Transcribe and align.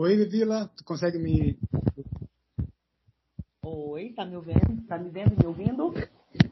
Oi, 0.00 0.14
Vila, 0.26 0.70
tu 0.76 0.84
consegue 0.84 1.18
me. 1.18 1.58
Oi, 3.64 4.12
tá 4.12 4.24
me 4.24 4.36
ouvindo? 4.36 4.86
Tá 4.86 4.96
me 4.96 5.10
vendo, 5.10 5.36
me 5.36 5.44
ouvindo? 5.44 5.92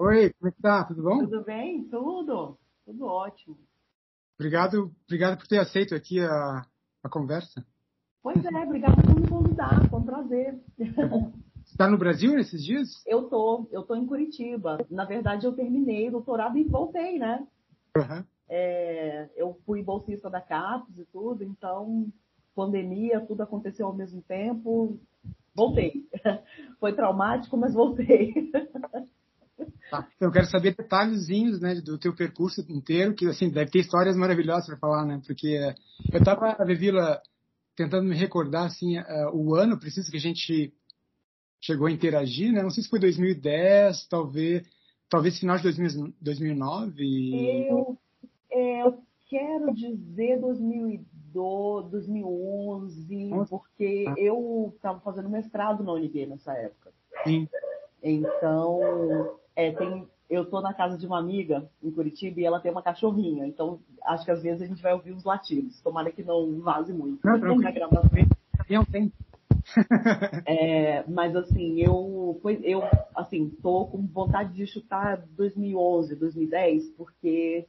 Oi, 0.01 0.33
como 0.33 0.49
é 0.49 0.51
que 0.51 0.61
tá? 0.61 0.83
Tudo 0.83 1.05
bom? 1.05 1.19
Tudo 1.21 1.45
bem? 1.45 1.85
Tudo. 1.85 2.59
Tudo 2.85 3.07
ótimo. 3.07 3.57
Obrigado, 4.37 4.91
obrigado 5.05 5.39
por 5.39 5.47
ter 5.47 5.61
aceito 5.61 5.95
aqui 5.95 6.19
a, 6.19 6.67
a 7.05 7.09
conversa. 7.09 7.65
Pois 8.21 8.45
é, 8.45 8.49
obrigado 8.49 9.01
por 9.01 9.15
me 9.15 9.29
convidar, 9.29 9.89
foi 9.89 10.01
um 10.01 10.05
prazer. 10.05 10.61
Está 11.65 11.89
no 11.89 11.99
Brasil 11.99 12.33
nesses 12.33 12.65
dias? 12.65 13.01
Eu 13.07 13.29
tô, 13.29 13.69
eu 13.71 13.85
tô 13.85 13.95
em 13.95 14.07
Curitiba. 14.09 14.85
Na 14.91 15.05
verdade, 15.05 15.47
eu 15.47 15.53
terminei 15.53 16.09
o 16.09 16.13
doutorado 16.13 16.59
e 16.59 16.65
voltei, 16.65 17.21
né? 17.21 17.47
Uhum. 17.97 18.25
É, 18.49 19.31
eu 19.37 19.57
fui 19.65 19.85
bolsista 19.85 20.29
da 20.29 20.41
CAPES 20.41 20.99
e 20.99 21.05
tudo, 21.05 21.45
então 21.45 22.13
pandemia, 22.57 23.21
tudo 23.21 23.43
aconteceu 23.43 23.87
ao 23.87 23.95
mesmo 23.95 24.23
tempo. 24.23 24.99
Voltei. 25.55 26.07
Foi 26.81 26.95
traumático, 26.95 27.57
mas 27.57 27.75
voltei. 27.75 28.33
Tá. 29.91 30.07
Eu 30.21 30.31
quero 30.31 30.45
saber 30.47 30.75
detalhezinhos, 30.77 31.61
né, 31.61 31.77
do 31.77 31.97
teu 31.97 32.15
percurso 32.15 32.61
inteiro, 32.69 33.15
que 33.15 33.25
assim 33.25 33.49
deve 33.49 33.71
ter 33.71 33.79
histórias 33.79 34.15
maravilhosas 34.15 34.67
para 34.67 34.77
falar, 34.77 35.07
né? 35.07 35.23
Porque 35.25 35.75
eu 36.13 36.19
estava 36.19 36.57
a 36.59 36.65
Vila 36.67 37.23
tentando 37.75 38.05
me 38.05 38.15
recordar 38.15 38.67
assim 38.67 38.99
uh, 38.99 39.31
o 39.33 39.55
ano 39.55 39.79
preciso 39.79 40.11
que 40.11 40.17
a 40.19 40.21
gente 40.21 40.75
chegou 41.61 41.87
a 41.87 41.91
interagir, 41.91 42.53
né? 42.53 42.63
Não 42.63 42.71
sei 42.71 42.83
se 42.83 42.91
foi 42.91 42.99
2010, 42.99 44.09
talvez, 44.09 44.67
talvez 45.09 45.39
final 45.39 45.57
de 45.57 45.63
2000, 45.63 46.13
2009. 46.21 47.67
Eu, 47.71 47.99
é, 48.51 48.83
eu 48.83 48.99
quero 49.29 49.73
dizer 49.73 50.39
2012, 51.37 51.91
2011, 51.91 53.29
Nossa. 53.29 53.51
porque 53.51 54.07
eu 54.17 54.73
estava 54.75 55.01
fazendo 55.01 55.29
mestrado 55.29 55.85
na 55.85 55.93
UNB 55.93 56.27
nessa 56.27 56.53
época. 56.55 56.93
Sim. 57.25 57.49
Então, 58.03 59.37
é, 59.55 59.73
tem, 59.73 60.07
eu 60.29 60.45
tô 60.45 60.61
na 60.61 60.73
casa 60.73 60.97
de 60.97 61.07
uma 61.07 61.19
amiga 61.19 61.69
em 61.83 61.91
Curitiba 61.91 62.41
e 62.41 62.45
ela 62.45 62.61
tem 62.61 62.71
uma 62.71 62.83
cachorrinha. 62.83 63.47
Então, 63.47 63.81
acho 64.05 64.25
que 64.25 64.31
às 64.31 64.43
vezes 64.43 64.63
a 64.63 64.67
gente 64.67 64.83
vai 64.83 64.93
ouvir 64.93 65.13
os 65.13 65.25
latidos. 65.25 65.81
Tomara 65.83 66.11
que 66.11 66.23
não 66.23 66.61
vaze 66.61 66.93
muito 66.93 67.27
não, 67.27 67.39
não, 67.39 67.57
na 67.59 67.71
gravação. 67.71 68.11
Não 68.69 68.85
tem. 68.85 69.13
é, 70.47 71.05
mas 71.09 71.35
assim, 71.35 71.81
eu, 71.81 72.41
eu 72.63 72.83
assim, 73.15 73.51
tô 73.63 73.87
com 73.87 74.07
vontade 74.07 74.55
de 74.55 74.67
chutar 74.67 75.25
2011, 75.37 76.15
2010, 76.17 76.91
porque 76.91 77.67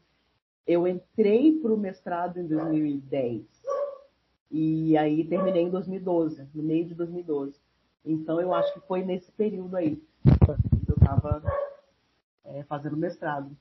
eu 0.68 0.86
entrei 0.88 1.60
para 1.60 1.74
o 1.74 1.78
mestrado 1.78 2.40
em 2.40 2.48
2010 2.48 3.46
e 4.52 4.98
aí 4.98 5.26
terminei 5.26 5.64
em 5.64 5.70
2012, 5.70 6.48
no 6.54 6.64
meio 6.64 6.86
de 6.86 6.94
2012. 6.94 7.56
Então 8.06 8.40
eu 8.42 8.54
acho 8.54 8.74
que 8.74 8.88
foi 8.88 9.04
nesse 9.04 9.32
período 9.32 9.76
aí. 9.76 10.02
Eu 10.88 10.96
estava 10.96 11.42
é, 12.46 12.64
fazendo 12.64 12.98
mestrado. 12.98 13.56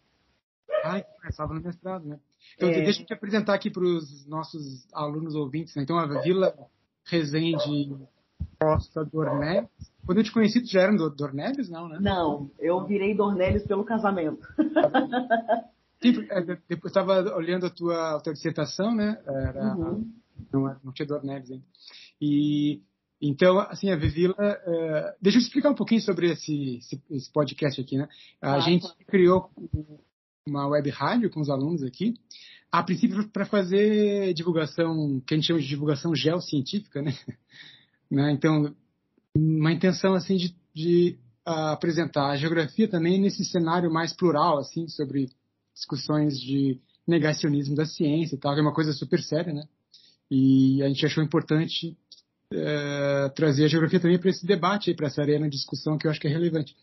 Ah, 0.84 1.00
começava 1.20 1.54
no 1.54 1.60
mestrado, 1.60 2.06
né? 2.06 2.18
Então, 2.56 2.68
é... 2.68 2.82
deixa 2.82 3.02
eu 3.02 3.06
te 3.06 3.12
apresentar 3.12 3.54
aqui 3.54 3.70
para 3.70 3.82
os 3.82 4.26
nossos 4.26 4.86
alunos 4.92 5.34
ouvintes. 5.34 5.74
Né? 5.74 5.82
Então, 5.82 5.98
a 5.98 6.20
Vila 6.20 6.54
Resende 7.04 7.96
Costa 8.60 9.04
Dornelles. 9.04 9.68
Quando 10.04 10.18
eu 10.18 10.24
te 10.24 10.32
conheci, 10.32 10.60
tu 10.60 10.68
já 10.68 10.82
era 10.82 10.96
do 10.96 11.10
Dornelles, 11.10 11.68
não, 11.68 11.88
né? 11.88 11.98
Não, 12.00 12.50
eu 12.58 12.84
virei 12.84 13.14
Dornelles 13.14 13.64
pelo 13.64 13.84
casamento. 13.84 14.46
Sim, 16.02 16.26
é, 16.30 16.58
depois 16.68 16.90
estava 16.90 17.34
olhando 17.34 17.66
a 17.66 17.70
tua, 17.70 18.16
a 18.16 18.20
tua 18.20 18.32
dissertação, 18.32 18.94
né? 18.94 19.20
Era, 19.26 19.74
uhum. 19.74 20.12
não, 20.52 20.76
não 20.84 20.92
tinha 20.92 21.06
Dornelles 21.06 21.50
ainda. 21.50 21.64
E 22.20 22.82
então, 23.20 23.58
assim, 23.58 23.90
a 23.90 23.96
Vivila, 23.96 24.34
uh, 24.34 25.16
deixa 25.22 25.38
eu 25.38 25.42
explicar 25.42 25.70
um 25.70 25.74
pouquinho 25.74 26.02
sobre 26.02 26.32
esse, 26.32 26.76
esse, 26.76 27.02
esse 27.10 27.32
podcast 27.32 27.80
aqui, 27.80 27.96
né? 27.96 28.08
A 28.42 28.56
ah, 28.56 28.60
gente 28.60 28.86
tá. 28.86 28.94
criou 29.06 29.50
uma 30.46 30.68
web 30.68 30.88
rádio 30.90 31.30
com 31.30 31.40
os 31.40 31.48
alunos 31.48 31.82
aqui, 31.82 32.14
a 32.70 32.82
princípio 32.82 33.28
para 33.30 33.46
fazer 33.46 34.34
divulgação, 34.34 35.20
que 35.26 35.32
a 35.32 35.36
gente 35.36 35.46
chama 35.46 35.60
de 35.60 35.66
divulgação 35.66 36.14
geocientífica, 36.14 37.00
né? 37.00 37.12
né? 38.10 38.32
Então, 38.32 38.74
uma 39.34 39.72
intenção 39.72 40.14
assim 40.14 40.36
de, 40.36 40.54
de 40.74 41.18
uh, 41.48 41.72
apresentar 41.72 42.28
a 42.30 42.36
geografia 42.36 42.86
também 42.86 43.20
nesse 43.20 43.44
cenário 43.46 43.90
mais 43.90 44.12
plural, 44.12 44.58
assim, 44.58 44.88
sobre 44.88 45.30
discussões 45.76 46.40
de 46.40 46.80
negacionismo 47.06 47.76
da 47.76 47.84
ciência 47.84 48.34
e 48.34 48.38
tal, 48.38 48.54
que 48.54 48.60
é 48.60 48.62
uma 48.62 48.74
coisa 48.74 48.92
super 48.92 49.20
séria, 49.20 49.52
né? 49.52 49.62
E 50.30 50.82
a 50.82 50.88
gente 50.88 51.06
achou 51.06 51.22
importante 51.22 51.96
é, 52.52 53.28
trazer 53.36 53.64
a 53.64 53.68
geografia 53.68 54.00
também 54.00 54.18
para 54.18 54.30
esse 54.30 54.44
debate, 54.44 54.94
para 54.94 55.06
essa 55.06 55.20
arena 55.20 55.48
de 55.48 55.56
discussão 55.56 55.98
que 55.98 56.06
eu 56.06 56.10
acho 56.10 56.20
que 56.20 56.26
é 56.26 56.30
relevante. 56.30 56.74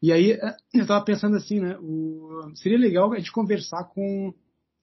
E 0.00 0.12
aí 0.12 0.32
é, 0.32 0.56
eu 0.72 0.82
estava 0.82 1.04
pensando 1.04 1.36
assim, 1.36 1.60
né? 1.60 1.76
O, 1.80 2.50
seria 2.54 2.78
legal 2.78 3.12
a 3.12 3.18
gente 3.18 3.32
conversar 3.32 3.84
com, 3.84 4.32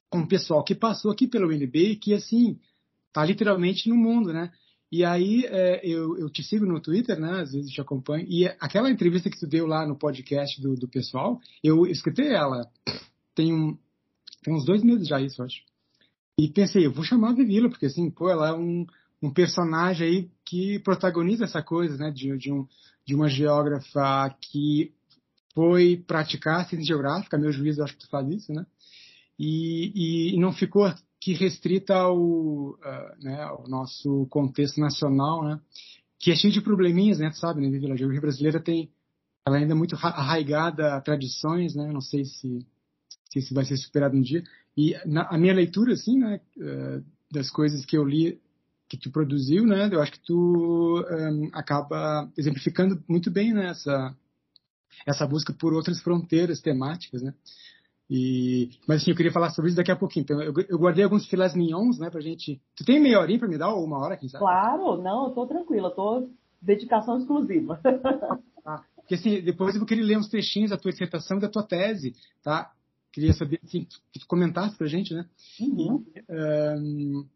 com 0.09 0.19
o 0.19 0.27
pessoal 0.27 0.63
que 0.63 0.75
passou 0.75 1.11
aqui 1.11 1.27
pelo 1.27 1.47
UNB 1.47 1.91
e 1.91 1.95
que 1.95 2.13
assim 2.13 2.59
está 3.07 3.23
literalmente 3.23 3.87
no 3.87 3.95
mundo, 3.95 4.33
né? 4.33 4.51
E 4.91 5.03
aí 5.03 5.45
é, 5.45 5.81
eu, 5.83 6.19
eu, 6.19 6.29
te 6.29 6.43
sigo 6.43 6.67
no 6.67 6.79
Twitter, 6.79 7.19
né? 7.19 7.41
Às 7.41 7.53
vezes 7.53 7.71
te 7.71 7.81
acompanho. 7.81 8.27
E 8.29 8.45
aquela 8.59 8.91
entrevista 8.91 9.29
que 9.29 9.39
tu 9.39 9.47
deu 9.47 9.65
lá 9.65 9.87
no 9.87 9.97
podcast 9.97 10.61
do, 10.61 10.75
do 10.75 10.87
pessoal, 10.87 11.39
eu 11.63 11.87
escutei 11.87 12.27
ela. 12.27 12.69
Tem, 13.35 13.53
um, 13.53 13.77
tem 14.43 14.53
uns 14.53 14.65
dois 14.65 14.83
meses 14.83 15.07
já 15.07 15.21
isso, 15.21 15.41
eu 15.41 15.45
acho. 15.45 15.61
E 16.39 16.47
pensei, 16.47 16.85
eu 16.85 16.91
vou 16.91 17.03
chamar 17.03 17.29
a 17.29 17.35
Vivila, 17.35 17.69
porque 17.69 17.85
assim, 17.85 18.09
pô, 18.09 18.29
ela 18.29 18.49
é 18.49 18.53
um, 18.53 18.85
um 19.21 19.31
personagem 19.31 20.07
aí 20.07 20.31
que 20.43 20.79
protagoniza 20.79 21.45
essa 21.45 21.61
coisa, 21.61 21.95
né, 21.97 22.11
de, 22.11 22.37
de, 22.37 22.51
um, 22.51 22.67
de 23.05 23.15
uma 23.15 23.29
geógrafa 23.29 24.35
que 24.41 24.91
foi 25.53 25.97
praticar 26.07 26.67
ciência 26.67 26.87
geográfica, 26.87 27.37
meu 27.37 27.51
juízo 27.51 27.83
acho 27.83 27.93
que 27.93 27.99
tu 27.99 28.09
faz 28.09 28.27
isso, 28.29 28.51
né, 28.51 28.65
e, 29.37 30.33
e 30.35 30.39
não 30.39 30.51
ficou 30.51 30.85
aqui 30.85 31.33
restrita 31.33 31.95
ao, 31.95 32.17
uh, 32.17 32.75
né, 33.21 33.41
ao 33.43 33.67
nosso 33.67 34.25
contexto 34.29 34.79
nacional, 34.79 35.43
né, 35.43 35.59
que 36.19 36.31
é 36.31 36.35
cheio 36.35 36.51
de 36.51 36.61
probleminhas, 36.61 37.19
né, 37.19 37.29
tu 37.29 37.37
sabe, 37.37 37.61
né, 37.61 37.67
a 37.67 37.95
geografia 37.95 38.21
brasileira 38.21 38.59
tem, 38.59 38.91
ela 39.47 39.57
ainda 39.57 39.73
é 39.73 39.75
muito 39.75 39.95
arraigada 39.95 40.95
a 40.95 41.01
tradições, 41.01 41.75
né, 41.75 41.91
não 41.91 42.01
sei 42.01 42.25
se, 42.25 42.65
se 43.33 43.39
isso 43.39 43.53
vai 43.53 43.65
ser 43.65 43.77
superado 43.77 44.15
um 44.15 44.21
dia, 44.21 44.43
e 44.77 44.95
na, 45.05 45.27
a 45.27 45.37
minha 45.37 45.53
leitura, 45.53 45.93
assim, 45.93 46.19
né, 46.19 46.39
uh, 46.57 47.03
das 47.31 47.49
coisas 47.49 47.83
que 47.85 47.97
eu 47.97 48.05
li 48.05 48.39
que 48.87 48.97
tu 48.97 49.11
produziu, 49.11 49.65
né? 49.65 49.89
Eu 49.91 50.01
acho 50.01 50.11
que 50.11 50.19
tu 50.19 51.03
um, 51.09 51.49
acaba 51.51 52.29
exemplificando 52.37 53.03
muito 53.09 53.31
bem 53.31 53.51
né, 53.51 53.69
essa, 53.69 54.15
essa 55.07 55.25
busca 55.25 55.51
por 55.51 55.73
outras 55.73 55.99
fronteiras 55.99 56.61
temáticas, 56.61 57.23
né? 57.23 57.33
E, 58.07 58.69
mas 58.87 59.01
assim, 59.01 59.09
eu 59.09 59.17
queria 59.17 59.31
falar 59.31 59.49
sobre 59.49 59.69
isso 59.69 59.77
daqui 59.77 59.91
a 59.91 59.95
pouquinho. 59.95 60.23
Então, 60.23 60.41
eu, 60.43 60.53
eu 60.69 60.77
guardei 60.77 61.03
alguns 61.03 61.25
filés 61.25 61.55
mignons, 61.55 61.97
né, 61.97 62.11
pra 62.11 62.21
gente. 62.21 62.61
Tu 62.75 62.85
tem 62.85 63.01
meia 63.01 63.19
horinha 63.19 63.39
pra 63.39 63.47
me 63.47 63.57
dar 63.57 63.73
ou 63.73 63.83
uma 63.83 63.97
hora, 63.97 64.15
quem 64.15 64.29
sabe? 64.29 64.43
Claro, 64.43 65.01
não, 65.01 65.25
eu 65.25 65.31
tô 65.31 65.47
tranquila, 65.47 65.89
tô 65.89 66.29
dedicação 66.61 67.17
exclusiva. 67.17 67.79
Ah, 68.65 68.81
porque 68.95 69.15
assim, 69.15 69.41
depois 69.41 69.75
eu 69.75 69.81
vou 69.81 69.85
querer 69.87 70.03
ler 70.03 70.17
uns 70.17 70.29
trechinhos 70.29 70.69
da 70.69 70.77
tua 70.77 70.91
dissertação 70.91 71.37
e 71.37 71.41
da 71.41 71.49
tua 71.49 71.63
tese, 71.63 72.15
tá? 72.41 72.71
Queria 73.13 73.31
saber 73.33 73.59
assim, 73.63 73.85
que 74.11 74.19
tu 74.19 74.27
comentasse 74.27 74.75
pra 74.75 74.87
gente, 74.87 75.13
né? 75.13 75.29
Uhum. 75.61 76.03
Um, 76.27 77.29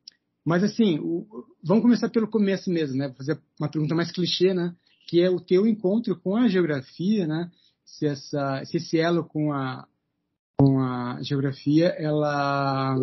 mas 0.43 0.63
assim, 0.63 0.97
o, 0.99 1.27
vamos 1.63 1.83
começar 1.83 2.09
pelo 2.09 2.27
começo 2.27 2.71
mesmo, 2.71 2.97
né? 2.97 3.07
Vou 3.07 3.17
fazer 3.17 3.39
uma 3.59 3.69
pergunta 3.69 3.93
mais 3.93 4.11
clichê, 4.11 4.55
né? 4.55 4.75
Que 5.07 5.21
é 5.21 5.29
o 5.29 5.39
teu 5.39 5.67
encontro 5.67 6.19
com 6.19 6.35
a 6.35 6.47
geografia, 6.47 7.27
né? 7.27 7.51
Se, 7.85 8.07
essa, 8.07 8.65
se 8.65 8.77
esse 8.77 8.99
elo 8.99 9.23
com 9.23 9.53
a, 9.53 9.87
com 10.59 10.79
a 10.79 11.21
geografia, 11.21 11.89
ela 11.89 12.97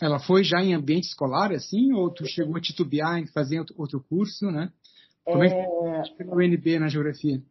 ela 0.00 0.20
foi 0.20 0.44
já 0.44 0.62
em 0.62 0.72
ambiente 0.72 1.08
escolar, 1.08 1.52
assim, 1.52 1.92
ou 1.92 2.10
tu 2.10 2.24
chegou 2.26 2.56
a 2.56 2.60
titubear 2.60 3.18
em 3.18 3.26
fazer 3.26 3.62
outro 3.76 4.00
curso, 4.08 4.50
né? 4.52 4.72
Como 5.24 5.42
é, 5.42 5.48
é 5.48 6.02
que 6.02 6.24
tu 6.24 6.30
o 6.32 6.40
NB 6.40 6.78
na 6.78 6.88
geografia? 6.88 7.42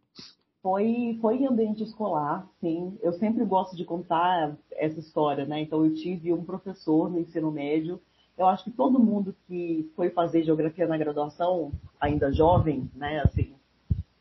Foi, 0.61 1.17
foi 1.21 1.38
em 1.38 1.47
ambiente 1.47 1.83
escolar, 1.83 2.45
sim. 2.59 2.97
Eu 3.01 3.13
sempre 3.13 3.45
gosto 3.45 3.77
de 3.77 3.85
contar 3.85 4.57
essa 4.71 5.00
história, 5.00 5.45
né? 5.45 5.61
Então, 5.61 5.85
eu 5.85 5.94
tive 5.94 6.33
um 6.33 6.44
professor 6.44 7.09
no 7.09 7.19
ensino 7.19 7.50
médio. 7.50 8.00
Eu 8.38 8.45
acho 8.47 8.65
que 8.65 8.71
todo 8.71 9.00
mundo 9.00 9.35
que 9.47 9.89
foi 9.95 10.09
fazer 10.09 10.44
geografia 10.44 10.88
na 10.88 10.97
graduação, 10.97 11.71
ainda 12.00 12.31
jovem, 12.31 12.89
né? 12.94 13.21
Assim, 13.21 13.53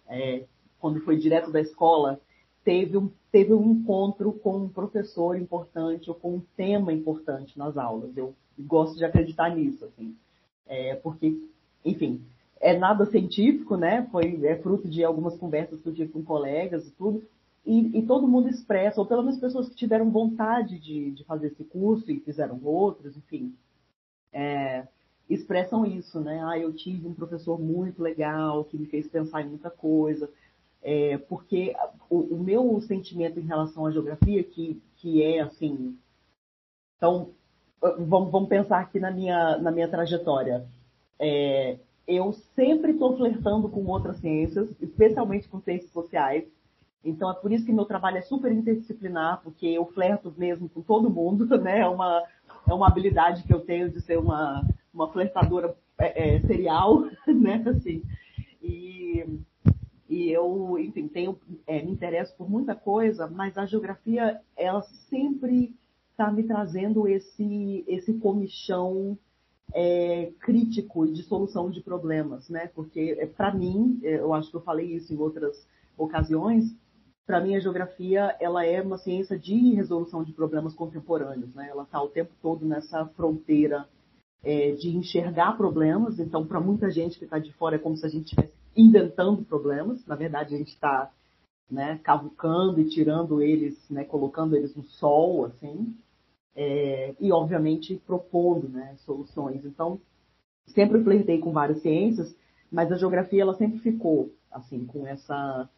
é, 0.09 0.45
quando 0.81 1.01
foi 1.01 1.17
direto 1.17 1.51
da 1.51 1.61
escola, 1.61 2.21
teve 2.65 2.97
um, 2.97 3.11
teve 3.33 3.53
um 3.53 3.73
encontro 3.73 4.33
com 4.33 4.57
um 4.59 4.69
professor 4.69 5.37
importante 5.37 6.09
ou 6.09 6.15
com 6.15 6.37
um 6.37 6.43
tema 6.57 6.93
importante 6.93 7.59
nas 7.59 7.77
aulas. 7.77 8.17
Eu 8.17 8.35
gosto 8.59 8.97
de 8.97 9.05
acreditar 9.05 9.55
nisso, 9.55 9.85
assim. 9.85 10.15
É, 10.67 10.95
porque, 10.97 11.37
enfim, 11.85 12.21
é 12.61 12.77
nada 12.77 13.07
científico, 13.07 13.77
né? 13.77 14.07
Foi 14.11 14.45
é 14.45 14.57
fruto 14.57 14.89
de 14.89 15.05
algumas 15.05 15.37
conversas 15.37 15.81
que 15.81 15.89
eu 15.89 15.95
tive 15.95 16.13
com 16.13 16.25
colegas 16.25 16.87
e 16.87 16.91
tudo. 16.93 17.23
E, 17.65 17.99
e 17.99 18.03
todo 18.07 18.29
mundo 18.29 18.49
expressa, 18.49 19.01
ou 19.01 19.07
pelo 19.07 19.23
menos 19.23 19.39
pessoas 19.39 19.69
que 19.69 19.77
tiveram 19.77 20.11
vontade 20.11 20.79
de, 20.79 21.11
de 21.11 21.25
fazer 21.25 21.49
esse 21.49 21.65
curso 21.65 22.11
e 22.11 22.21
fizeram 22.21 22.59
outros, 22.65 23.17
enfim. 23.17 23.55
É, 24.33 24.87
expressam 25.29 25.85
isso, 25.85 26.21
né? 26.21 26.43
Ah, 26.45 26.59
eu 26.59 26.73
tive 26.73 27.07
um 27.07 27.15
professor 27.15 27.61
muito 27.61 28.03
legal 28.03 28.65
que 28.65 28.79
me 28.79 28.87
fez 28.87 29.07
pensar 29.07 29.43
em 29.43 29.51
muita 29.51 29.71
coisa. 29.71 30.31
É, 30.83 31.19
porque 31.19 31.75
o, 32.09 32.21
o, 32.37 32.43
meu 32.43 32.81
sentimento 32.81 33.39
em 33.39 33.47
relação 33.47 33.85
à 33.85 33.91
geografia, 33.91 34.43
que, 34.45 34.81
que 34.97 35.23
é 35.23 35.41
assim. 35.41 35.99
Então, 36.97 37.31
vamos, 37.81 38.31
vamos 38.31 38.49
pensar 38.49 38.81
aqui 38.81 38.99
na 38.99 39.11
minha, 39.11 39.59
na 39.59 39.71
minha 39.71 39.89
trajetória. 39.89 40.67
É, 41.19 41.79
eu 42.09 42.33
sempre 42.57 42.93
estou 42.93 43.15
flertando 43.19 43.69
com 43.69 43.85
outras 43.85 44.17
ciências, 44.17 44.67
especialmente 44.81 45.47
com 45.47 45.61
ciências 45.61 45.93
sociais. 45.93 46.45
Então, 47.05 47.31
é 47.31 47.35
por 47.35 47.53
isso 47.53 47.67
que 47.67 47.73
meu 47.73 47.85
trabalho 47.85 48.17
é 48.17 48.23
super 48.23 48.51
interdisciplinar, 48.51 49.43
porque 49.45 49.67
eu 49.67 49.85
flerto 49.93 50.35
mesmo 50.37 50.71
com 50.71 50.81
todo 50.81 51.11
mundo, 51.11 51.47
né? 51.61 51.81
É 51.81 51.87
uma, 51.87 52.25
é 52.67 52.73
uma 52.73 52.89
habilidade 52.89 53.43
que 53.43 53.53
eu 53.53 53.61
tenho 53.61 53.91
de 53.91 54.01
ser 54.01 54.19
uma, 54.19 54.67
uma 54.93 55.13
flertadora 55.13 55.77
é, 55.99 56.37
é, 56.37 56.41
serial, 56.41 57.05
né? 57.29 57.63
Assim, 57.67 58.03
e, 58.63 59.27
e 60.09 60.31
eu, 60.31 60.79
enfim, 60.79 61.09
tenho, 61.09 61.39
é, 61.67 61.83
me 61.83 61.93
interesso 61.93 62.35
por 62.39 62.49
muita 62.49 62.75
coisa, 62.75 63.27
mas 63.29 63.59
a 63.59 63.67
geografia, 63.67 64.41
ela 64.57 64.81
sempre 65.11 65.77
está 66.11 66.33
me 66.33 66.43
trazendo 66.43 67.07
esse, 67.07 67.85
esse 67.87 68.15
comichão 68.15 69.19
é, 69.75 70.33
crítico 70.41 71.07
de 71.07 71.23
solução 71.23 71.71
de 71.71 71.81
problemas, 71.81 72.49
né? 72.49 72.71
Porque, 72.75 73.17
é, 73.19 73.27
para 73.27 73.55
mim, 73.55 74.01
é, 74.03 74.19
eu 74.19 74.33
acho 74.33 74.51
que 74.51 74.57
eu 74.57 74.63
falei 74.63 74.95
isso 74.95 75.13
em 75.13 75.19
outras 75.19 75.67
ocasiões, 75.97 76.65
para 77.27 77.41
mim 77.41 77.55
a 77.55 77.61
geografia 77.61 78.35
ela 78.41 78.65
é 78.65 78.81
uma 78.81 78.97
ciência 78.97 79.39
de 79.39 79.75
resolução 79.75 80.25
de 80.25 80.33
problemas 80.33 80.75
contemporâneos, 80.75 81.55
né? 81.55 81.69
Ela 81.71 81.83
está 81.83 82.03
o 82.03 82.09
tempo 82.09 82.33
todo 82.41 82.65
nessa 82.65 83.05
fronteira 83.09 83.87
é, 84.43 84.73
de 84.73 84.97
enxergar 84.97 85.57
problemas. 85.57 86.19
Então, 86.19 86.47
para 86.47 86.61
muita 86.61 86.91
gente 86.91 87.19
que 87.19 87.25
está 87.25 87.39
de 87.39 87.53
fora 87.53 87.77
é 87.77 87.79
como 87.79 87.97
se 87.97 88.07
a 88.07 88.09
gente 88.09 88.25
estivesse 88.25 88.53
inventando 88.75 89.45
problemas. 89.45 90.07
Na 90.07 90.15
verdade, 90.15 90.55
a 90.55 90.59
gente 90.59 90.73
está 90.73 91.11
né, 91.71 92.01
cavucando 92.03 92.81
e 92.81 92.89
tirando 92.89 93.43
eles, 93.43 93.77
né, 93.91 94.05
colocando 94.05 94.57
eles 94.57 94.75
no 94.75 94.85
sol, 94.85 95.45
assim 95.45 95.95
é, 96.61 97.15
e, 97.21 97.31
obviamente, 97.31 98.03
propondo 98.05 98.69
né, 98.69 98.97
soluções. 99.07 99.65
Então, 99.65 100.01
sempre 100.67 101.05
flertei 101.05 101.39
com 101.39 101.53
várias 101.53 101.81
ciências, 101.83 102.35
mas 102.71 102.91
a 102.91 102.97
geografia 102.97 103.43
ela 103.43 103.55
sempre 103.55 103.79
ficou 103.79 104.33
assim 104.51 104.85
com 104.85 105.07
essa 105.07 105.69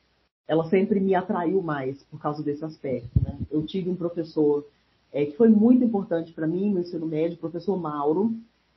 ela 0.49 0.65
sempre 0.69 0.99
me 0.99 1.15
atraiu 1.15 1.63
mais 1.63 2.03
por 2.05 2.19
causa 2.19 2.43
desse 2.43 2.65
aspecto 2.65 3.11
né? 3.23 3.39
eu 3.51 3.65
tive 3.65 3.91
um 3.91 3.97
professor 3.97 4.67
é, 5.13 5.27
que 5.27 5.37
foi 5.37 5.49
muito 5.49 5.85
importante 5.85 6.33
para 6.33 6.47
mim 6.47 6.73
no 6.73 6.81
ensino 6.81 7.07
médio 7.07 7.39
professor 7.39 7.77
Mauro 7.77 8.33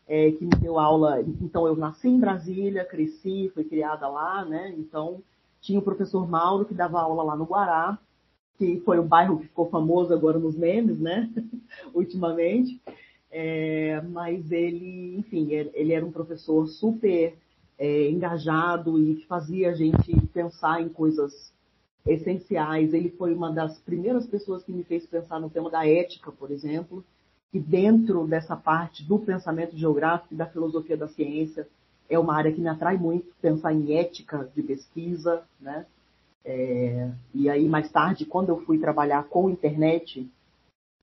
é, 0.08 0.32
que 0.32 0.44
me 0.44 0.56
deu 0.60 0.80
aula 0.80 1.22
então 1.42 1.66
eu 1.68 1.76
nasci 1.76 2.08
em 2.10 2.20
Brasília 2.20 2.86
cresci 2.86 3.52
fui 3.54 3.64
criada 3.64 4.08
lá 4.08 4.44
né 4.46 4.74
então 4.78 5.22
tinha 5.62 5.80
o 5.80 5.84
professor 5.84 6.28
Mauro 6.28 6.66
que 6.66 6.74
dava 6.74 7.00
aula 7.00 7.24
lá 7.24 7.36
no 7.36 7.46
Guará 7.46 7.98
que 8.58 8.82
foi 8.86 9.00
o 9.00 9.04
bairro 9.04 9.40
que 9.40 9.48
ficou 9.48 9.70
famoso 9.70 10.14
agora 10.14 10.40
nos 10.40 10.56
memes, 10.56 11.00
né? 11.00 11.30
Ultimamente. 11.94 12.80
É, 13.32 14.00
mas 14.02 14.52
ele, 14.52 15.16
enfim, 15.18 15.52
ele 15.52 15.92
era 15.92 16.06
um 16.06 16.12
professor 16.12 16.68
super 16.68 17.36
é, 17.80 18.10
engajado 18.10 19.00
e 19.00 19.16
que 19.16 19.26
fazia 19.26 19.72
a 19.72 19.74
gente 19.74 20.16
pensar 20.28 20.82
em 20.82 20.90
coisas 20.90 21.52
essenciais. 22.06 22.94
Ele 22.94 23.10
foi 23.10 23.34
uma 23.34 23.52
das 23.52 23.80
primeiras 23.80 24.28
pessoas 24.28 24.64
que 24.64 24.72
me 24.72 24.84
fez 24.84 25.06
pensar 25.06 25.40
no 25.40 25.50
tema 25.50 25.70
da 25.70 25.88
ética, 25.88 26.32
por 26.32 26.52
exemplo, 26.52 27.04
que 27.52 27.60
dentro 27.60 28.28
dessa 28.28 28.56
parte 28.56 29.04
do 29.04 29.18
pensamento 29.20 29.76
geográfico 29.76 30.34
e 30.34 30.38
da 30.38 30.46
filosofia 30.46 30.98
da 30.98 31.08
ciência 31.08 31.68
é 32.10 32.20
uma 32.20 32.36
área 32.36 32.52
que 32.52 32.62
me 32.62 32.68
atrai 32.68 32.98
muito, 32.98 33.34
pensar 33.42 33.74
em 33.74 33.98
ética 33.98 34.50
de 34.56 34.62
pesquisa, 34.62 35.44
né? 35.60 35.86
É, 36.46 37.10
e 37.34 37.50
aí, 37.50 37.68
mais 37.68 37.92
tarde, 37.92 38.26
quando 38.26 38.50
eu 38.50 38.62
fui 38.62 38.78
trabalhar 38.78 39.24
com 39.26 39.50
internet, 39.50 40.30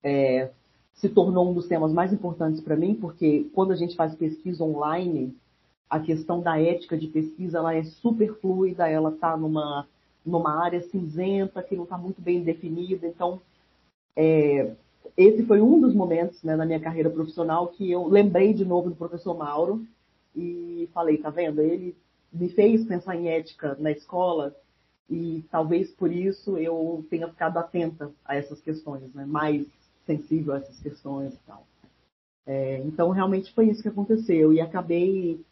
é, 0.03 0.51
se 0.95 1.09
tornou 1.09 1.51
um 1.51 1.55
dos 1.55 1.67
temas 1.67 1.93
mais 1.93 2.13
importantes 2.13 2.61
para 2.61 2.77
mim, 2.77 2.95
porque 2.95 3.49
quando 3.55 3.73
a 3.73 3.77
gente 3.77 3.97
faz 3.97 4.15
pesquisa 4.15 4.63
online, 4.63 5.35
a 5.89 5.99
questão 5.99 6.41
da 6.41 6.61
ética 6.61 6.97
de 6.97 7.09
pesquisa 7.09 7.59
ela 7.59 7.75
é 7.75 7.83
super 7.83 8.35
fluida, 8.41 8.89
ela 8.89 9.11
está 9.11 9.37
numa, 9.37 9.89
numa 10.25 10.63
área 10.63 10.83
cinzenta, 10.83 11.63
que 11.63 11.75
não 11.75 11.85
está 11.85 11.97
muito 11.97 12.21
bem 12.21 12.43
definida. 12.43 13.07
Então, 13.07 13.41
é, 14.15 14.75
esse 15.17 15.45
foi 15.45 15.61
um 15.61 15.81
dos 15.81 15.95
momentos 15.95 16.43
né, 16.43 16.55
na 16.55 16.67
minha 16.67 16.81
carreira 16.81 17.11
profissional 17.11 17.69
que 17.69 17.91
eu 17.91 18.07
lembrei 18.07 18.53
de 18.53 18.65
novo 18.65 18.91
do 18.91 18.97
professor 18.97 19.37
Mauro 19.37 19.85
e 20.37 20.89
falei, 20.93 21.19
tá 21.19 21.31
vendo? 21.31 21.61
Ele 21.61 21.97
me 22.33 22.49
fez 22.51 22.85
pensar 22.85 23.17
em 23.17 23.29
ética 23.29 23.77
na 23.81 23.91
escola 23.91 24.55
e 25.11 25.45
talvez 25.51 25.91
por 25.91 26.13
isso 26.13 26.57
eu 26.57 27.05
tenha 27.11 27.29
ficado 27.29 27.59
atenta 27.59 28.13
a 28.25 28.37
essas 28.37 28.61
questões, 28.61 29.13
né? 29.13 29.27
mais 29.27 29.67
sensível 30.07 30.55
a 30.55 30.59
essas 30.59 30.79
questões 30.79 31.35
e 31.35 31.39
tal. 31.47 31.67
É, 32.47 32.79
então, 32.85 33.11
realmente 33.11 33.53
foi 33.53 33.69
isso 33.69 33.83
que 33.83 33.89
aconteceu. 33.89 34.53
E 34.53 34.61
acabei 34.61 35.45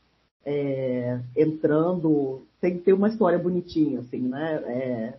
é, 0.44 1.20
entrando. 1.36 2.42
Tem 2.60 2.78
que 2.78 2.84
ter 2.84 2.92
uma 2.92 3.08
história 3.08 3.38
bonitinha, 3.38 4.00
assim, 4.00 4.20
né? 4.20 4.54
É, 4.66 5.18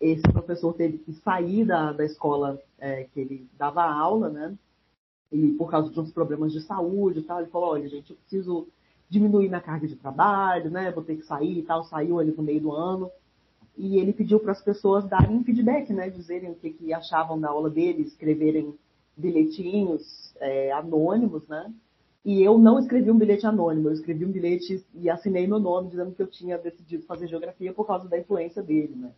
esse 0.00 0.22
professor 0.22 0.72
teve 0.74 0.98
que 0.98 1.12
sair 1.14 1.64
da, 1.64 1.92
da 1.92 2.04
escola 2.04 2.58
é, 2.78 3.04
que 3.04 3.20
ele 3.20 3.48
dava 3.58 3.82
aula, 3.82 4.28
né? 4.28 4.54
E 5.32 5.52
por 5.52 5.70
causa 5.70 5.90
de 5.90 6.00
uns 6.00 6.12
problemas 6.12 6.52
de 6.52 6.60
saúde 6.62 7.20
e 7.20 7.22
tal, 7.22 7.40
ele 7.40 7.50
falou: 7.50 7.70
olha, 7.70 7.88
gente, 7.88 8.10
eu 8.10 8.16
preciso 8.16 8.68
diminuir 9.08 9.48
minha 9.48 9.60
carga 9.60 9.86
de 9.86 9.96
trabalho, 9.96 10.70
né? 10.70 10.90
Vou 10.90 11.04
ter 11.04 11.16
que 11.16 11.22
sair 11.22 11.58
e 11.58 11.62
tal. 11.62 11.84
Saiu 11.84 12.18
ali 12.18 12.32
no 12.32 12.42
meio 12.42 12.60
do 12.60 12.72
ano 12.72 13.10
e 13.80 13.98
ele 13.98 14.12
pediu 14.12 14.38
para 14.38 14.52
as 14.52 14.62
pessoas 14.62 15.08
darem 15.08 15.42
feedback, 15.42 15.90
né, 15.92 16.10
dizerem 16.10 16.50
o 16.50 16.54
que, 16.54 16.70
que, 16.70 16.92
achavam 16.92 17.40
da 17.40 17.48
aula 17.48 17.70
dele, 17.70 18.02
escreverem 18.02 18.74
bilhetinhos 19.16 20.34
é, 20.38 20.70
anônimos, 20.72 21.48
né? 21.48 21.72
E 22.22 22.42
eu 22.42 22.58
não 22.58 22.78
escrevi 22.78 23.10
um 23.10 23.16
bilhete 23.16 23.46
anônimo, 23.46 23.88
eu 23.88 23.94
escrevi 23.94 24.26
um 24.26 24.30
bilhete 24.30 24.84
e 24.94 25.08
assinei 25.08 25.46
meu 25.46 25.58
nome 25.58 25.88
dizendo 25.88 26.12
que 26.12 26.20
eu 26.20 26.26
tinha 26.26 26.58
decidido 26.58 27.06
fazer 27.06 27.26
geografia 27.26 27.72
por 27.72 27.86
causa 27.86 28.06
da 28.06 28.18
influência 28.18 28.62
dele, 28.62 28.94
né? 28.94 29.12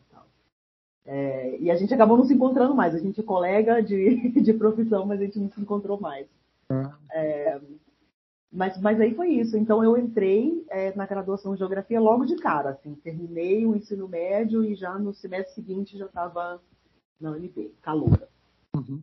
É, 1.04 1.58
e 1.58 1.68
a 1.68 1.74
gente 1.74 1.92
acabou 1.92 2.16
não 2.16 2.24
se 2.24 2.32
encontrando 2.32 2.76
mais. 2.76 2.94
A 2.94 2.98
gente 2.98 3.18
é 3.18 3.24
colega 3.24 3.82
de, 3.82 4.30
de 4.40 4.52
profissão, 4.52 5.04
mas 5.04 5.20
a 5.20 5.24
gente 5.24 5.40
não 5.40 5.50
se 5.50 5.60
encontrou 5.60 6.00
mais. 6.00 6.28
É, 7.10 7.60
mas, 8.62 8.80
mas 8.80 9.00
aí 9.00 9.12
foi 9.16 9.30
isso. 9.30 9.56
Então 9.56 9.82
eu 9.82 9.98
entrei 9.98 10.64
é, 10.70 10.94
na 10.94 11.04
graduação 11.04 11.52
de 11.52 11.58
geografia 11.58 11.98
logo 11.98 12.24
de 12.24 12.36
cara. 12.36 12.70
Assim, 12.70 12.94
terminei 12.94 13.66
o 13.66 13.74
ensino 13.74 14.06
médio 14.06 14.64
e 14.64 14.76
já 14.76 14.96
no 14.96 15.12
semestre 15.12 15.52
seguinte 15.52 15.98
já 15.98 16.06
estava 16.06 16.62
na 17.20 17.32
UNB, 17.32 17.74
caloura. 17.82 18.28
Uhum. 18.76 19.02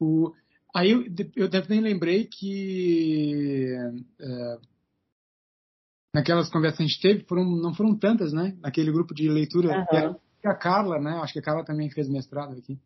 O, 0.00 0.32
aí 0.74 0.92
eu, 0.92 1.04
eu 1.36 1.50
também 1.50 1.80
lembrei 1.80 2.24
que 2.24 3.66
é, 4.18 4.58
naquelas 6.14 6.48
conversas 6.48 6.78
que 6.78 6.84
a 6.84 6.86
gente 6.86 7.00
teve, 7.02 7.24
foram, 7.24 7.44
não 7.44 7.74
foram 7.74 7.94
tantas, 7.94 8.32
né? 8.32 8.56
Naquele 8.62 8.90
grupo 8.90 9.14
de 9.14 9.28
leitura, 9.28 9.78
uhum. 9.78 9.86
que 9.86 9.96
era 9.96 10.16
a 10.42 10.54
Carla, 10.54 10.98
né? 10.98 11.10
Acho 11.22 11.34
que 11.34 11.38
a 11.40 11.42
Carla 11.42 11.64
também 11.66 11.90
fez 11.90 12.08
mestrado 12.08 12.56
aqui. 12.56 12.80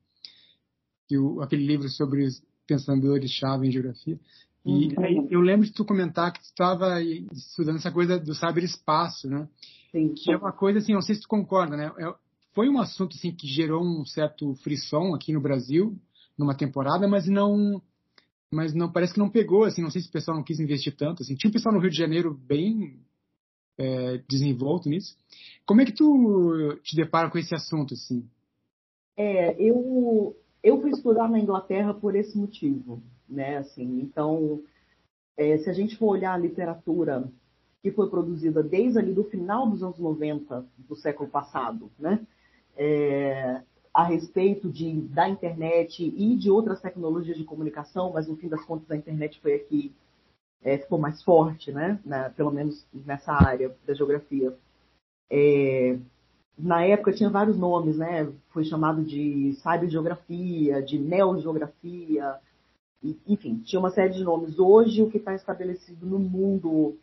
Que 1.06 1.16
o, 1.16 1.40
aquele 1.40 1.64
livro 1.64 1.88
sobre 1.88 2.24
os 2.24 2.42
pensadores-chave 2.66 3.68
em 3.68 3.70
geografia. 3.70 4.18
E 4.64 4.88
uhum. 4.88 5.04
aí, 5.04 5.28
eu 5.30 5.40
lembro 5.40 5.66
de 5.66 5.72
tu 5.72 5.84
comentar 5.84 6.32
que 6.32 6.40
tu 6.40 6.44
estava 6.44 7.00
estudando 7.02 7.76
essa 7.76 7.90
coisa 7.90 8.18
do 8.18 8.34
saber 8.34 8.64
espaço, 8.64 9.28
né? 9.28 9.48
Sim. 9.90 10.12
Que 10.14 10.32
é 10.32 10.36
uma 10.36 10.52
coisa 10.52 10.78
assim, 10.78 10.92
não 10.92 11.00
sei 11.00 11.14
se 11.14 11.22
tu 11.22 11.28
concorda, 11.28 11.76
né? 11.76 11.90
É, 11.98 12.14
foi 12.52 12.68
um 12.68 12.78
assunto 12.78 13.16
assim 13.16 13.32
que 13.32 13.46
gerou 13.46 13.82
um 13.82 14.04
certo 14.04 14.54
frisson 14.56 15.14
aqui 15.14 15.32
no 15.32 15.40
Brasil 15.40 15.96
numa 16.36 16.54
temporada, 16.54 17.08
mas 17.08 17.26
não 17.26 17.82
mas 18.52 18.74
não 18.74 18.90
parece 18.90 19.12
que 19.14 19.20
não 19.20 19.30
pegou 19.30 19.62
assim, 19.64 19.80
não 19.80 19.90
sei 19.90 20.02
se 20.02 20.08
o 20.08 20.12
pessoal 20.12 20.36
não 20.36 20.42
quis 20.42 20.58
investir 20.58 20.94
tanto 20.96 21.22
assim. 21.22 21.36
Tinha 21.36 21.48
um 21.48 21.52
pessoal 21.52 21.74
no 21.74 21.80
Rio 21.80 21.90
de 21.90 21.96
Janeiro 21.96 22.34
bem 22.34 22.98
é, 23.78 24.18
desenvolto 24.28 24.88
nisso. 24.88 25.16
Como 25.64 25.80
é 25.80 25.84
que 25.84 25.92
tu 25.92 26.76
te 26.82 26.96
depara 26.96 27.30
com 27.30 27.38
esse 27.38 27.54
assunto 27.54 27.94
assim? 27.94 28.28
É, 29.16 29.54
eu 29.62 30.36
eu 30.62 30.80
fui 30.80 30.90
estudar 30.90 31.28
na 31.28 31.38
Inglaterra 31.38 31.94
por 31.94 32.14
esse 32.14 32.36
motivo 32.36 33.02
né? 33.30 33.58
Assim, 33.58 34.00
então, 34.00 34.60
é, 35.36 35.56
se 35.58 35.70
a 35.70 35.72
gente 35.72 35.96
for 35.96 36.08
olhar 36.08 36.34
a 36.34 36.38
literatura 36.38 37.30
que 37.82 37.90
foi 37.90 38.10
produzida 38.10 38.62
desde 38.62 38.98
ali 38.98 39.12
do 39.12 39.24
final 39.24 39.68
dos 39.68 39.82
anos 39.82 39.98
90 39.98 40.66
do 40.78 40.96
século 40.96 41.28
passado, 41.28 41.90
né? 41.98 42.20
É, 42.76 43.62
a 43.92 44.04
respeito 44.04 44.70
de, 44.70 45.00
da 45.00 45.28
internet 45.28 46.04
e 46.04 46.36
de 46.36 46.50
outras 46.50 46.80
tecnologias 46.80 47.36
de 47.36 47.44
comunicação, 47.44 48.12
mas 48.12 48.28
no 48.28 48.36
fim 48.36 48.48
das 48.48 48.64
contas 48.64 48.90
a 48.90 48.96
internet 48.96 49.40
foi 49.40 49.54
aqui 49.54 49.92
é, 50.62 50.78
ficou 50.78 50.98
mais 50.98 51.22
forte, 51.22 51.72
né? 51.72 51.98
Na, 52.04 52.30
pelo 52.30 52.50
menos 52.50 52.86
nessa 52.92 53.32
área 53.32 53.74
da 53.86 53.94
geografia. 53.94 54.54
É, 55.30 55.98
na 56.58 56.84
época 56.84 57.12
tinha 57.12 57.30
vários 57.30 57.56
nomes, 57.56 57.96
né? 57.96 58.30
Foi 58.50 58.64
chamado 58.64 59.02
de 59.02 59.54
cybergeografia, 59.54 60.82
de 60.82 60.98
neogeografia, 60.98 62.38
enfim, 63.02 63.58
tinha 63.64 63.80
uma 63.80 63.90
série 63.90 64.12
de 64.12 64.22
nomes. 64.22 64.58
Hoje, 64.58 65.02
o 65.02 65.10
que 65.10 65.18
está 65.18 65.34
estabelecido 65.34 66.06
no 66.06 66.18
mundo 66.18 66.96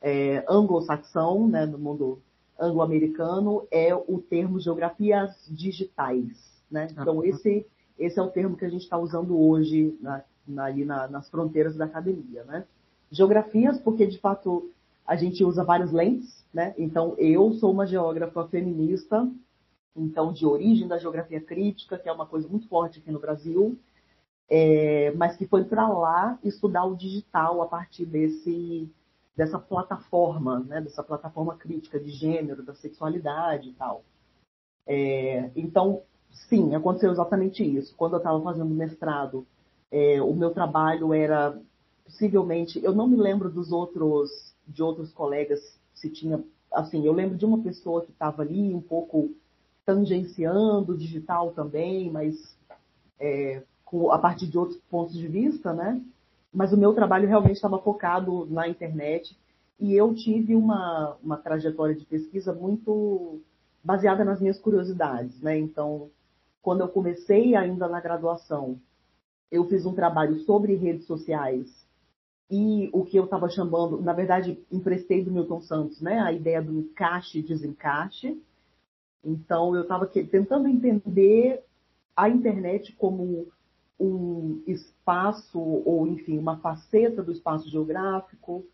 é, 0.00 0.44
anglo-saxão, 0.48 1.48
né, 1.48 1.64
no 1.64 1.78
mundo 1.78 2.20
anglo-americano, 2.58 3.66
é 3.70 3.94
o 3.94 4.18
termo 4.18 4.60
geografias 4.60 5.30
digitais. 5.48 6.62
Né? 6.70 6.88
Então, 6.90 7.24
esse, 7.24 7.66
esse 7.98 8.18
é 8.18 8.22
o 8.22 8.30
termo 8.30 8.56
que 8.56 8.64
a 8.64 8.68
gente 8.68 8.82
está 8.82 8.98
usando 8.98 9.38
hoje 9.38 9.96
na, 10.00 10.22
na, 10.46 10.64
ali 10.64 10.84
na, 10.84 11.08
nas 11.08 11.30
fronteiras 11.30 11.76
da 11.76 11.86
academia. 11.86 12.44
Né? 12.44 12.64
Geografias, 13.10 13.78
porque 13.80 14.06
de 14.06 14.18
fato 14.18 14.70
a 15.06 15.16
gente 15.16 15.42
usa 15.42 15.64
várias 15.64 15.90
lentes, 15.90 16.44
né? 16.52 16.74
Então, 16.76 17.14
eu 17.16 17.54
sou 17.54 17.72
uma 17.72 17.86
geógrafa 17.86 18.46
feminista, 18.48 19.26
então 19.96 20.34
de 20.34 20.44
origem 20.44 20.86
da 20.86 20.98
geografia 20.98 21.40
crítica, 21.40 21.96
que 21.96 22.10
é 22.10 22.12
uma 22.12 22.26
coisa 22.26 22.46
muito 22.46 22.68
forte 22.68 22.98
aqui 22.98 23.10
no 23.10 23.18
Brasil, 23.18 23.78
é, 24.48 25.12
mas 25.12 25.36
que 25.36 25.46
foi 25.46 25.64
para 25.64 25.88
lá 25.88 26.38
estudar 26.42 26.84
o 26.84 26.96
digital 26.96 27.60
a 27.60 27.66
partir 27.66 28.06
desse, 28.06 28.90
dessa 29.36 29.58
plataforma, 29.58 30.60
né, 30.60 30.80
dessa 30.80 31.02
plataforma 31.02 31.54
crítica 31.56 32.00
de 32.00 32.10
gênero, 32.10 32.62
da 32.62 32.74
sexualidade 32.74 33.68
e 33.68 33.72
tal. 33.72 34.02
É, 34.86 35.50
então, 35.54 36.02
sim, 36.30 36.74
aconteceu 36.74 37.12
exatamente 37.12 37.62
isso. 37.62 37.94
Quando 37.94 38.14
eu 38.14 38.18
estava 38.18 38.40
fazendo 38.42 38.74
mestrado, 38.74 39.46
é, 39.90 40.20
o 40.22 40.34
meu 40.34 40.50
trabalho 40.50 41.12
era 41.12 41.60
possivelmente, 42.04 42.82
eu 42.82 42.94
não 42.94 43.06
me 43.06 43.16
lembro 43.16 43.50
dos 43.50 43.70
outros, 43.70 44.54
de 44.66 44.82
outros 44.82 45.12
colegas 45.12 45.60
se 45.94 46.08
tinha, 46.08 46.42
assim, 46.72 47.04
eu 47.04 47.12
lembro 47.12 47.36
de 47.36 47.44
uma 47.44 47.62
pessoa 47.62 48.02
que 48.02 48.10
estava 48.10 48.42
ali 48.42 48.74
um 48.74 48.80
pouco 48.80 49.30
tangenciando 49.84 50.92
o 50.92 50.96
digital 50.96 51.52
também, 51.52 52.10
mas 52.10 52.56
é, 53.20 53.62
a 54.10 54.18
partir 54.18 54.46
de 54.46 54.58
outros 54.58 54.78
pontos 54.90 55.14
de 55.14 55.26
vista, 55.26 55.72
né? 55.72 56.00
Mas 56.52 56.72
o 56.72 56.76
meu 56.76 56.94
trabalho 56.94 57.28
realmente 57.28 57.56
estava 57.56 57.78
focado 57.78 58.46
na 58.46 58.68
internet 58.68 59.36
e 59.78 59.94
eu 59.94 60.14
tive 60.14 60.54
uma, 60.54 61.16
uma 61.22 61.36
trajetória 61.36 61.94
de 61.94 62.04
pesquisa 62.04 62.52
muito 62.52 63.40
baseada 63.82 64.24
nas 64.24 64.40
minhas 64.40 64.58
curiosidades, 64.58 65.40
né? 65.40 65.58
Então, 65.58 66.10
quando 66.60 66.80
eu 66.80 66.88
comecei 66.88 67.54
ainda 67.54 67.88
na 67.88 68.00
graduação, 68.00 68.78
eu 69.50 69.64
fiz 69.68 69.86
um 69.86 69.94
trabalho 69.94 70.40
sobre 70.40 70.74
redes 70.74 71.06
sociais 71.06 71.66
e 72.50 72.88
o 72.92 73.04
que 73.04 73.16
eu 73.16 73.24
estava 73.24 73.48
chamando, 73.48 74.00
na 74.00 74.12
verdade, 74.12 74.58
emprestei 74.72 75.22
do 75.22 75.30
Milton 75.30 75.60
Santos, 75.60 76.00
né? 76.00 76.18
A 76.20 76.32
ideia 76.32 76.62
do 76.62 76.72
encaixe 76.72 77.38
e 77.38 77.42
desencaixe. 77.42 78.40
Então, 79.22 79.74
eu 79.74 79.82
estava 79.82 80.06
tentando 80.06 80.66
entender 80.66 81.62
a 82.16 82.28
internet 82.28 82.92
como 82.96 83.46
um 83.98 84.62
espaço, 84.66 85.58
ou 85.58 86.06
enfim, 86.06 86.38
uma 86.38 86.58
faceta 86.58 87.22
do 87.22 87.32
espaço 87.32 87.68
geográfico, 87.68 88.64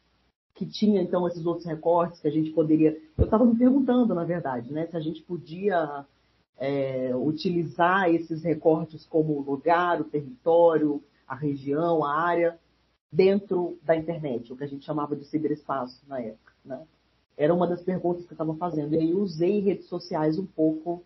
que 0.54 0.66
tinha 0.66 1.02
então 1.02 1.26
esses 1.26 1.45
outros 1.45 1.66
recortes 1.66 2.21
que 2.21 2.28
a 2.28 2.31
gente 2.31 2.50
poderia. 2.50 2.97
Eu 3.16 3.25
estava 3.25 3.45
me 3.45 3.57
perguntando, 3.57 4.14
na 4.14 4.25
verdade, 4.25 4.73
né, 4.73 4.87
se 4.87 4.97
a 4.97 5.00
gente 5.00 5.23
podia 5.23 6.07
é, 6.57 7.14
utilizar 7.16 8.09
esses 8.11 8.43
recortes 8.43 9.04
como 9.07 9.33
o 9.33 9.43
lugar, 9.43 10.00
o 10.00 10.04
território, 10.04 11.02
a 11.26 11.35
região, 11.35 12.04
a 12.04 12.14
área, 12.14 12.59
dentro 13.11 13.78
da 13.83 13.97
internet, 13.97 14.52
o 14.52 14.57
que 14.57 14.64
a 14.64 14.69
gente 14.69 14.85
chamava 14.85 15.16
de 15.16 15.25
ciberespaço 15.25 16.00
na 16.07 16.21
época. 16.21 16.52
Né? 16.64 16.81
Era 17.37 17.54
uma 17.54 17.66
das 17.66 17.83
perguntas 17.83 18.25
que 18.25 18.33
eu 18.33 18.37
estava 18.37 18.54
fazendo. 18.54 18.95
E 18.95 18.99
aí 18.99 19.14
usei 19.14 19.61
redes 19.61 19.87
sociais 19.87 20.38
um 20.38 20.47
pouco 20.47 21.04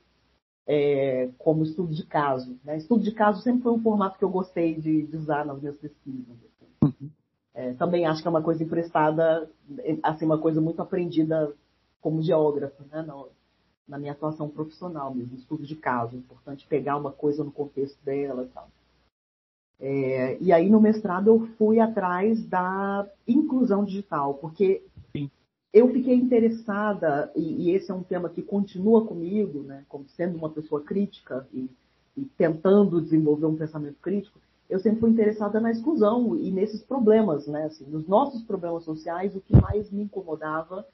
é, 0.68 1.30
como 1.38 1.64
estudo 1.64 1.94
de 1.94 2.04
caso. 2.04 2.58
Né? 2.62 2.76
Estudo 2.76 3.02
de 3.02 3.12
caso 3.12 3.40
sempre 3.42 3.62
foi 3.62 3.72
um 3.72 3.82
formato 3.82 4.18
que 4.18 4.24
eu 4.24 4.28
gostei 4.28 4.74
de, 4.74 5.06
de 5.06 5.16
usar 5.16 5.46
nas 5.46 5.58
minhas 5.58 5.76
pesquisas. 5.76 6.36
Assim. 6.82 7.10
É, 7.54 7.72
também 7.72 8.06
acho 8.06 8.20
que 8.20 8.28
é 8.28 8.30
uma 8.30 8.42
coisa 8.42 8.62
emprestada, 8.62 9.50
assim, 10.02 10.26
uma 10.26 10.38
coisa 10.38 10.60
muito 10.60 10.82
aprendida 10.82 11.52
como 12.02 12.22
geógrafo, 12.22 12.84
né? 12.92 13.02
Na, 13.02 13.24
na 13.88 13.98
minha 13.98 14.12
atuação 14.12 14.48
profissional 14.50 15.12
mesmo, 15.14 15.38
estudo 15.38 15.64
de 15.64 15.74
caso. 15.74 16.14
É 16.14 16.18
importante 16.18 16.66
pegar 16.66 16.98
uma 16.98 17.10
coisa 17.10 17.42
no 17.42 17.50
contexto 17.50 17.98
dela 18.04 18.44
e 18.44 18.48
tal. 18.48 18.68
É, 19.80 20.36
e 20.40 20.52
aí 20.52 20.68
no 20.68 20.80
mestrado 20.80 21.28
eu 21.28 21.48
fui 21.56 21.80
atrás 21.80 22.44
da 22.44 23.08
inclusão 23.26 23.84
digital, 23.84 24.34
porque 24.34 24.82
eu 25.72 25.92
fiquei 25.92 26.14
interessada, 26.14 27.30
e, 27.36 27.68
e, 27.68 27.70
esse 27.74 27.90
é 27.90 27.94
um 27.94 28.02
tema 28.02 28.28
que 28.28 28.42
continua 28.42 29.06
comigo, 29.06 29.62
né, 29.62 29.84
como 29.88 30.08
sendo 30.08 30.36
uma 30.36 30.48
pessoa 30.48 30.82
crítica 30.82 31.46
e, 31.52 31.68
e, 32.16 32.24
tentando 32.36 33.00
desenvolver 33.00 33.46
um 33.46 33.56
pensamento 33.56 33.98
crítico, 34.00 34.40
eu 34.68 34.78
sempre 34.78 35.00
fui 35.00 35.10
interessada 35.10 35.60
na 35.60 35.70
exclusão 35.70 36.36
e 36.36 36.50
nesses 36.50 36.82
problemas, 36.82 37.46
né, 37.46 37.64
assim, 37.64 37.84
nos 37.86 38.06
nossos 38.06 38.42
problemas 38.42 38.84
sociais, 38.84 39.36
o 39.36 39.40
que 39.40 39.54
mais 39.60 39.90
me 39.90 40.02
incomodava 40.02 40.86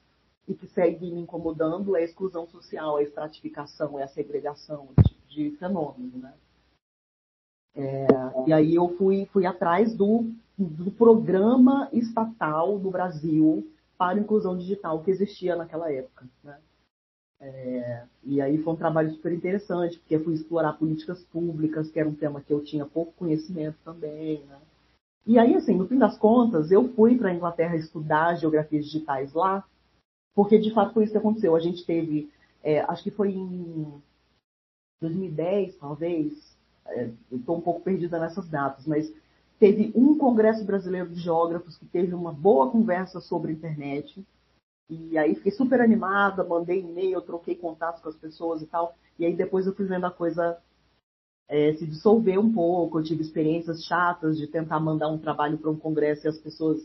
e 0.47 0.53
que 0.53 0.67
segue 0.67 1.11
me 1.11 1.21
incomodando 1.21 1.95
é 1.95 2.01
a 2.01 2.03
exclusão 2.03 2.47
social, 2.47 2.97
a 2.97 3.03
estratificação, 3.03 3.97
é 3.97 4.03
a 4.03 4.07
segregação, 4.07 4.89
tipo 5.07 5.27
de 5.27 5.51
fenômeno, 5.51 6.17
né. 6.17 6.33
É, 7.77 8.07
e 8.47 8.53
aí 8.53 8.75
eu 8.75 8.89
fui, 8.97 9.25
fui 9.33 9.45
atrás 9.45 9.93
do, 9.93 10.31
do 10.57 10.91
programa 10.91 11.89
estatal 11.91 12.79
do 12.79 12.89
Brasil 12.89 13.69
para 13.97 14.17
a 14.17 14.21
inclusão 14.21 14.57
digital 14.57 15.01
que 15.01 15.11
existia 15.11 15.55
naquela 15.55 15.91
época. 15.91 16.25
Né? 16.43 16.57
É, 17.39 18.03
e 18.23 18.41
aí 18.41 18.57
foi 18.61 18.73
um 18.73 18.77
trabalho 18.77 19.11
super 19.11 19.31
interessante, 19.31 19.99
porque 19.99 20.15
eu 20.15 20.23
fui 20.23 20.33
explorar 20.33 20.73
políticas 20.73 21.23
públicas, 21.25 21.89
que 21.89 21.99
era 21.99 22.07
um 22.07 22.15
tema 22.15 22.41
que 22.41 22.53
eu 22.53 22.63
tinha 22.63 22.85
pouco 22.85 23.13
conhecimento 23.13 23.77
também. 23.83 24.43
Né? 24.45 24.59
E 25.25 25.39
aí, 25.39 25.55
assim, 25.55 25.75
no 25.75 25.87
fim 25.87 25.97
das 25.97 26.17
contas, 26.17 26.71
eu 26.71 26.87
fui 26.93 27.17
para 27.17 27.29
a 27.29 27.33
Inglaterra 27.33 27.75
estudar 27.75 28.35
geografias 28.35 28.85
digitais 28.85 29.33
lá, 29.33 29.65
porque 30.33 30.57
de 30.57 30.73
fato 30.73 30.93
foi 30.93 31.03
isso 31.03 31.11
que 31.13 31.17
aconteceu. 31.17 31.55
A 31.55 31.59
gente 31.59 31.85
teve, 31.85 32.31
é, 32.63 32.81
acho 32.81 33.03
que 33.03 33.11
foi 33.11 33.31
em 33.31 34.01
2010, 35.01 35.77
talvez, 35.77 36.57
é, 36.87 37.09
estou 37.31 37.57
um 37.57 37.61
pouco 37.61 37.81
perdida 37.81 38.19
nessas 38.19 38.47
datas, 38.47 38.85
mas 38.85 39.11
Teve 39.59 39.91
um 39.95 40.17
Congresso 40.17 40.65
Brasileiro 40.65 41.09
de 41.09 41.21
Geógrafos 41.21 41.77
que 41.77 41.85
teve 41.85 42.13
uma 42.13 42.31
boa 42.31 42.69
conversa 42.69 43.21
sobre 43.21 43.53
internet. 43.53 44.25
E 44.89 45.17
aí 45.17 45.33
fiquei 45.35 45.51
super 45.51 45.81
animada, 45.81 46.43
mandei 46.43 46.81
e-mail, 46.81 47.21
troquei 47.21 47.55
contatos 47.55 48.01
com 48.01 48.09
as 48.09 48.17
pessoas 48.17 48.61
e 48.61 48.67
tal. 48.67 48.95
E 49.17 49.25
aí 49.25 49.35
depois 49.35 49.65
eu 49.65 49.73
fui 49.73 49.85
vendo 49.85 50.05
a 50.05 50.11
coisa 50.11 50.57
é, 51.47 51.73
se 51.73 51.87
dissolver 51.87 52.37
um 52.37 52.51
pouco. 52.53 52.99
Eu 52.99 53.03
tive 53.03 53.21
experiências 53.21 53.83
chatas 53.85 54.37
de 54.37 54.47
tentar 54.47 54.79
mandar 54.79 55.07
um 55.07 55.17
trabalho 55.17 55.57
para 55.57 55.71
um 55.71 55.77
congresso 55.77 56.27
e 56.27 56.29
as 56.29 56.37
pessoas 56.37 56.79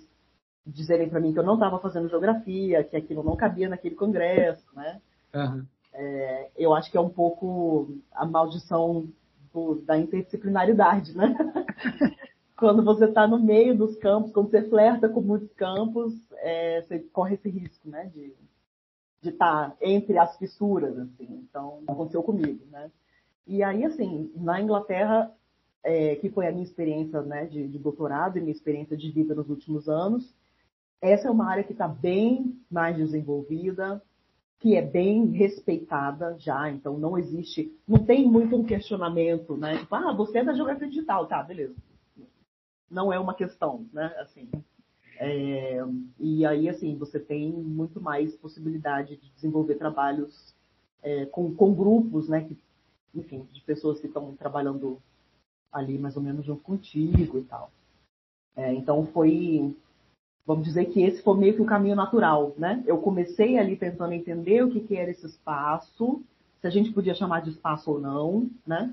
dizerem 0.67 1.09
para 1.09 1.21
mim 1.21 1.33
que 1.33 1.39
eu 1.39 1.45
não 1.45 1.55
estava 1.55 1.79
fazendo 1.79 2.09
geografia, 2.09 2.85
que 2.85 2.97
aquilo 2.97 3.23
não 3.23 3.37
cabia 3.37 3.69
naquele 3.69 3.95
congresso, 3.95 4.65
né? 4.75 5.01
Uhum. 5.35 5.67
É, 5.93 6.51
eu 6.57 6.73
acho 6.75 6.91
que 6.91 6.97
é 6.97 7.01
um 7.01 7.09
pouco 7.09 7.89
a 8.13 8.25
maldição 8.25 9.09
do, 9.53 9.77
da 9.83 9.99
interdisciplinaridade, 9.99 11.17
né? 11.17 11.35
quando 12.61 12.85
você 12.85 13.07
está 13.07 13.27
no 13.27 13.41
meio 13.41 13.75
dos 13.75 13.97
campos, 13.97 14.31
quando 14.33 14.51
você 14.51 14.63
flerta 14.69 15.09
com 15.09 15.23
muitos 15.23 15.51
campos, 15.55 16.13
é, 16.35 16.83
você 16.83 16.99
corre 16.99 17.35
esse 17.37 17.49
risco, 17.49 17.89
né, 17.89 18.13
de 18.13 19.31
estar 19.31 19.71
tá 19.71 19.77
entre 19.81 20.19
as 20.19 20.37
fissuras, 20.37 20.97
assim. 20.99 21.47
Então, 21.49 21.83
aconteceu 21.89 22.23
comigo, 22.23 22.61
né? 22.71 22.91
E 23.47 23.63
aí, 23.63 23.83
assim, 23.85 24.31
na 24.37 24.61
Inglaterra, 24.61 25.33
é, 25.83 26.17
que 26.17 26.29
foi 26.29 26.47
a 26.47 26.53
minha 26.53 26.65
experiência, 26.65 27.23
né, 27.23 27.47
de, 27.47 27.67
de 27.67 27.79
doutorado 27.79 28.37
e 28.37 28.43
minha 28.43 28.53
experiência 28.53 28.95
de 28.95 29.11
vida 29.11 29.35
nos 29.35 29.49
últimos 29.49 29.89
anos, 29.89 30.31
essa 31.01 31.29
é 31.29 31.31
uma 31.31 31.51
área 31.51 31.65
que 31.65 31.73
está 31.73 31.89
bem 31.89 32.61
mais 32.71 32.95
desenvolvida, 32.95 34.03
que 34.59 34.77
é 34.77 34.83
bem 34.83 35.29
respeitada 35.29 36.37
já, 36.39 36.71
então 36.71 36.99
não 36.99 37.17
existe, 37.17 37.75
não 37.89 38.05
tem 38.05 38.27
muito 38.27 38.55
um 38.55 38.65
questionamento, 38.65 39.57
né? 39.57 39.79
Tipo, 39.79 39.95
ah, 39.95 40.13
você 40.13 40.41
é 40.41 40.45
da 40.45 40.53
geografia 40.53 40.87
digital, 40.87 41.27
tá, 41.27 41.43
beleza 41.43 41.75
não 42.91 43.13
é 43.13 43.19
uma 43.19 43.35
questão, 43.35 43.87
né? 43.93 44.15
Assim, 44.19 44.51
é, 45.17 45.79
e 46.19 46.47
aí, 46.47 46.69
assim, 46.69 46.97
você 46.97 47.21
tem 47.21 47.53
muito 47.53 48.01
mais 48.01 48.35
possibilidade 48.37 49.17
de 49.17 49.31
desenvolver 49.31 49.77
trabalhos 49.77 50.55
é, 51.03 51.27
com, 51.27 51.55
com 51.55 51.75
grupos, 51.75 52.29
né? 52.29 52.43
Que, 52.43 52.59
enfim, 53.15 53.47
de 53.53 53.61
pessoas 53.61 54.01
que 54.01 54.07
estão 54.07 54.35
trabalhando 54.35 55.01
ali 55.73 55.99
mais 55.99 56.17
ou 56.17 56.23
menos 56.23 56.45
junto 56.45 56.63
contigo 56.63 57.39
e 57.39 57.43
tal. 57.43 57.71
É, 58.57 58.73
então 58.75 59.07
foi, 59.07 59.77
vamos 60.45 60.65
dizer 60.65 60.87
que 60.87 61.03
esse 61.03 61.23
foi 61.23 61.37
meio 61.39 61.55
que 61.55 61.63
o 61.63 61.67
caminho 61.67 61.95
natural, 61.95 62.55
né? 62.57 62.83
Eu 62.87 62.99
comecei 62.99 63.59
ali 63.59 63.77
tentando 63.77 64.13
entender 64.13 64.65
o 64.65 64.71
que, 64.71 64.81
que 64.81 64.97
era 64.97 65.11
esse 65.11 65.27
espaço, 65.27 66.23
se 66.61 66.67
a 66.67 66.71
gente 66.71 66.93
podia 66.93 67.15
chamar 67.15 67.41
de 67.41 67.51
espaço 67.51 67.91
ou 67.91 68.01
não, 68.01 68.51
né? 68.67 68.93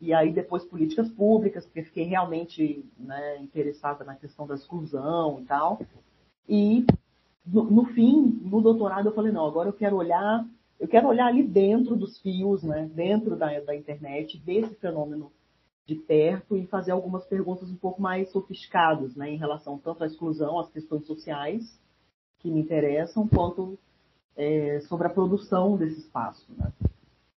E 0.00 0.14
aí 0.14 0.32
depois 0.32 0.64
políticas 0.64 1.10
públicas, 1.10 1.66
porque 1.66 1.82
fiquei 1.82 2.04
realmente 2.04 2.84
né, 2.98 3.38
interessada 3.38 4.04
na 4.04 4.14
questão 4.14 4.46
da 4.46 4.54
exclusão 4.54 5.40
e 5.40 5.44
tal. 5.44 5.80
E 6.48 6.86
no, 7.46 7.64
no, 7.64 7.84
fim, 7.86 8.40
no 8.42 8.62
doutorado, 8.62 9.06
eu 9.06 9.14
falei, 9.14 9.30
não, 9.30 9.46
agora 9.46 9.68
eu 9.68 9.72
quero 9.74 9.96
olhar, 9.96 10.46
eu 10.78 10.88
quero 10.88 11.06
olhar 11.06 11.26
ali 11.26 11.42
dentro 11.42 11.96
dos 11.96 12.18
fios, 12.20 12.62
né, 12.62 12.90
dentro 12.94 13.36
da, 13.36 13.60
da 13.60 13.76
internet, 13.76 14.38
ver 14.38 14.64
esse 14.64 14.74
fenômeno 14.76 15.30
de 15.86 15.96
perto 15.96 16.56
e 16.56 16.66
fazer 16.66 16.92
algumas 16.92 17.26
perguntas 17.26 17.70
um 17.70 17.76
pouco 17.76 18.00
mais 18.00 18.30
sofisticadas, 18.30 19.14
né, 19.14 19.30
em 19.30 19.36
relação 19.36 19.78
tanto 19.78 20.02
à 20.02 20.06
exclusão, 20.06 20.58
às 20.58 20.70
questões 20.70 21.06
sociais 21.06 21.78
que 22.38 22.50
me 22.50 22.60
interessam, 22.60 23.28
quanto 23.28 23.78
é, 24.34 24.80
sobre 24.88 25.06
a 25.06 25.10
produção 25.10 25.76
desse 25.76 26.00
espaço. 26.00 26.46
Né? 26.56 26.72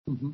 Uhum. 0.07 0.33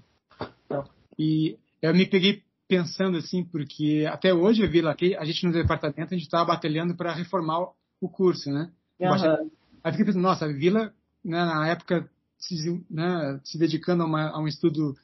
Então, 0.66 0.86
e 1.18 1.58
eu 1.82 1.94
me 1.94 2.06
peguei 2.06 2.44
pensando 2.68 3.18
assim, 3.18 3.44
porque 3.44 4.06
até 4.10 4.34
hoje 4.34 4.62
eu 4.62 4.70
vi 4.70 4.82
lá 4.82 4.94
que 4.94 5.16
a 5.16 5.26
gente 5.26 5.46
no 5.46 5.52
departamento 5.52 6.14
a 6.14 6.18
gente 6.18 6.26
estava 6.26 6.46
batalhando 6.46 6.96
para 6.96 7.14
reformar 7.14 7.68
o 8.00 8.10
curso, 8.10 8.52
né? 8.52 8.72
Uhum. 9.00 9.50
Aí 9.84 9.92
fiquei 9.92 10.06
pensando, 10.06 10.22
nossa, 10.22 10.46
a 10.46 10.54
Vila, 10.54 10.94
né, 11.24 11.46
na 11.46 11.68
época, 11.68 12.10
se, 12.38 12.86
né, 12.90 13.40
se 13.44 13.58
dedicando 13.58 14.04
a, 14.04 14.06
uma, 14.06 14.30
a, 14.30 14.40
um 14.40 14.48
estudo 14.48 14.96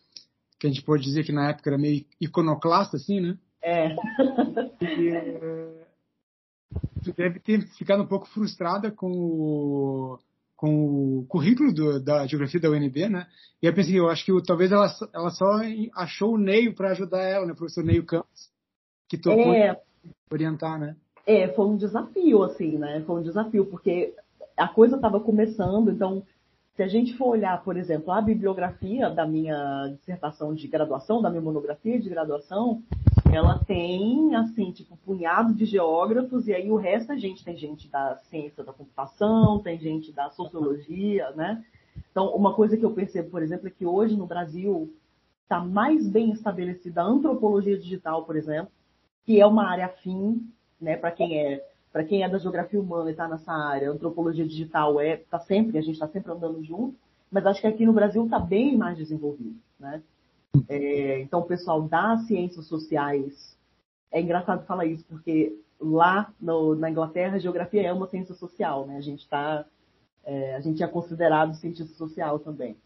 que 0.60 0.68
a 0.68 0.70
gente 0.70 0.84
pode 0.84 1.04
dizer 1.04 1.24
que 1.24 1.32
na 1.32 1.50
época 1.50 1.70
era 1.70 1.78
meio 1.78 2.06
iconoclasta, 2.20 2.98
assim, 2.98 3.20
né? 3.20 3.38
É. 3.62 3.96
E, 4.82 5.10
é, 5.10 5.86
tu 7.04 7.14
deve 7.14 7.40
ter 7.40 7.68
ficado 7.78 8.04
um 8.04 8.08
pouco 8.08 8.28
frustrada 8.28 8.92
com 8.92 9.12
o, 9.12 10.20
com 10.56 11.20
o 11.20 11.26
currículo 11.28 11.74
do, 11.74 12.00
da 12.00 12.26
geografia 12.26 12.60
da 12.60 12.70
UNB, 12.70 13.10
né? 13.10 13.28
E 13.62 13.68
eu 13.68 13.74
pensei, 13.74 14.00
eu 14.00 14.10
acho 14.10 14.26
que 14.26 14.32
talvez 14.46 14.72
ela, 14.72 14.88
ela 15.14 15.30
só 15.30 15.46
achou 15.96 16.34
o 16.36 16.38
Neio 16.38 16.74
para 16.74 16.92
ajudar 16.92 17.22
ela, 17.22 17.46
né? 17.46 17.54
O 17.54 17.56
professor 17.56 17.84
Neio 17.84 18.06
Campos, 18.06 18.50
que 19.10 19.18
tocou 19.18 19.54
é, 19.54 19.80
orientar, 20.32 20.80
né? 20.80 20.96
É, 21.26 21.48
foi 21.50 21.66
um 21.66 21.76
desafio, 21.76 22.44
assim, 22.44 22.78
né? 22.78 23.04
Foi 23.06 23.20
um 23.20 23.24
desafio, 23.24 23.66
porque 23.66 24.14
a 24.56 24.68
coisa 24.68 24.96
estava 24.96 25.20
começando, 25.20 25.92
então, 25.92 26.24
se 26.76 26.84
a 26.84 26.88
gente 26.88 27.18
for 27.18 27.30
olhar, 27.30 27.64
por 27.64 27.76
exemplo, 27.76 28.12
a 28.12 28.22
bibliografia 28.22 29.10
da 29.10 29.26
minha 29.26 29.94
dissertação 29.98 30.54
de 30.54 30.68
graduação, 30.68 31.22
da 31.22 31.30
minha 31.30 31.42
monografia 31.42 32.00
de 32.00 32.10
graduação, 32.10 32.82
ela 33.36 33.60
tem, 33.60 34.36
assim, 34.36 34.72
tipo, 34.72 34.94
um 34.94 34.98
punhado 34.98 35.54
de 35.54 35.66
geógrafos, 35.66 36.48
e 36.48 36.54
aí 36.54 36.72
o 36.72 36.76
resto 36.76 37.12
a 37.12 37.18
gente 37.18 37.44
tem 37.44 37.58
gente 37.58 37.90
da 37.90 38.16
ciência 38.18 38.64
da 38.64 38.74
computação, 38.74 39.60
tem 39.60 39.78
gente 39.78 40.12
da 40.12 40.30
sociologia, 40.30 41.32
né? 41.32 41.64
Então, 42.12 42.34
uma 42.36 42.54
coisa 42.54 42.78
que 42.78 42.86
eu 42.86 42.92
percebo, 42.92 43.30
por 43.30 43.44
exemplo, 43.44 43.68
é 43.68 43.72
que 43.72 43.86
hoje 43.86 44.16
no 44.16 44.26
Brasil 44.26 44.94
está 45.44 45.60
mais 45.60 46.08
bem 46.08 46.32
estabelecida 46.32 47.02
a 47.02 47.06
antropologia 47.06 47.78
digital, 47.78 48.26
por 48.26 48.36
exemplo, 48.36 48.72
que 49.26 49.40
é 49.40 49.46
uma 49.46 49.70
área 49.70 49.86
afim, 49.86 50.50
né, 50.80 50.98
para 50.98 51.12
quem 51.12 51.40
é 51.40 51.66
para 51.92 52.04
quem 52.04 52.24
é 52.24 52.30
da 52.30 52.38
geografia 52.38 52.82
humana 52.82 53.10
e 53.10 53.14
está 53.14 53.26
nessa 53.26 53.54
área, 53.54 53.90
antropologia 53.90 54.46
digital 54.46 55.00
é 55.00 55.16
tá 55.16 55.40
sempre, 55.40 55.78
a 55.78 55.82
gente 55.82 55.94
está 55.94 56.08
sempre 56.10 56.30
andando 56.30 56.62
junto, 56.62 56.94
mas 57.32 57.46
acho 57.46 57.62
que 57.62 57.68
aqui 57.68 57.86
no 57.86 57.94
Brasil 57.94 58.26
está 58.26 58.38
bem 58.38 58.76
mais 58.76 58.98
desenvolvido, 58.98 59.56
né? 59.80 60.04
É, 60.68 61.20
então, 61.22 61.40
o 61.42 61.46
pessoal 61.46 61.82
das 61.82 62.28
ciências 62.28 62.68
sociais, 62.68 63.58
é 64.12 64.22
engraçado 64.22 64.66
falar 64.66 64.86
isso, 64.86 65.06
porque 65.10 65.58
lá 65.80 66.34
no, 66.40 66.76
na 66.76 66.90
Inglaterra, 66.90 67.36
a 67.36 67.40
geografia 67.40 67.82
é 67.82 67.94
uma 67.94 68.08
ciência 68.08 68.34
social, 68.36 68.86
né? 68.86 68.98
A 68.98 69.02
gente 69.02 69.22
está, 69.22 69.66
é, 70.24 70.56
a 70.56 70.62
gente 70.62 70.82
é 70.82 70.88
considerado 70.88 71.56
cientista 71.56 71.94
social 71.96 72.40
também, 72.40 72.78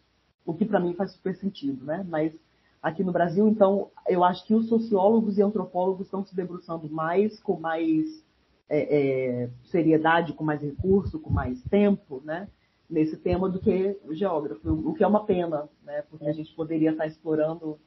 o 0.46 0.54
que 0.54 0.66
para 0.66 0.80
mim 0.80 0.94
faz 0.94 1.12
super 1.12 1.36
sentido, 1.36 1.86
né? 1.86 2.06
Mas 2.08 2.34
aqui 2.82 3.04
no 3.04 3.12
Brasil, 3.12 3.48
então, 3.48 3.90
eu 4.08 4.24
acho 4.24 4.46
que 4.46 4.54
os 4.54 4.68
sociólogos 4.68 5.38
e 5.38 5.42
antropólogos 5.42 6.08
estão 6.08 6.26
se 6.26 6.36
debruçando 6.36 6.90
mais, 6.90 7.40
com 7.40 7.60
mais 7.60 8.24
é, 8.70 9.44
é, 9.44 9.50
seriedade, 9.66 10.34
com 10.34 10.44
mais 10.44 10.62
recurso, 10.62 11.20
com 11.20 11.30
mais 11.30 11.62
tempo, 11.64 12.22
né? 12.24 12.48
Nesse 12.90 13.18
tema 13.18 13.48
do 13.48 13.60
que 13.60 13.98
o 14.04 14.14
geógrafo, 14.14 14.68
o 14.70 14.94
que 14.94 15.04
é 15.04 15.08
uma 15.08 15.26
pena, 15.26 15.70
né? 15.84 16.02
porque 16.10 16.26
a 16.26 16.34
gente 16.34 16.54
poderia 16.56 16.92
estar 16.92 17.06
explorando 17.06 17.78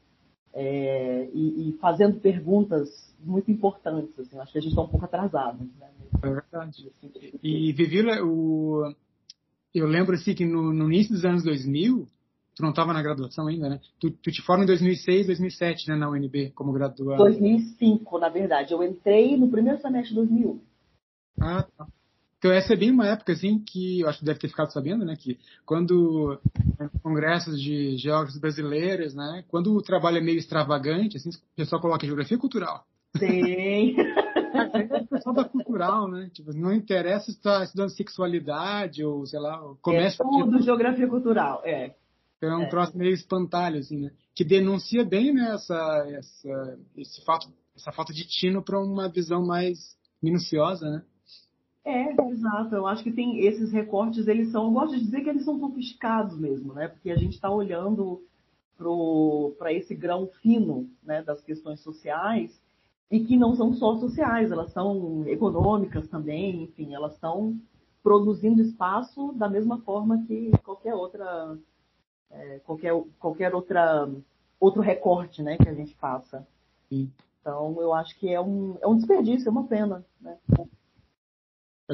é, 0.54 1.28
e, 1.32 1.71
e, 1.71 1.73
fazendo 1.78 2.21
perguntas 2.21 2.88
muito 3.18 3.50
importantes. 3.50 4.19
Assim. 4.19 4.38
Acho 4.38 4.52
que 4.52 4.58
a 4.58 4.60
gente 4.60 4.71
está 4.71 4.82
um 4.82 4.88
pouco 4.88 5.04
atrasado. 5.04 5.58
Né? 5.80 5.91
É 6.23 6.28
verdade. 6.28 6.93
E, 7.43 7.73
Vivila, 7.73 8.23
o... 8.23 8.95
eu 9.75 9.86
lembro 9.86 10.15
assim, 10.15 10.34
que 10.34 10.45
no, 10.45 10.73
no, 10.73 10.93
início 10.93 11.15
dos 11.15 11.25
anos 11.25 11.43
2000, 11.43 12.06
tu 12.54 12.62
não 12.62 12.71
estava 12.71 12.93
na 12.93 13.02
graduação 13.02 13.49
ainda, 13.49 13.69
né? 13.69 13.80
Tu, 13.99 14.10
tu, 14.10 14.30
te 14.30 14.43
forma 14.43 14.65
em 14.65 14.67
2006, 14.67 15.26
2007, 15.26 15.88
né, 15.88 15.97
na 15.97 16.10
UNB, 16.10 16.50
como 16.54 16.73
graduado. 16.73 17.25
2005, 17.25 18.19
na 18.19 18.28
verdade. 18.28 18.75
Eu 18.75 18.82
entrei 18.84 19.36
no 19.36 19.50
primeiro 19.50 19.80
semestre 19.80 20.10
de 20.10 20.17
2001. 20.17 20.60
Ah, 21.41 21.67
tá. 21.76 21.86
Então 22.43 22.50
essa 22.50 22.73
é 22.73 22.76
bem 22.76 22.91
uma 22.91 23.07
época 23.07 23.33
assim 23.33 23.61
que 23.61 24.00
eu 24.00 24.09
acho 24.09 24.19
que 24.19 24.25
deve 24.25 24.41
ter 24.41 24.49
ficado 24.49 24.73
sabendo, 24.73 25.05
né, 25.05 25.15
que 25.17 25.39
quando 25.65 26.41
né, 26.76 26.91
congressos 27.00 27.63
de 27.63 27.97
geógrafos 27.97 28.37
brasileiros, 28.37 29.15
né, 29.15 29.45
quando 29.47 29.73
o 29.76 29.81
trabalho 29.81 30.17
é 30.17 30.21
meio 30.21 30.39
extravagante, 30.39 31.17
assim, 31.17 31.31
o 31.31 31.55
pessoal 31.55 31.81
coloca 31.81 32.05
geografia 32.05 32.37
cultural. 32.37 32.85
Sim. 33.17 33.95
É 33.97 34.99
o 35.02 35.07
pessoal 35.07 35.37
da 35.37 35.45
cultural, 35.45 36.09
né? 36.11 36.31
Tipo, 36.33 36.52
não 36.52 36.73
interessa 36.73 37.26
se 37.26 37.31
está 37.31 37.63
estudando 37.63 37.91
sexualidade 37.91 39.05
ou, 39.05 39.25
sei 39.25 39.39
lá, 39.39 39.63
comércio. 39.81 40.25
É 40.25 40.28
tudo 40.28 40.59
de... 40.59 40.65
geografia 40.65 41.07
cultural, 41.07 41.63
é. 41.65 41.95
Então 42.39 42.50
é 42.50 42.57
um 42.57 42.63
é. 42.63 42.69
troço 42.69 42.99
meio 42.99 43.13
espantalho, 43.13 43.78
assim, 43.78 44.00
né? 44.00 44.11
Que 44.35 44.43
denuncia 44.43 45.05
bem 45.05 45.33
né, 45.33 45.52
essa, 45.55 46.07
essa, 46.09 46.78
esse 46.97 47.25
fato, 47.25 47.47
essa 47.76 47.93
falta 47.93 48.13
de 48.13 48.26
tino 48.26 48.65
para 48.65 48.81
uma 48.81 49.09
visão 49.09 49.47
mais 49.47 49.97
minuciosa, 50.21 50.91
né? 50.91 51.02
É, 51.84 52.12
exato. 52.30 52.75
Eu 52.75 52.86
acho 52.86 53.02
que 53.02 53.12
tem 53.12 53.45
esses 53.45 53.73
recortes, 53.73 54.28
eles 54.28 54.50
são, 54.50 54.66
eu 54.66 54.71
gosto 54.71 54.97
de 54.97 55.04
dizer 55.04 55.23
que 55.23 55.30
eles 55.30 55.45
são 55.45 55.58
sofisticados 55.58 56.38
mesmo, 56.38 56.73
né? 56.73 56.88
Porque 56.88 57.10
a 57.10 57.16
gente 57.16 57.32
está 57.34 57.50
olhando 57.50 58.23
para 59.58 59.73
esse 59.73 59.95
grão 59.95 60.28
fino 60.40 60.88
né, 61.02 61.23
das 61.23 61.40
questões 61.40 61.80
sociais 61.80 62.60
e 63.10 63.21
que 63.21 63.36
não 63.36 63.54
são 63.54 63.73
só 63.75 63.95
sociais, 63.97 64.50
elas 64.50 64.73
são 64.73 65.25
econômicas 65.28 66.08
também, 66.08 66.64
enfim, 66.64 66.95
elas 66.95 67.12
estão 67.14 67.56
produzindo 68.02 68.62
espaço 68.62 69.32
da 69.34 69.49
mesma 69.49 69.78
forma 69.82 70.25
que 70.26 70.50
qualquer 70.64 70.95
outra 70.95 71.56
é, 72.30 72.58
qualquer, 72.60 72.92
qualquer 73.21 73.54
outra 73.54 74.10
outro 74.58 74.80
recorte 74.80 75.42
né, 75.42 75.56
que 75.56 75.68
a 75.68 75.75
gente 75.75 75.95
faça. 75.97 76.47
Então 77.40 77.80
eu 77.80 77.92
acho 77.92 78.18
que 78.18 78.28
é 78.28 78.40
um, 78.40 78.76
é 78.80 78.86
um 78.86 78.97
desperdício, 78.97 79.49
é 79.49 79.50
uma 79.50 79.64
pena. 79.64 80.04
Né? 80.21 80.36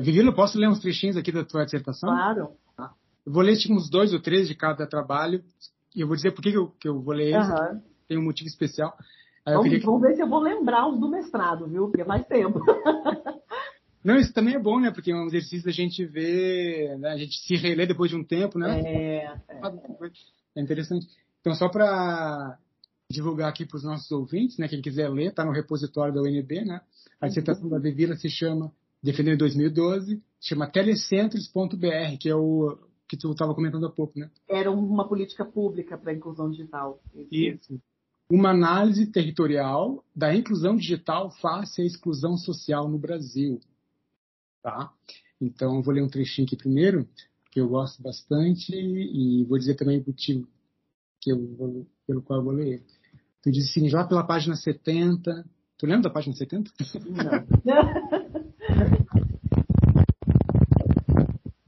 Virilo, 0.00 0.34
posso 0.34 0.58
ler 0.58 0.68
uns 0.68 0.80
trechinhos 0.80 1.16
aqui 1.16 1.32
da 1.32 1.44
tua 1.44 1.64
dissertação? 1.64 2.10
Claro. 2.10 2.50
Tá. 2.76 2.92
Eu 3.24 3.32
vou 3.32 3.42
ler 3.42 3.56
tipo, 3.56 3.74
uns 3.74 3.88
dois 3.90 4.12
ou 4.12 4.20
três 4.20 4.48
de 4.48 4.54
cada 4.54 4.86
trabalho 4.86 5.42
e 5.94 6.00
eu 6.00 6.06
vou 6.06 6.16
dizer 6.16 6.32
por 6.32 6.42
que, 6.42 6.50
eu, 6.50 6.68
que 6.80 6.88
eu 6.88 7.00
vou 7.00 7.14
ler 7.14 7.34
eles. 7.34 7.48
Uhum. 7.48 7.82
Tem 8.06 8.18
um 8.18 8.24
motivo 8.24 8.48
especial. 8.48 8.96
Vamos, 9.44 9.68
que... 9.68 9.78
vamos, 9.78 10.00
ver 10.02 10.14
se 10.14 10.22
eu 10.22 10.28
vou 10.28 10.40
lembrar 10.40 10.88
os 10.88 11.00
do 11.00 11.08
mestrado, 11.08 11.66
viu? 11.66 11.88
Porque 11.88 12.02
é 12.02 12.04
mais 12.04 12.26
tempo. 12.26 12.60
Não, 14.04 14.16
isso 14.16 14.32
também 14.32 14.54
é 14.54 14.58
bom, 14.58 14.78
né? 14.78 14.90
Porque 14.90 15.10
é 15.10 15.14
um 15.14 15.26
exercício 15.26 15.64
da 15.64 15.72
gente 15.72 16.04
ver, 16.04 16.96
né? 16.98 17.10
a 17.10 17.16
gente 17.16 17.36
se 17.38 17.56
reler 17.56 17.86
depois 17.88 18.10
de 18.10 18.16
um 18.16 18.24
tempo, 18.24 18.58
né? 18.58 18.80
É, 18.80 19.16
é. 19.48 19.60
é 20.56 20.62
interessante. 20.62 21.06
Então, 21.40 21.54
só 21.54 21.68
para 21.68 22.58
divulgar 23.10 23.48
aqui 23.48 23.66
para 23.66 23.76
os 23.76 23.84
nossos 23.84 24.10
ouvintes, 24.10 24.58
né? 24.58 24.68
Quem 24.68 24.80
quiser 24.80 25.08
ler, 25.08 25.28
está 25.28 25.44
no 25.44 25.52
repositório 25.52 26.14
da 26.14 26.20
UNB, 26.20 26.64
né? 26.64 26.80
A 27.20 27.26
dissertação 27.26 27.64
uhum. 27.64 27.70
da 27.70 27.78
Vivila 27.78 28.14
se 28.16 28.28
chama 28.28 28.70
defendeu 29.02 29.34
em 29.34 29.38
2012, 29.38 30.22
chama 30.40 30.70
telecentros.br, 30.70 32.16
que 32.20 32.28
é 32.28 32.34
o 32.34 32.78
que 33.08 33.16
tu 33.16 33.32
estava 33.32 33.54
comentando 33.54 33.86
há 33.86 33.90
pouco, 33.90 34.18
né? 34.18 34.30
Era 34.48 34.70
uma 34.70 35.08
política 35.08 35.44
pública 35.44 35.96
para 35.96 36.12
a 36.12 36.14
inclusão 36.14 36.50
digital. 36.50 37.00
Isso. 37.30 37.80
Uma 38.30 38.50
análise 38.50 39.06
territorial 39.06 40.04
da 40.14 40.34
inclusão 40.34 40.76
digital 40.76 41.30
face 41.30 41.80
à 41.80 41.84
exclusão 41.84 42.36
social 42.36 42.86
no 42.86 42.98
Brasil. 42.98 43.58
Tá? 44.62 44.92
Então, 45.40 45.82
vou 45.82 45.94
ler 45.94 46.02
um 46.02 46.08
trechinho 46.08 46.46
aqui 46.46 46.56
primeiro, 46.56 47.08
que 47.50 47.58
eu 47.58 47.68
gosto 47.68 48.02
bastante, 48.02 48.74
e 48.74 49.42
vou 49.44 49.56
dizer 49.56 49.76
também 49.76 50.00
o 50.00 50.04
motivo 50.06 50.46
que 51.20 51.32
eu 51.32 51.56
vou, 51.56 51.86
pelo 52.06 52.20
qual 52.20 52.40
eu 52.40 52.44
vou 52.44 52.52
ler. 52.52 52.84
Tu 53.42 53.50
diz 53.50 53.70
assim, 53.70 53.88
já 53.88 54.04
pela 54.04 54.26
página 54.26 54.54
70. 54.54 55.48
Tu 55.78 55.86
lembra 55.86 56.02
da 56.02 56.10
página 56.10 56.34
70? 56.34 56.70
Não. 57.64 58.38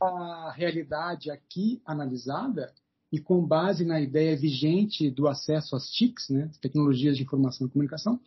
a 0.02 0.52
realidade 0.52 1.30
aqui 1.30 1.80
analisada 1.84 2.72
e 3.12 3.18
com 3.18 3.44
base 3.44 3.84
na 3.84 4.00
ideia 4.00 4.36
vigente 4.36 5.10
do 5.10 5.26
acesso 5.28 5.74
às 5.76 5.90
TICs, 5.90 6.28
né, 6.30 6.50
tecnologias 6.60 7.16
de 7.16 7.22
informação 7.22 7.66
e 7.66 7.70
comunicação, 7.70 8.20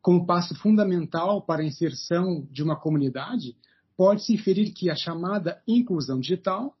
como 0.00 0.26
passo 0.26 0.54
fundamental 0.56 1.42
para 1.42 1.62
a 1.62 1.64
inserção 1.64 2.46
de 2.50 2.62
uma 2.62 2.76
comunidade, 2.76 3.56
pode-se 3.96 4.32
inferir 4.32 4.72
que 4.72 4.90
a 4.90 4.96
chamada 4.96 5.62
inclusão 5.66 6.20
digital 6.20 6.76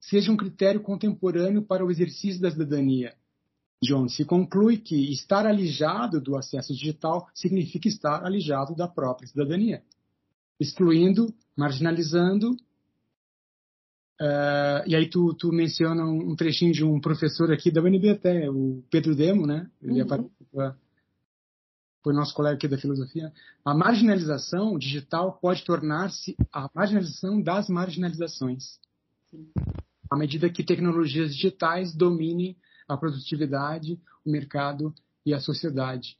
seja 0.00 0.30
um 0.30 0.36
critério 0.36 0.80
contemporâneo 0.80 1.62
para 1.62 1.84
o 1.84 1.90
exercício 1.90 2.40
da 2.40 2.50
cidadania, 2.50 3.14
onde 3.92 4.12
se 4.12 4.24
conclui 4.24 4.78
que 4.78 5.12
estar 5.12 5.46
alijado 5.46 6.20
do 6.20 6.36
acesso 6.36 6.72
digital 6.74 7.28
significa 7.34 7.88
estar 7.88 8.24
alijado 8.24 8.74
da 8.74 8.86
própria 8.86 9.28
cidadania, 9.28 9.82
excluindo, 10.60 11.32
marginalizando 11.56 12.56
Uh, 14.20 14.80
e 14.86 14.96
aí 14.96 15.10
tu, 15.10 15.34
tu 15.34 15.52
menciona 15.52 16.02
um, 16.02 16.34
trechinho 16.34 16.72
de 16.72 16.82
um 16.82 16.98
professor 16.98 17.52
aqui 17.52 17.70
da 17.70 17.82
UNB 17.82 18.08
até, 18.08 18.48
o 18.48 18.82
Pedro 18.90 19.14
Demo, 19.14 19.46
né? 19.46 19.70
Ele 19.82 20.00
uhum. 20.00 20.06
aparece 20.06 20.30
tua, 20.50 20.76
foi 22.02 22.14
nosso 22.14 22.34
colega 22.34 22.56
aqui 22.56 22.66
da 22.66 22.78
filosofia, 22.78 23.30
a 23.62 23.74
marginalização 23.74 24.78
digital 24.78 25.38
pode 25.38 25.64
tornar-se 25.64 26.34
a 26.50 26.70
marginalização 26.74 27.42
das 27.42 27.68
marginalizações. 27.68 28.78
Sim. 29.30 29.50
À 30.10 30.16
medida 30.16 30.48
que 30.48 30.64
tecnologias 30.64 31.34
digitais 31.34 31.94
dominem 31.94 32.56
a 32.88 32.96
produtividade, 32.96 34.00
o 34.24 34.30
mercado 34.30 34.94
e 35.26 35.34
a 35.34 35.40
sociedade. 35.40 36.16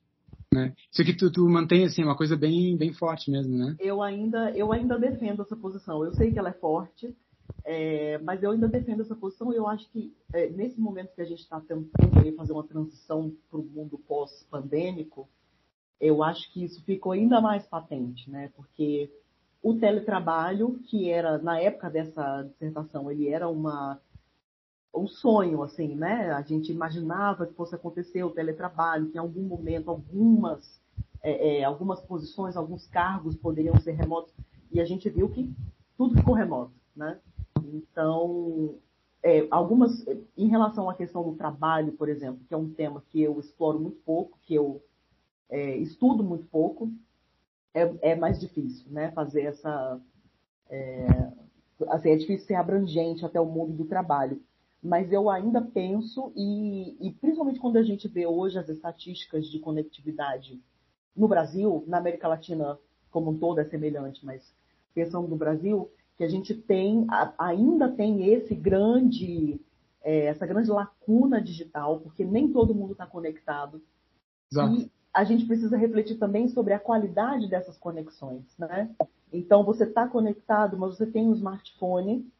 Né? 0.56 0.72
Isso 0.90 1.02
aqui 1.02 1.14
tu, 1.14 1.30
tu 1.30 1.46
mantém 1.46 1.84
assim 1.84 2.02
uma 2.02 2.16
coisa 2.16 2.34
bem 2.34 2.76
bem 2.78 2.92
forte 2.92 3.30
mesmo, 3.30 3.54
né? 3.54 3.76
Eu 3.78 4.02
ainda 4.02 4.50
eu 4.52 4.72
ainda 4.72 4.98
defendo 4.98 5.42
essa 5.42 5.54
posição. 5.54 6.02
Eu 6.02 6.14
sei 6.14 6.32
que 6.32 6.38
ela 6.38 6.48
é 6.48 6.54
forte, 6.54 7.14
é, 7.62 8.16
mas 8.18 8.42
eu 8.42 8.52
ainda 8.52 8.66
defendo 8.66 9.02
essa 9.02 9.14
posição 9.14 9.52
eu 9.52 9.68
acho 9.68 9.86
que 9.90 10.14
é, 10.32 10.48
nesse 10.48 10.80
momento 10.80 11.14
que 11.14 11.20
a 11.20 11.26
gente 11.26 11.42
está 11.42 11.60
tentando 11.60 12.34
fazer 12.36 12.52
uma 12.52 12.64
transição 12.64 13.32
para 13.50 13.60
o 13.60 13.64
mundo 13.64 13.98
pós-pandêmico, 13.98 15.28
eu 16.00 16.22
acho 16.22 16.50
que 16.52 16.64
isso 16.64 16.82
ficou 16.84 17.12
ainda 17.12 17.40
mais 17.40 17.66
patente, 17.66 18.30
né? 18.30 18.50
Porque 18.56 19.10
o 19.62 19.74
teletrabalho, 19.74 20.78
que 20.88 21.10
era 21.10 21.38
na 21.38 21.60
época 21.60 21.90
dessa 21.90 22.42
dissertação, 22.42 23.10
ele 23.10 23.28
era 23.28 23.48
uma 23.48 24.00
um 24.94 25.06
sonho, 25.06 25.62
assim, 25.62 25.94
né? 25.94 26.32
A 26.32 26.42
gente 26.42 26.72
imaginava 26.72 27.46
que 27.46 27.54
fosse 27.54 27.74
acontecer 27.74 28.24
o 28.24 28.30
teletrabalho, 28.30 29.08
que 29.10 29.16
em 29.16 29.20
algum 29.20 29.42
momento 29.42 29.90
algumas, 29.90 30.80
é, 31.22 31.58
é, 31.58 31.64
algumas 31.64 32.00
posições, 32.00 32.56
alguns 32.56 32.86
cargos 32.86 33.36
poderiam 33.36 33.78
ser 33.78 33.92
remotos, 33.92 34.34
e 34.70 34.80
a 34.80 34.84
gente 34.84 35.08
viu 35.10 35.28
que 35.28 35.52
tudo 35.96 36.16
ficou 36.16 36.34
remoto, 36.34 36.72
né? 36.94 37.18
Então, 37.62 38.76
é, 39.22 39.46
algumas, 39.50 40.04
em 40.36 40.48
relação 40.48 40.88
à 40.88 40.94
questão 40.94 41.22
do 41.22 41.36
trabalho, 41.36 41.92
por 41.92 42.08
exemplo, 42.08 42.44
que 42.46 42.54
é 42.54 42.56
um 42.56 42.70
tema 42.70 43.02
que 43.10 43.20
eu 43.20 43.38
exploro 43.38 43.78
muito 43.78 43.98
pouco, 44.04 44.38
que 44.42 44.54
eu 44.54 44.82
é, 45.48 45.76
estudo 45.76 46.22
muito 46.22 46.46
pouco, 46.46 46.90
é, 47.74 48.12
é, 48.12 48.16
mais 48.16 48.40
difícil, 48.40 48.90
né? 48.90 49.10
Fazer 49.12 49.42
essa, 49.42 50.00
é, 50.70 51.06
assim, 51.88 52.10
é 52.10 52.16
difícil 52.16 52.46
ser 52.46 52.54
abrangente 52.54 53.24
até 53.24 53.40
o 53.40 53.46
mundo 53.46 53.72
do 53.72 53.84
trabalho 53.84 54.40
mas 54.86 55.12
eu 55.12 55.28
ainda 55.28 55.60
penso, 55.60 56.32
e, 56.36 56.96
e, 57.00 57.12
principalmente 57.14 57.58
quando 57.58 57.76
a 57.76 57.82
gente 57.82 58.06
vê 58.08 58.26
hoje 58.26 58.58
as 58.58 58.68
estatísticas 58.68 59.46
de 59.46 59.58
conectividade 59.58 60.60
no 61.14 61.26
Brasil, 61.26 61.84
na 61.86 61.98
América 61.98 62.28
Latina 62.28 62.78
como 63.10 63.30
um 63.30 63.38
todo 63.38 63.60
é 63.60 63.64
semelhante, 63.64 64.24
mas 64.24 64.54
pensando 64.94 65.26
no 65.26 65.36
Brasil, 65.36 65.90
que 66.16 66.24
a 66.24 66.28
gente 66.28 66.54
tem, 66.54 67.06
ainda 67.38 67.88
tem 67.88 68.32
esse 68.32 68.54
grande, 68.54 69.60
é, 70.02 70.26
essa 70.26 70.46
grande 70.46 70.70
lacuna 70.70 71.40
digital, 71.40 72.00
porque 72.00 72.24
nem 72.24 72.52
todo 72.52 72.74
mundo 72.74 72.92
está 72.92 73.06
conectado. 73.06 73.82
Exato. 74.52 74.74
E 74.74 74.90
a 75.12 75.24
gente 75.24 75.46
precisa 75.46 75.76
refletir 75.76 76.16
também 76.18 76.48
sobre 76.48 76.74
a 76.74 76.78
qualidade 76.78 77.48
dessas 77.48 77.76
conexões, 77.78 78.44
né? 78.58 78.94
Então, 79.32 79.64
você 79.64 79.84
está 79.84 80.06
conectado, 80.06 80.78
mas 80.78 80.96
você 80.96 81.06
tem 81.06 81.26
um 81.26 81.34
smartphone, 81.34 82.30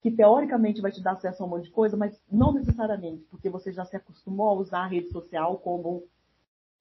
que 0.00 0.10
teoricamente 0.10 0.80
vai 0.80 0.90
te 0.90 1.02
dar 1.02 1.12
acesso 1.12 1.42
a 1.42 1.46
um 1.46 1.48
monte 1.48 1.64
de 1.64 1.70
coisa, 1.70 1.96
mas 1.96 2.22
não 2.30 2.52
necessariamente, 2.52 3.24
porque 3.30 3.50
você 3.50 3.70
já 3.70 3.84
se 3.84 3.96
acostumou 3.96 4.48
a 4.48 4.54
usar 4.54 4.80
a 4.80 4.86
rede 4.86 5.10
social 5.10 5.58
como 5.58 6.04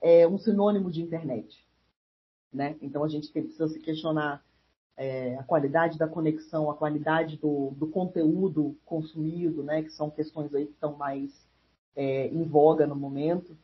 é, 0.01 0.25
um 0.27 0.37
sinônimo 0.37 0.89
de 0.89 1.01
internet. 1.01 1.67
Né? 2.51 2.77
Então 2.81 3.03
a 3.03 3.09
gente 3.09 3.31
precisa 3.31 3.67
se 3.67 3.79
questionar 3.79 4.43
é, 4.95 5.35
a 5.37 5.43
qualidade 5.43 5.97
da 5.97 6.07
conexão, 6.07 6.71
a 6.71 6.75
qualidade 6.75 7.37
do, 7.37 7.71
do, 7.71 7.87
conteúdo 7.87 8.75
consumido, 8.85 9.63
né? 9.63 9.83
que 9.83 9.91
são 9.91 10.09
questões 10.09 10.53
aí 10.55 10.65
que 10.65 10.73
estão 10.73 10.95
mais 10.95 11.31
é, 11.95 12.27
em 12.27 12.43
voga 12.43 12.87
no 12.87 12.95
momento. 12.95 13.55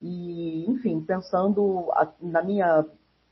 E, 0.00 0.64
enfim, 0.70 1.00
pensando 1.00 1.90
a, 1.92 2.12
na 2.20 2.42
minha 2.42 2.86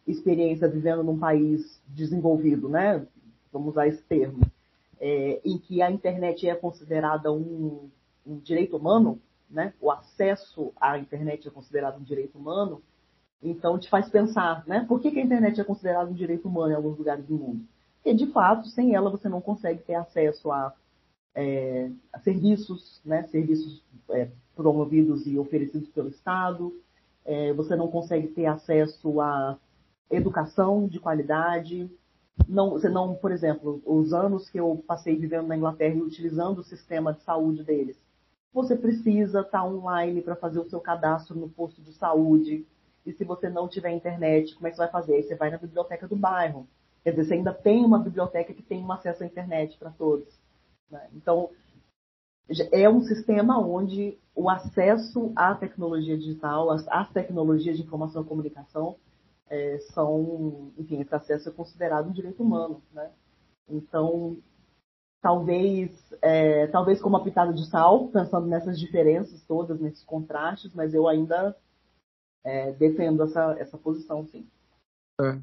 experiência 0.07 0.69
vivendo 0.69 1.03
num 1.03 1.19
país 1.19 1.81
desenvolvido, 1.87 2.69
né? 2.71 3.07
vamos 3.53 3.71
usar 3.71 3.87
esse 3.87 4.03
termo, 4.03 4.41
é, 5.01 5.41
em 5.45 5.59
que 5.59 5.81
a 5.83 5.91
internet 5.91 6.49
é 6.49 6.55
considerada 6.55 7.33
um, 7.33 7.91
um, 8.27 8.39
direito 8.39 8.77
humano, 8.77 9.21
né? 9.49 9.73
o 9.81 9.91
acesso 9.91 10.73
à 10.81 10.99
internet 10.99 11.49
é 11.49 11.51
considerado 11.51 11.99
um 11.99 12.03
direito 12.03 12.39
humano, 12.39 12.83
então 13.43 13.79
te 13.79 13.89
faz 13.89 14.11
pensar, 14.11 14.67
né? 14.67 14.85
Por 14.89 15.01
que, 15.01 15.13
que 15.13 15.21
a 15.21 15.25
internet 15.25 15.61
é 15.61 15.65
considerada 15.65 16.11
um 16.11 16.15
direito 16.15 16.49
humano 16.49 16.73
em 16.73 16.77
alguns 16.77 16.99
lugares 16.99 17.25
do 17.25 17.37
mundo? 17.37 17.65
Porque, 17.97 18.13
de 18.13 18.27
fato, 18.33 18.67
sem 18.69 18.97
ela 18.97 19.11
você 19.11 19.29
não 19.29 19.41
consegue 19.41 19.81
ter 19.83 19.95
acesso 19.95 20.51
a, 20.51 20.75
é, 21.37 21.89
a 22.13 22.19
serviços, 22.19 23.01
né? 23.05 23.23
Serviços 23.29 23.85
é, 24.11 24.29
promovidos 24.57 25.25
e 25.27 25.39
oferecidos 25.39 25.89
pelo 25.91 26.09
Estado, 26.09 26.75
é, 27.25 27.53
você 27.53 27.77
não 27.77 27.89
consegue 27.89 28.27
ter 28.27 28.47
acesso 28.47 29.21
a 29.21 29.57
educação 30.11 30.89
de 30.89 30.99
qualidade, 30.99 31.89
não, 32.47 32.71
você 32.71 32.89
não, 32.89 33.15
por 33.15 33.33
exemplo, 33.33 33.83
os 33.85 34.13
anos 34.13 34.49
que 34.49 34.59
eu 34.59 34.83
passei 34.87 35.17
vivendo 35.17 35.47
na 35.47 35.57
Inglaterra 35.57 35.95
e 35.95 36.03
utilizando 36.03 36.59
o 36.59 36.65
sistema 36.65 37.13
de 37.13 37.23
saúde 37.23 37.65
deles, 37.65 37.99
você 38.53 38.77
precisa 38.77 39.41
estar 39.41 39.65
online 39.65 40.23
para 40.23 40.37
fazer 40.37 40.59
o 40.59 40.69
seu 40.69 40.81
cadastro 40.81 41.39
no 41.39 41.49
posto 41.49 41.83
de 41.83 41.93
saúde. 41.93 42.67
E 43.05 43.13
se 43.13 43.25
você 43.25 43.49
não 43.49 43.69
tiver 43.69 43.91
internet, 43.91 44.55
como 44.55 44.67
é 44.67 44.71
que 44.71 44.77
você 44.77 44.83
vai 44.83 44.91
fazer? 44.91 45.15
Aí 45.15 45.23
você 45.23 45.35
vai 45.35 45.51
na 45.51 45.59
biblioteca 45.59 46.07
do 46.07 46.17
bairro. 46.17 46.67
Quer 47.03 47.11
dizer, 47.11 47.25
você 47.25 47.35
ainda 47.35 47.55
tem 47.55 47.85
uma 47.85 47.99
biblioteca 47.99 48.53
que 48.53 48.63
tem 48.63 48.83
um 48.83 48.93
acesso 48.93 49.23
à 49.23 49.27
internet 49.27 49.79
para 49.79 49.91
todos. 49.91 50.29
Né? 50.91 51.09
Então, 51.15 51.51
é 52.73 52.89
um 52.89 53.03
sistema 53.03 53.59
onde 53.59 54.19
o 54.35 54.49
acesso 54.49 55.33
à 55.37 55.55
tecnologia 55.55 56.17
digital, 56.17 56.71
às 56.71 57.11
tecnologias 57.11 57.77
de 57.77 57.83
informação 57.83 58.23
e 58.23 58.27
comunicação, 58.27 58.97
é, 59.51 59.79
são, 59.93 60.73
enfim, 60.79 61.01
esse 61.01 61.15
acesso 61.15 61.49
é 61.49 61.53
considerado 61.53 62.09
um 62.09 62.13
direito 62.13 62.43
humano, 62.43 62.83
né? 62.93 63.11
Então, 63.69 64.39
talvez, 65.21 65.91
é, 66.23 66.67
talvez 66.69 67.01
com 67.01 67.09
uma 67.09 67.25
pitada 67.25 67.53
de 67.53 67.69
sal, 67.69 68.09
pensando 68.09 68.47
nessas 68.47 68.79
diferenças 68.79 69.43
todas, 69.47 69.81
nesses 69.81 70.05
contrastes, 70.05 70.73
mas 70.75 70.95
eu 70.95 71.09
ainda 71.09 71.57
é, 72.45 72.73
defendo 72.73 73.23
essa, 73.25 73.57
essa 73.59 73.77
posição, 73.77 74.27
sim. 74.27 74.47
É. 75.21 75.39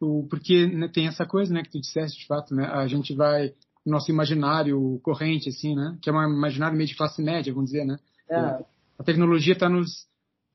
O, 0.00 0.26
porque 0.28 0.66
né, 0.66 0.88
tem 0.88 1.06
essa 1.06 1.24
coisa, 1.24 1.52
né, 1.52 1.62
que 1.62 1.70
tu 1.70 1.80
disseste, 1.80 2.20
de 2.20 2.26
fato, 2.26 2.54
né, 2.54 2.66
a 2.66 2.86
gente 2.86 3.14
vai 3.14 3.54
nosso 3.84 4.10
imaginário 4.10 5.00
corrente, 5.02 5.48
assim, 5.48 5.74
né, 5.74 5.98
que 6.00 6.10
é 6.10 6.12
um 6.12 6.22
imaginário 6.22 6.76
meio 6.76 6.88
de 6.88 6.96
classe 6.96 7.22
média, 7.22 7.52
vamos 7.52 7.70
dizer, 7.70 7.84
né. 7.84 7.98
É. 8.28 8.64
A 8.98 9.04
tecnologia 9.04 9.54
está 9.54 9.68
nos 9.68 10.06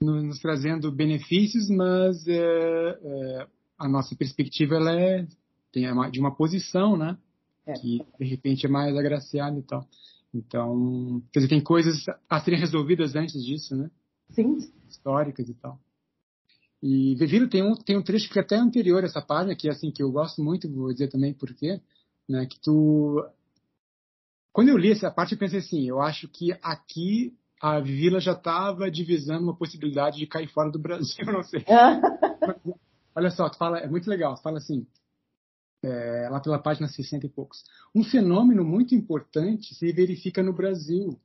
nos 0.02 0.40
trazendo 0.40 0.92
benefícios, 0.92 1.70
mas 1.70 2.28
é, 2.28 3.00
é, 3.02 3.48
a 3.78 3.88
nossa 3.88 4.16
perspectiva 4.16 4.76
ela 4.76 5.00
é 5.00 5.28
tem 5.72 5.86
de 6.12 6.20
uma 6.20 6.34
posição, 6.34 6.96
né? 6.96 7.18
É. 7.66 7.74
Que 7.74 8.02
de 8.20 8.26
repente 8.26 8.66
é 8.66 8.70
mais 8.70 8.96
agraciada 8.96 9.60
e 9.60 9.64
tal. 9.64 9.88
Então, 10.34 11.22
quer 11.32 11.40
dizer, 11.40 11.50
tem 11.50 11.62
coisas 11.62 12.06
a 12.30 12.40
serem 12.40 12.60
resolvidas 12.60 13.16
antes 13.16 13.44
disso, 13.44 13.76
né? 13.76 13.90
Sim. 14.30 14.58
Históricas 14.90 15.50
e 15.50 15.54
tal. 15.54 15.80
E 16.82 17.16
Viviro 17.16 17.50
tem 17.50 17.64
um 17.64 17.76
tem 17.76 17.98
um 17.98 18.04
trecho 18.04 18.30
que 18.30 18.38
é 18.38 18.42
até 18.42 18.56
anterior 18.56 19.04
a 19.04 19.08
essa 19.08 19.22
página 19.22 19.56
que 19.56 19.68
é 19.68 19.72
assim 19.72 19.92
que 19.92 20.02
eu 20.02 20.12
gosto 20.12 20.44
muito, 20.44 20.72
vou 20.72 20.94
dizer 20.94 21.10
também 21.10 21.34
por 21.34 21.54
quê, 21.54 21.82
né? 22.30 22.46
Que 22.46 22.60
tu 22.62 23.26
quando 24.54 24.70
eu 24.70 24.78
li 24.78 24.92
essa 24.92 25.12
parte 25.12 25.34
eu 25.34 25.38
pensei 25.38 25.60
assim, 25.60 25.88
eu 25.88 26.02
acho 26.02 26.28
que 26.28 26.52
aqui 26.62 27.36
a 27.62 27.80
Vila 27.80 28.20
já 28.20 28.34
estava 28.34 28.90
divisando 28.90 29.44
uma 29.44 29.56
possibilidade 29.56 30.18
de 30.18 30.28
cair 30.28 30.48
fora 30.48 30.72
do 30.72 30.80
Brasil, 30.80 31.26
não 31.32 31.44
sei. 31.44 31.64
Olha 33.16 33.32
só, 33.32 33.50
tu 33.50 33.58
fala, 33.58 33.80
é 33.80 33.88
muito 33.88 34.10
legal, 34.10 34.36
tu 34.36 34.42
fala 34.44 34.58
assim, 34.58 34.86
é, 35.84 36.28
lá 36.30 36.40
pela 36.40 36.60
página 36.60 36.88
60 36.88 37.26
e 37.26 37.30
poucos. 37.30 37.64
Um 37.94 38.04
fenômeno 38.04 38.64
muito 38.64 38.94
importante 38.94 39.74
se 39.74 39.92
verifica 39.92 40.44
no 40.44 40.54
Brasil 40.54 41.20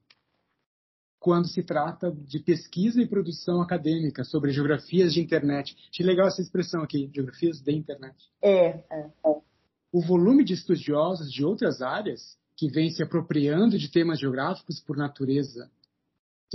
quando 1.18 1.46
se 1.46 1.62
trata 1.62 2.10
de 2.10 2.40
pesquisa 2.40 3.00
e 3.00 3.06
produção 3.06 3.62
acadêmica 3.62 4.24
sobre 4.24 4.50
geografias 4.50 5.14
de 5.14 5.20
internet. 5.20 5.76
Achei 5.90 6.04
legal 6.04 6.26
essa 6.26 6.42
expressão 6.42 6.82
aqui, 6.82 7.10
geografias 7.14 7.60
de 7.60 7.72
internet. 7.72 8.16
É, 8.42 8.84
é. 8.90 9.10
O 9.92 10.00
volume 10.00 10.44
de 10.44 10.54
estudiosos 10.54 11.30
de 11.30 11.44
outras 11.44 11.80
áreas 11.80 12.36
que 12.56 12.68
vêm 12.68 12.90
se 12.90 13.02
apropriando 13.02 13.78
de 13.78 13.88
temas 13.88 14.18
geográficos 14.18 14.80
por 14.80 14.96
natureza 14.96 15.70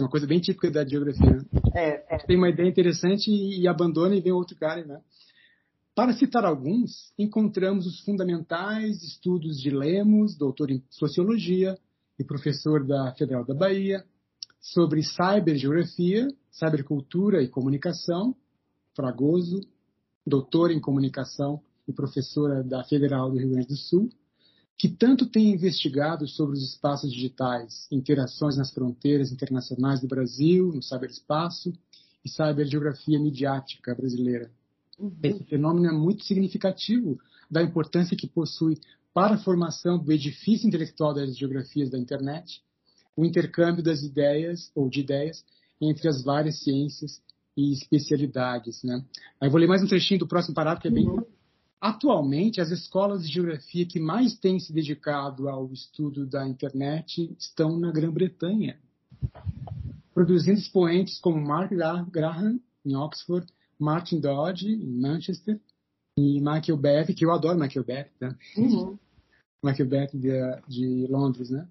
é 0.01 0.03
uma 0.03 0.11
coisa 0.11 0.27
bem 0.27 0.39
típica 0.39 0.69
da 0.69 0.85
geografia. 0.85 1.31
Né? 1.31 1.43
É, 1.75 2.15
é. 2.15 2.17
Tem 2.19 2.37
uma 2.37 2.49
ideia 2.49 2.67
interessante 2.67 3.29
e, 3.29 3.61
e 3.61 3.67
abandona 3.67 4.15
e 4.15 4.21
vem 4.21 4.31
outro 4.31 4.55
cara, 4.55 4.85
né? 4.85 4.99
Para 5.95 6.13
citar 6.13 6.45
alguns, 6.45 7.11
encontramos 7.17 7.87
os 7.87 8.01
fundamentais 8.01 9.01
estudos 9.01 9.59
de 9.59 9.71
Lemos, 9.71 10.37
doutor 10.37 10.69
em 10.69 10.83
sociologia 10.91 11.75
e 12.19 12.23
professor 12.23 12.85
da 12.85 13.13
Federal 13.17 13.43
da 13.43 13.55
Bahia, 13.55 14.05
sobre 14.59 15.01
cybergeografia, 15.01 16.27
cybercultura 16.51 17.41
e 17.41 17.47
comunicação, 17.47 18.35
Fragoso, 18.95 19.61
doutor 20.25 20.71
em 20.71 20.79
comunicação 20.79 21.61
e 21.87 21.93
professora 21.93 22.63
da 22.63 22.83
Federal 22.83 23.31
do 23.31 23.37
Rio 23.37 23.51
Grande 23.51 23.67
do 23.67 23.77
Sul, 23.77 24.09
que 24.77 24.87
tanto 24.87 25.25
tem 25.25 25.51
investigado 25.51 26.27
sobre 26.27 26.55
os 26.55 26.63
espaços 26.63 27.11
digitais, 27.11 27.87
interações 27.91 28.57
nas 28.57 28.71
fronteiras 28.71 29.31
internacionais 29.31 29.99
do 30.01 30.07
Brasil, 30.07 30.71
no 30.71 30.83
cyberespaço, 30.83 31.73
e 32.23 32.29
cybergeografia 32.29 33.19
midiática 33.19 33.95
brasileira. 33.95 34.51
Uhum. 34.99 35.11
Esse 35.23 35.43
fenômeno 35.45 35.87
é 35.87 35.91
muito 35.91 36.23
significativo 36.23 37.17
da 37.49 37.63
importância 37.63 38.17
que 38.17 38.27
possui 38.27 38.77
para 39.13 39.35
a 39.35 39.37
formação 39.39 39.97
do 39.97 40.11
edifício 40.11 40.67
intelectual 40.67 41.13
das 41.13 41.35
geografias 41.35 41.89
da 41.89 41.97
internet, 41.97 42.61
o 43.15 43.25
intercâmbio 43.25 43.83
das 43.83 44.03
ideias 44.03 44.71
ou 44.75 44.89
de 44.89 44.99
ideias 44.99 45.43
entre 45.81 46.07
as 46.07 46.23
várias 46.23 46.59
ciências 46.59 47.19
e 47.55 47.73
especialidades. 47.73 48.83
Né? 48.83 49.03
Aí 49.41 49.47
eu 49.47 49.51
vou 49.51 49.59
ler 49.59 49.67
mais 49.67 49.81
um 49.81 49.87
trechinho 49.87 50.19
do 50.19 50.27
próximo 50.27 50.53
parágrafo, 50.53 50.83
que 50.83 50.87
é 50.87 50.91
bem. 50.91 51.07
Atualmente, 51.79 52.59
as 52.59 52.71
escolas 52.71 53.25
de 53.25 53.31
geografia 53.31 53.85
que 53.85 53.99
mais 53.99 54.35
têm 54.37 54.59
se 54.59 54.73
dedicado 54.73 55.47
ao 55.47 55.71
estudo 55.71 56.25
da 56.25 56.47
internet 56.47 57.35
estão 57.39 57.77
na 57.77 57.91
Grã-Bretanha, 57.91 58.79
produzindo 60.13 60.59
expoentes 60.59 61.19
como 61.19 61.39
Mark 61.39 61.71
Graham, 61.71 62.59
em 62.83 62.95
Oxford, 62.95 63.45
Martin 63.79 64.19
Dodge, 64.19 64.67
em 64.67 64.99
Manchester, 64.99 65.59
e 66.17 66.39
Michael 66.39 66.77
Beck, 66.77 67.13
que 67.13 67.23
eu 67.23 67.31
adoro 67.31 67.59
Michael 67.59 67.85
Beck, 67.85 68.11
né? 68.19 68.35
Uhum. 68.57 68.97
Michael 69.63 69.89
Beck 69.89 70.17
de, 70.17 70.31
de 70.67 71.07
Londres, 71.07 71.51
né? 71.51 71.67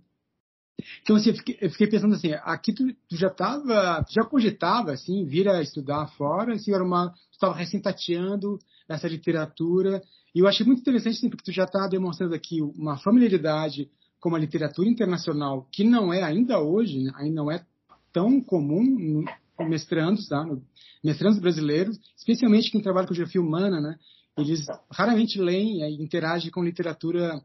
Então, 1.02 1.16
assim, 1.16 1.30
eu 1.30 1.36
fiquei, 1.36 1.58
eu 1.60 1.70
fiquei, 1.70 1.86
pensando 1.88 2.14
assim, 2.14 2.32
aqui 2.32 2.72
tu, 2.72 2.94
tu 3.08 3.16
já 3.16 3.28
estava, 3.28 4.04
já 4.08 4.24
cogitava, 4.24 4.92
assim, 4.92 5.24
vir 5.24 5.48
a 5.48 5.60
estudar 5.62 6.06
fora, 6.16 6.54
assim, 6.54 6.72
era 6.72 6.84
uma, 6.84 7.10
tu 7.10 7.32
estava 7.32 7.54
recém 7.54 7.80
tateando 7.80 8.58
essa 8.88 9.08
literatura, 9.08 10.02
e 10.34 10.40
eu 10.40 10.46
achei 10.46 10.64
muito 10.64 10.80
interessante, 10.80 11.16
assim, 11.16 11.30
porque 11.30 11.44
tu 11.44 11.52
já 11.52 11.64
está 11.64 11.88
demonstrando 11.88 12.34
aqui 12.34 12.60
uma 12.62 12.98
familiaridade 12.98 13.90
com 14.20 14.34
a 14.34 14.38
literatura 14.38 14.88
internacional, 14.88 15.66
que 15.72 15.84
não 15.84 16.12
é 16.12 16.22
ainda 16.22 16.60
hoje, 16.60 17.02
né, 17.02 17.12
ainda 17.16 17.36
não 17.36 17.50
é 17.50 17.64
tão 18.12 18.40
comum 18.40 18.82
no 18.82 19.24
mestrandos, 19.68 20.28
tá? 20.28 20.44
No, 20.44 20.62
mestrandos 21.02 21.38
brasileiros, 21.38 21.98
especialmente 22.16 22.70
quem 22.70 22.80
trabalha 22.80 23.06
com 23.06 23.14
geografia 23.14 23.40
humana, 23.40 23.80
né? 23.80 23.98
Eles 24.36 24.66
raramente 24.90 25.40
leem 25.40 25.82
e 25.82 26.02
interagem 26.02 26.50
com 26.50 26.62
literatura 26.62 27.40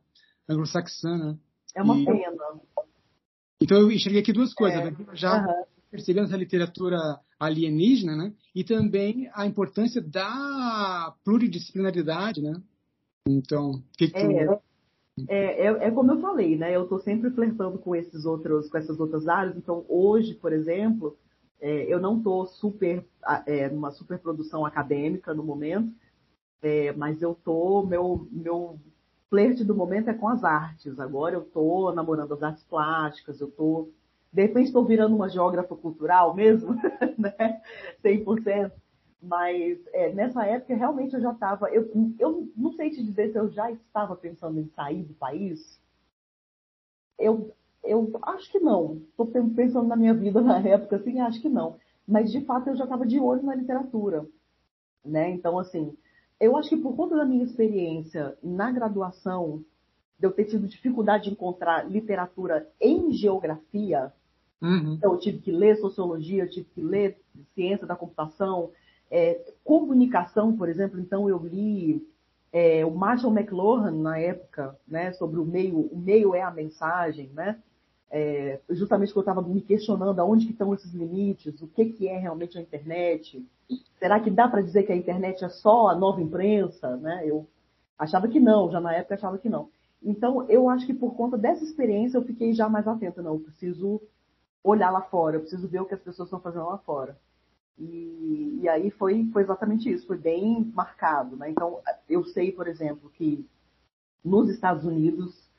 anglo-saxã, 0.49 1.17
né? 1.17 1.37
É 1.75 1.81
uma 1.81 1.97
e, 1.97 2.05
pena. 2.05 2.59
Então 3.61 3.77
eu 3.77 3.91
enxerguei 3.91 4.21
aqui 4.21 4.33
duas 4.33 4.53
coisas. 4.53 4.79
É. 4.79 5.15
Já 5.15 5.37
uhum. 5.37 5.63
Percebendo 5.91 6.27
essa 6.27 6.37
literatura 6.37 6.97
alienígena, 7.37 8.15
né? 8.15 8.33
E 8.55 8.63
também 8.63 9.29
a 9.33 9.45
importância 9.45 10.01
da 10.01 11.13
pluridisciplinaridade, 11.23 12.41
né? 12.41 12.53
Então, 13.27 13.71
o 13.71 13.83
que, 13.97 14.07
que 14.07 14.13
tu... 14.13 14.17
é, 14.17 14.61
é, 15.27 15.67
é, 15.67 15.87
é, 15.87 15.91
como 15.91 16.13
eu 16.13 16.21
falei, 16.21 16.57
né? 16.57 16.75
Eu 16.75 16.83
estou 16.83 16.99
sempre 16.99 17.29
flertando 17.31 17.77
com 17.77 17.95
esses 17.95 18.25
outros, 18.25 18.69
com 18.69 18.77
essas 18.77 18.99
outras 18.99 19.27
áreas. 19.27 19.57
Então, 19.57 19.85
hoje, 19.89 20.33
por 20.33 20.53
exemplo, 20.53 21.17
é, 21.59 21.93
eu 21.93 21.99
não 21.99 22.17
estou 22.17 22.45
super 22.45 23.05
é, 23.45 23.69
numa 23.69 23.91
super 23.91 24.17
produção 24.17 24.65
acadêmica 24.65 25.33
no 25.33 25.43
momento, 25.43 25.93
é, 26.61 26.93
mas 26.93 27.21
eu 27.21 27.35
tô 27.35 27.83
meu 27.83 28.27
meu 28.31 28.79
flerte 29.29 29.63
do 29.63 29.75
momento 29.75 30.09
é 30.09 30.13
com 30.13 30.27
as 30.27 30.43
artes. 30.43 30.99
Agora 30.99 31.35
eu 31.35 31.41
tô 31.41 31.91
namorando 31.93 32.33
as 32.33 32.43
artes 32.43 32.63
plásticas, 32.63 33.39
eu 33.39 33.51
tô 33.51 33.89
de 34.31 34.41
repente 34.41 34.67
estou 34.67 34.85
virando 34.85 35.15
uma 35.15 35.29
geógrafa 35.29 35.75
cultural 35.75 36.33
mesmo, 36.33 36.75
né? 37.17 37.61
100%. 38.03 38.71
Mas 39.21 39.77
é, 39.93 40.11
nessa 40.13 40.45
época 40.45 40.75
realmente 40.75 41.13
eu 41.13 41.21
já 41.21 41.31
estava. 41.31 41.69
Eu, 41.69 41.91
eu 42.17 42.49
não 42.55 42.73
sei 42.73 42.89
te 42.89 43.03
dizer 43.03 43.31
se 43.31 43.37
eu 43.37 43.49
já 43.49 43.69
estava 43.71 44.15
pensando 44.15 44.59
em 44.59 44.67
sair 44.69 45.03
do 45.03 45.13
país. 45.13 45.79
Eu, 47.19 47.53
eu 47.83 48.17
acho 48.23 48.51
que 48.51 48.59
não. 48.59 49.01
Estou 49.09 49.27
pensando 49.27 49.87
na 49.87 49.95
minha 49.95 50.13
vida 50.13 50.41
na 50.41 50.59
época, 50.59 50.95
assim, 50.95 51.19
acho 51.19 51.41
que 51.41 51.49
não. 51.49 51.77
Mas 52.07 52.31
de 52.31 52.41
fato 52.45 52.69
eu 52.69 52.75
já 52.75 52.85
estava 52.85 53.05
de 53.05 53.19
olho 53.19 53.43
na 53.43 53.53
literatura. 53.53 54.25
Né? 55.05 55.29
Então, 55.29 55.59
assim, 55.59 55.95
eu 56.39 56.57
acho 56.57 56.69
que 56.69 56.77
por 56.77 56.95
conta 56.95 57.15
da 57.15 57.25
minha 57.25 57.43
experiência 57.43 58.35
na 58.41 58.71
graduação, 58.71 59.63
de 60.17 60.25
eu 60.25 60.31
ter 60.31 60.45
tido 60.45 60.67
dificuldade 60.67 61.25
de 61.25 61.31
encontrar 61.31 61.87
literatura 61.87 62.67
em 62.79 63.11
geografia, 63.11 64.11
uhum. 64.61 64.93
então 64.93 65.13
eu 65.13 65.19
tive 65.19 65.39
que 65.39 65.51
ler 65.51 65.77
sociologia, 65.77 66.43
eu 66.43 66.49
tive 66.49 66.67
que 66.73 66.81
ler 66.81 67.17
ciência 67.53 67.87
da 67.87 67.95
computação, 67.95 68.71
é, 69.09 69.53
comunicação, 69.63 70.55
por 70.55 70.69
exemplo, 70.69 70.99
então 70.99 71.27
eu 71.27 71.37
li 71.39 72.05
é, 72.53 72.85
o 72.85 72.91
Marshall 72.91 73.33
McLuhan 73.33 73.91
na 73.91 74.17
época, 74.17 74.77
né, 74.87 75.13
sobre 75.13 75.39
o 75.39 75.45
meio, 75.45 75.79
o 75.79 75.97
meio 75.97 76.35
é 76.35 76.41
a 76.41 76.51
mensagem, 76.51 77.29
né, 77.33 77.57
é, 78.09 78.59
justamente 78.69 79.09
porque 79.09 79.19
eu 79.19 79.33
estava 79.33 79.41
me 79.41 79.61
questionando 79.61 80.19
aonde 80.19 80.45
que 80.45 80.51
estão 80.51 80.73
esses 80.73 80.93
limites, 80.93 81.61
o 81.61 81.67
que, 81.67 81.85
que 81.85 82.07
é 82.07 82.17
realmente 82.17 82.57
a 82.57 82.61
internet, 82.61 83.45
será 83.97 84.19
que 84.19 84.29
dá 84.29 84.47
para 84.47 84.61
dizer 84.61 84.83
que 84.83 84.91
a 84.91 84.95
internet 84.95 85.43
é 85.43 85.49
só 85.49 85.87
a 85.87 85.95
nova 85.95 86.21
imprensa? 86.21 86.97
Né? 86.97 87.23
Eu 87.25 87.47
achava 87.97 88.27
que 88.27 88.39
não, 88.39 88.69
já 88.69 88.81
na 88.81 88.93
época 88.93 89.15
achava 89.15 89.37
que 89.37 89.47
não. 89.47 89.69
Então, 90.03 90.49
eu 90.49 90.67
acho 90.67 90.85
que 90.85 90.93
por 90.93 91.15
conta 91.15 91.37
dessa 91.37 91.63
experiência 91.63 92.17
eu 92.17 92.23
fiquei 92.23 92.53
já 92.53 92.67
mais 92.67 92.87
atenta, 92.87 93.21
não, 93.21 93.35
eu 93.35 93.39
preciso 93.39 94.01
olhar 94.63 94.91
lá 94.91 95.01
fora, 95.01 95.35
eu 95.35 95.41
preciso 95.41 95.67
ver 95.67 95.81
o 95.81 95.85
que 95.85 95.93
as 95.93 96.01
pessoas 96.01 96.27
estão 96.27 96.39
fazendo 96.39 96.65
lá 96.65 96.77
fora. 96.79 97.17
E, 97.77 98.59
e 98.61 98.69
aí 98.69 98.91
foi, 98.91 99.27
foi 99.31 99.41
exatamente 99.41 99.91
isso, 99.91 100.05
foi 100.05 100.17
bem 100.17 100.71
marcado. 100.73 101.35
Né? 101.35 101.49
Então, 101.49 101.79
eu 102.07 102.23
sei, 102.25 102.51
por 102.51 102.67
exemplo, 102.67 103.09
que 103.09 103.47
nos 104.23 104.49
Estados 104.49 104.85
Unidos 104.85 105.49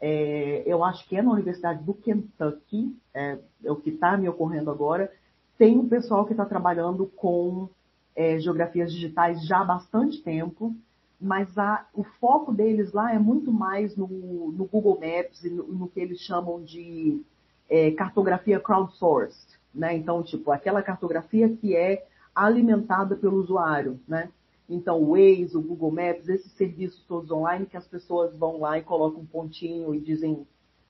é, 0.00 0.62
eu 0.66 0.82
acho 0.82 1.06
que 1.08 1.16
é 1.16 1.22
na 1.22 1.32
Universidade 1.32 1.84
do 1.84 1.94
Kentucky, 1.94 2.96
é, 3.12 3.38
é 3.64 3.70
o 3.70 3.76
que 3.76 3.90
está 3.90 4.16
me 4.16 4.28
ocorrendo 4.28 4.70
agora, 4.70 5.12
tem 5.58 5.78
um 5.78 5.88
pessoal 5.88 6.24
que 6.24 6.32
está 6.32 6.46
trabalhando 6.46 7.06
com 7.06 7.68
é, 8.16 8.38
geografias 8.38 8.92
digitais 8.92 9.46
já 9.46 9.60
há 9.60 9.64
bastante 9.64 10.22
tempo, 10.22 10.74
mas 11.20 11.56
a, 11.58 11.86
o 11.94 12.02
foco 12.02 12.50
deles 12.50 12.92
lá 12.92 13.14
é 13.14 13.18
muito 13.18 13.52
mais 13.52 13.94
no, 13.94 14.06
no 14.52 14.64
Google 14.64 14.98
Maps 14.98 15.44
e 15.44 15.50
no, 15.50 15.64
no, 15.64 15.88
que 15.88 16.00
eles 16.00 16.20
chamam 16.20 16.62
de 16.64 17.22
é, 17.70 17.92
cartografia 17.92 18.58
crowdsourced, 18.58 19.58
né? 19.72 19.96
Então, 19.96 20.22
tipo, 20.22 20.50
aquela 20.50 20.82
cartografia 20.82 21.48
que 21.48 21.76
é 21.76 22.04
alimentada 22.34 23.14
pelo 23.14 23.36
usuário, 23.36 24.00
né? 24.06 24.28
Então, 24.68 25.00
o 25.02 25.12
Waze, 25.12 25.56
o 25.56 25.62
Google 25.62 25.90
Maps, 25.90 26.28
esses 26.28 26.52
serviços 26.52 27.02
todos 27.06 27.30
online 27.30 27.66
que 27.66 27.76
as 27.76 27.86
pessoas 27.86 28.36
vão 28.36 28.60
lá 28.60 28.78
e 28.78 28.82
colocam 28.82 29.20
um 29.20 29.26
pontinho 29.26 29.94
e 29.94 30.00
dizem 30.00 30.46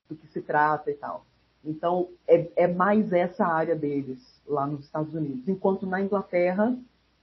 do 0.09 0.15
que 0.15 0.27
se 0.27 0.41
trata 0.41 0.91
e 0.91 0.95
tal. 0.95 1.25
Então, 1.63 2.09
é, 2.27 2.47
é 2.55 2.67
mais 2.67 3.13
essa 3.13 3.45
área 3.45 3.75
deles 3.75 4.41
lá 4.47 4.65
nos 4.65 4.85
Estados 4.85 5.13
Unidos. 5.13 5.47
Enquanto 5.47 5.85
na 5.85 6.01
Inglaterra, 6.01 6.75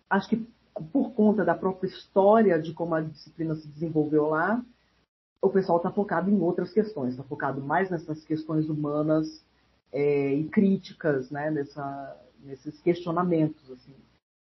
acho 0.09 0.29
que 0.29 0.49
por 0.93 1.13
conta 1.13 1.45
da 1.45 1.55
própria 1.55 1.89
história 1.89 2.61
de 2.61 2.73
como 2.73 2.95
a 2.95 3.01
disciplina 3.01 3.55
se 3.57 3.67
desenvolveu 3.67 4.29
lá, 4.29 4.65
o 5.43 5.49
pessoal 5.49 5.79
está 5.79 5.91
focado 5.91 6.31
em 6.31 6.41
outras 6.41 6.73
questões, 6.73 7.11
está 7.11 7.25
focado 7.25 7.61
mais 7.61 7.91
nessas 7.91 8.25
questões 8.25 8.69
humanas 8.69 9.45
é, 9.93 10.35
e 10.35 10.45
críticas, 10.45 11.31
né, 11.31 11.51
nessa, 11.51 12.17
nesses 12.45 12.81
questionamentos. 12.81 13.71
Assim 13.71 13.95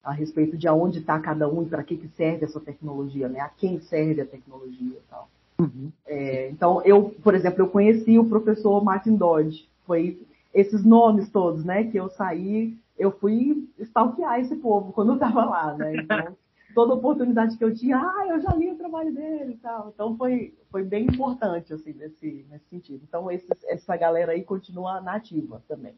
a 0.03 0.11
respeito 0.11 0.57
de 0.57 0.67
aonde 0.67 0.99
está 0.99 1.19
cada 1.19 1.47
um 1.47 1.63
e 1.63 1.65
para 1.65 1.83
que, 1.83 1.97
que 1.97 2.07
serve 2.09 2.45
essa 2.45 2.59
tecnologia, 2.59 3.27
né? 3.27 3.41
A 3.41 3.49
quem 3.49 3.79
serve 3.79 4.21
a 4.21 4.25
tecnologia 4.25 4.97
e 4.97 5.09
tal. 5.09 5.29
Uhum. 5.59 5.91
É, 6.07 6.49
então, 6.49 6.81
eu, 6.83 7.15
por 7.23 7.35
exemplo, 7.35 7.61
eu 7.61 7.67
conheci 7.67 8.17
o 8.17 8.27
professor 8.27 8.83
Martin 8.83 9.15
Dodge. 9.15 9.67
Foi 9.85 10.19
esses 10.53 10.83
nomes 10.83 11.29
todos, 11.29 11.65
né? 11.65 11.83
Que 11.83 11.97
eu 11.97 12.09
saí, 12.09 12.75
eu 12.97 13.11
fui 13.11 13.67
stalkear 13.77 14.39
esse 14.39 14.55
povo 14.55 14.93
quando 14.93 15.09
eu 15.09 15.15
estava 15.15 15.45
lá, 15.45 15.75
né? 15.75 15.95
Então, 15.97 16.37
toda 16.73 16.93
oportunidade 16.93 17.57
que 17.57 17.63
eu 17.63 17.73
tinha, 17.73 17.97
ah, 17.97 18.27
eu 18.29 18.41
já 18.41 18.53
li 18.55 18.69
o 18.71 18.77
trabalho 18.77 19.13
dele 19.13 19.53
e 19.53 19.57
tal. 19.57 19.89
Então, 19.93 20.15
foi, 20.17 20.57
foi 20.71 20.83
bem 20.83 21.05
importante, 21.05 21.73
assim, 21.73 21.93
nesse, 21.93 22.45
nesse 22.49 22.65
sentido. 22.69 23.03
Então, 23.07 23.29
esses, 23.31 23.63
essa 23.65 23.95
galera 23.97 24.31
aí 24.31 24.43
continua 24.43 25.01
nativa 25.01 25.63
também. 25.67 25.95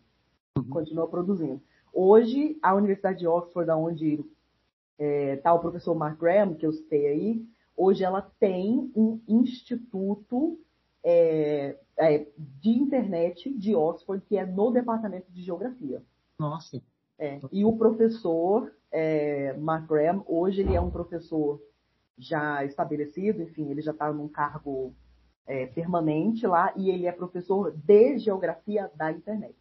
Uhum. 0.57 0.69
Continua 0.69 1.07
produzindo. 1.07 1.61
Hoje, 1.93 2.57
a 2.61 2.73
Universidade 2.73 3.19
de 3.19 3.27
Oxford, 3.27 3.69
onde 3.71 4.13
está 4.13 4.25
é, 4.99 5.35
tá 5.37 5.53
o 5.53 5.59
professor 5.59 5.95
Mark 5.95 6.19
Graham, 6.19 6.53
que 6.53 6.65
eu 6.65 6.71
citei 6.71 7.07
aí, 7.07 7.45
hoje 7.75 8.03
ela 8.03 8.21
tem 8.39 8.91
um 8.95 9.19
instituto 9.27 10.59
é, 11.03 11.77
é, 11.97 12.27
de 12.37 12.69
internet 12.69 13.51
de 13.53 13.75
Oxford, 13.75 14.23
que 14.25 14.37
é 14.37 14.45
no 14.45 14.71
departamento 14.71 15.31
de 15.31 15.41
geografia. 15.41 16.01
Nossa. 16.39 16.81
É, 17.21 17.39
e 17.51 17.63
o 17.63 17.77
professor 17.77 18.73
é, 18.91 19.55
Mark 19.57 19.87
Graham, 19.87 20.23
hoje 20.27 20.61
ele 20.61 20.75
é 20.75 20.81
um 20.81 20.89
professor 20.89 21.61
já 22.17 22.65
estabelecido, 22.65 23.43
enfim, 23.43 23.69
ele 23.69 23.83
já 23.83 23.91
está 23.91 24.11
num 24.11 24.27
cargo 24.27 24.95
é, 25.45 25.67
permanente 25.67 26.47
lá, 26.47 26.73
e 26.75 26.89
ele 26.89 27.05
é 27.05 27.11
professor 27.11 27.71
de 27.77 28.17
geografia 28.17 28.89
da 28.95 29.11
internet. 29.11 29.55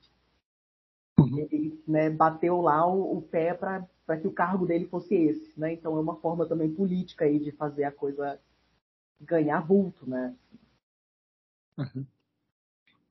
Uhum. 1.19 1.39
Ele 1.39 1.79
né, 1.87 2.09
bateu 2.09 2.63
lá 2.63 2.87
o, 2.87 3.19
o 3.19 3.21
pé 3.21 3.53
para 3.53 3.87
que 4.19 4.27
o 4.27 4.33
cargo 4.33 4.67
dele 4.67 4.87
fosse 4.87 5.15
esse. 5.15 5.61
Né? 5.61 5.75
Então 5.75 5.95
é 5.99 6.01
uma 6.01 6.17
forma 6.17 6.47
também 6.47 6.75
política 6.75 7.27
aí 7.27 7.39
de 7.39 7.53
fazer 7.53 7.85
a 7.85 7.93
coisa 7.93 8.41
ganhar 9.21 9.61
vulto. 9.61 10.09
Né? 10.09 10.35
Uhum. 11.77 12.07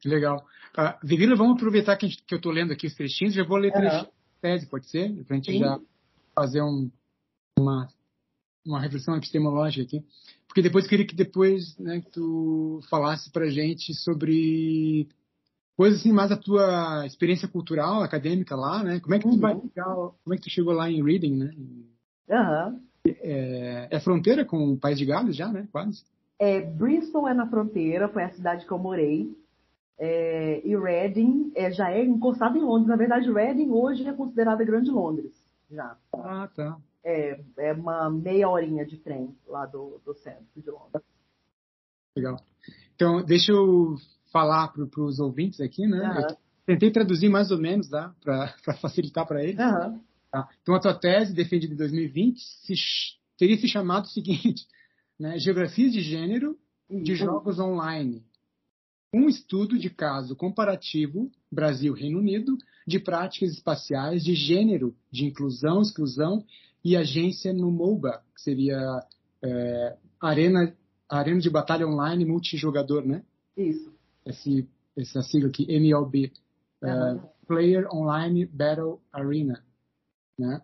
Legal. 0.04 0.44
Uh, 0.76 1.38
vamos 1.38 1.58
aproveitar 1.58 1.96
que, 1.98 2.08
que 2.08 2.34
eu 2.34 2.38
estou 2.38 2.52
lendo 2.52 2.74
aqui 2.74 2.88
os 2.88 2.96
trechinhos, 2.96 3.36
já 3.36 3.44
vou 3.44 3.58
ler 3.58 3.72
uhum. 3.72 4.10
Tese, 4.42 4.66
pode 4.68 4.88
ser? 4.88 5.12
Para 5.26 5.36
a 5.36 5.40
gente 5.40 5.52
Sim. 5.52 5.60
já 5.60 5.80
fazer 6.36 6.62
um, 6.62 6.90
uma, 7.58 7.88
uma 8.66 8.80
reflexão 8.80 9.16
epistemológica 9.16 9.84
aqui. 9.84 10.06
Porque 10.48 10.62
depois 10.62 10.86
eu 10.86 10.90
queria 10.90 11.06
que 11.06 11.16
depois 11.16 11.78
né, 11.78 12.02
que 12.02 12.10
tu 12.12 12.82
falasse 12.90 13.32
para 13.32 13.50
gente 13.50 13.94
sobre 13.94 15.08
coisas 15.78 16.00
assim 16.00 16.12
mais 16.12 16.30
da 16.30 16.38
tua 16.38 17.06
experiência 17.06 17.48
cultural, 17.48 18.02
acadêmica 18.02 18.56
lá, 18.56 18.84
né? 18.84 19.00
Como 19.00 19.16
é 19.16 19.20
que 19.20 19.24
tu 19.24 19.34
uhum. 19.34 19.40
vai 19.40 19.56
como 19.56 20.34
é 20.34 20.36
que 20.36 20.44
tu 20.44 20.50
chegou 20.50 20.74
lá 20.74 20.90
em 20.90 21.04
Reading, 21.04 21.38
né? 21.38 21.54
Uhum. 22.30 22.82
É, 23.06 23.88
é 23.92 24.00
fronteira 24.00 24.44
com 24.44 24.74
o 24.74 24.78
País 24.78 24.98
de 24.98 25.06
Gales 25.06 25.36
já, 25.36 25.48
né? 25.48 25.68
Quase. 25.72 26.04
É, 26.38 26.62
Bristol 26.62 27.28
é 27.28 27.34
na 27.34 27.48
fronteira, 27.48 28.10
foi 28.10 28.24
a 28.24 28.30
cidade 28.30 28.66
que 28.66 28.72
eu 28.72 28.78
morei. 28.78 29.34
É, 30.00 30.66
e 30.66 30.78
Reading 30.78 31.52
é, 31.56 31.70
já 31.72 31.92
é 31.92 32.04
encostado 32.04 32.58
em 32.58 32.62
Londres. 32.62 32.88
Na 32.88 32.96
verdade, 32.96 33.30
Reading 33.32 33.70
hoje 33.70 34.08
é 34.08 34.14
considerada 34.14 34.64
Grande 34.64 34.90
Londres. 34.90 35.34
Já. 35.70 35.98
Ah, 36.14 36.50
tá. 36.56 36.80
É, 37.04 37.40
é 37.58 37.74
uma 37.74 38.10
meia 38.10 38.48
horinha 38.50 38.86
de 38.86 38.98
trem 38.98 39.36
lá 39.46 39.66
do, 39.66 40.02
do 40.06 40.14
centro 40.14 40.46
de 40.56 40.70
Londres. 40.70 41.04
Legal. 42.16 42.38
Então, 42.96 43.24
deixa 43.24 43.52
eu 43.52 43.96
falar 44.32 44.70
para 44.70 45.02
os 45.04 45.20
ouvintes 45.20 45.60
aqui, 45.60 45.86
né? 45.86 46.10
Uhum. 46.10 46.36
tentei 46.66 46.92
traduzir 46.92 47.30
mais 47.30 47.52
ou 47.52 47.58
menos, 47.58 47.90
tá? 47.90 48.16
Para 48.24 48.54
facilitar 48.82 49.28
para 49.28 49.44
eles. 49.44 49.60
Uhum. 49.60 50.00
Tá? 50.32 50.48
Então, 50.62 50.76
a 50.76 50.80
tua 50.80 50.94
tese, 50.94 51.34
defendida 51.34 51.74
em 51.74 51.78
2020, 51.78 52.40
se, 52.40 52.74
teria 53.38 53.58
se 53.58 53.68
chamado 53.68 54.06
o 54.06 54.10
seguinte, 54.10 54.66
né? 55.20 55.38
Geografias 55.40 55.92
de 55.92 56.02
gênero 56.02 56.58
de 56.90 57.16
jogos 57.16 57.60
online. 57.60 58.24
Um 59.14 59.28
estudo 59.28 59.78
de 59.78 59.90
caso 59.90 60.36
comparativo 60.36 61.32
Brasil-Reino 61.52 62.20
Unido 62.20 62.58
de 62.86 63.00
práticas 63.00 63.52
espaciais 63.52 64.24
de 64.24 64.36
gênero, 64.36 64.96
de 65.12 65.26
inclusão, 65.26 65.82
exclusão 65.82 66.44
e 66.84 66.96
agência 66.96 67.52
no 67.52 67.72
MOBA, 67.72 68.22
que 68.36 68.42
seria 68.42 69.04
é, 69.42 69.98
arena, 70.22 70.76
arena 71.10 71.40
de 71.40 71.50
batalha 71.50 71.88
online 71.88 72.24
multijogador, 72.26 73.06
né? 73.06 73.24
Isso. 73.58 73.92
Esse, 74.26 74.68
essa 74.96 75.22
sigla 75.22 75.50
aqui, 75.50 75.66
MLB. 75.70 76.32
Uhum. 76.82 77.16
Uh, 77.16 77.30
Player 77.48 77.88
Online 77.92 78.46
Battle 78.46 79.02
Arena, 79.12 79.64
né? 80.38 80.62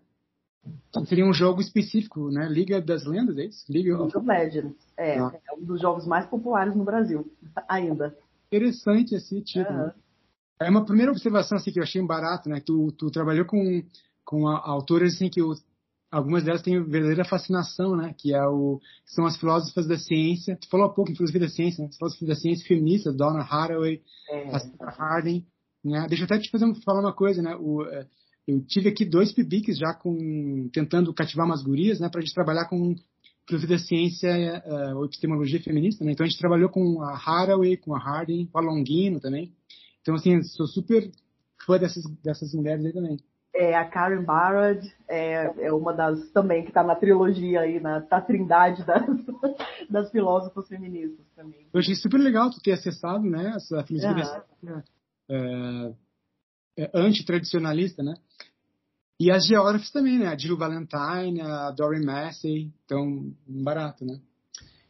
Seria 1.07 1.25
um 1.25 1.33
jogo 1.33 1.61
específico, 1.61 2.29
né? 2.31 2.47
Liga 2.47 2.81
das 2.81 3.05
Lendas, 3.05 3.37
é 3.37 3.45
isso? 3.45 3.71
Liga 3.71 4.01
of 4.01 4.17
Legends. 4.17 4.75
É, 4.97 5.19
ah. 5.19 5.31
é 5.47 5.53
um 5.53 5.63
dos 5.63 5.81
jogos 5.81 6.07
mais 6.07 6.25
populares 6.25 6.75
no 6.75 6.83
Brasil, 6.83 7.31
ainda. 7.67 8.15
Interessante 8.47 9.15
esse 9.15 9.41
título. 9.41 9.85
Uhum. 9.85 9.91
É 10.61 10.69
uma 10.69 10.85
primeira 10.85 11.11
observação 11.11 11.57
assim, 11.57 11.71
que 11.71 11.79
eu 11.79 11.83
achei 11.83 12.01
barato, 12.01 12.49
né? 12.49 12.61
Tu, 12.65 12.91
tu 12.97 13.11
trabalhou 13.11 13.45
com, 13.45 13.83
com 14.23 14.47
autoras 14.47 15.15
assim, 15.15 15.29
que 15.29 15.41
eu, 15.41 15.53
algumas 16.09 16.43
delas 16.43 16.61
têm 16.61 16.81
verdadeira 16.83 17.25
fascinação, 17.25 17.95
né? 17.95 18.15
Que 18.17 18.33
é 18.33 18.47
o, 18.47 18.79
são 19.05 19.25
as 19.25 19.37
filósofas 19.37 19.87
da 19.87 19.97
ciência. 19.97 20.57
Tu 20.57 20.69
falou 20.69 20.87
há 20.87 20.93
pouco 20.93 21.11
em 21.11 21.15
filosofia 21.15 21.41
da 21.41 21.49
ciência, 21.49 21.81
né? 21.81 21.89
As 21.89 21.97
filósofas 21.97 22.27
da 22.27 22.35
ciência 22.35 22.67
feministas, 22.67 23.15
Donna 23.15 23.41
Haraway, 23.41 24.01
é. 24.29 24.51
Harding. 24.79 25.45
Né? 25.83 26.05
Deixa 26.07 26.23
eu 26.23 26.25
até 26.25 26.39
te 26.39 26.49
fazer, 26.49 26.73
falar 26.83 27.01
uma 27.01 27.13
coisa, 27.13 27.41
né? 27.41 27.55
O, 27.55 27.83
é, 27.83 28.07
eu 28.47 28.61
tive 28.65 28.89
aqui 28.89 29.03
dois 29.03 29.33
pibiques 29.33 29.77
já 29.77 29.93
com 29.93 30.69
tentando 30.71 31.13
cativar 31.13 31.45
umas 31.45 31.63
gurias, 31.63 31.99
né, 31.99 32.09
para 32.09 32.19
a 32.19 32.23
gente 32.23 32.33
trabalhar 32.33 32.65
com 32.65 32.95
filosofia 33.47 33.77
da 33.77 33.83
ciência 33.83 34.63
uh, 34.65 34.97
ou 34.97 35.05
epistemologia 35.05 35.61
feminista, 35.61 36.03
né? 36.03 36.11
Então 36.11 36.25
a 36.25 36.29
gente 36.29 36.39
trabalhou 36.39 36.69
com 36.69 37.01
a 37.01 37.13
Haraway, 37.13 37.77
com 37.77 37.95
a 37.95 37.99
Harding, 37.99 38.47
com 38.47 38.57
a 38.57 38.61
Longino 38.61 39.19
também. 39.19 39.53
Então 40.01 40.15
assim, 40.15 40.41
sou 40.43 40.67
super 40.67 41.09
fã 41.65 41.77
dessas 41.77 42.03
dessas 42.23 42.53
mulheres 42.53 42.85
aí 42.85 42.93
também. 42.93 43.17
É, 43.57 43.73
a 43.73 43.85
Karen 43.85 44.21
Barrett 44.21 44.85
é, 45.07 45.67
é 45.67 45.71
uma 45.71 45.93
das 45.93 46.29
também 46.31 46.63
que 46.63 46.69
está 46.69 46.83
na 46.83 46.93
trilogia 46.93 47.61
aí, 47.61 47.79
na, 47.79 48.05
na 48.11 48.21
trindade 48.21 48.83
das, 48.85 49.05
das 49.89 50.11
filósofas 50.11 50.67
feministas 50.67 51.25
também. 51.33 51.65
Eu 51.73 51.79
achei 51.79 51.95
super 51.95 52.17
legal 52.17 52.51
tu 52.51 52.59
ter 52.61 52.73
acessado, 52.73 53.23
né, 53.23 53.53
essa 53.55 53.81
filosofia 53.85 54.43
uhum. 54.61 54.81
é, 55.29 55.93
é, 56.79 56.91
antitradicionalista, 56.93 58.03
né? 58.03 58.15
E 59.19 59.31
as 59.31 59.45
geógrafas 59.45 59.91
também, 59.91 60.19
né? 60.19 60.27
A 60.27 60.37
Jill 60.37 60.57
Valentine, 60.57 61.41
a 61.41 61.71
Doreen 61.71 62.05
Massey, 62.05 62.71
então, 62.83 63.33
barato, 63.47 64.03
né? 64.05 64.19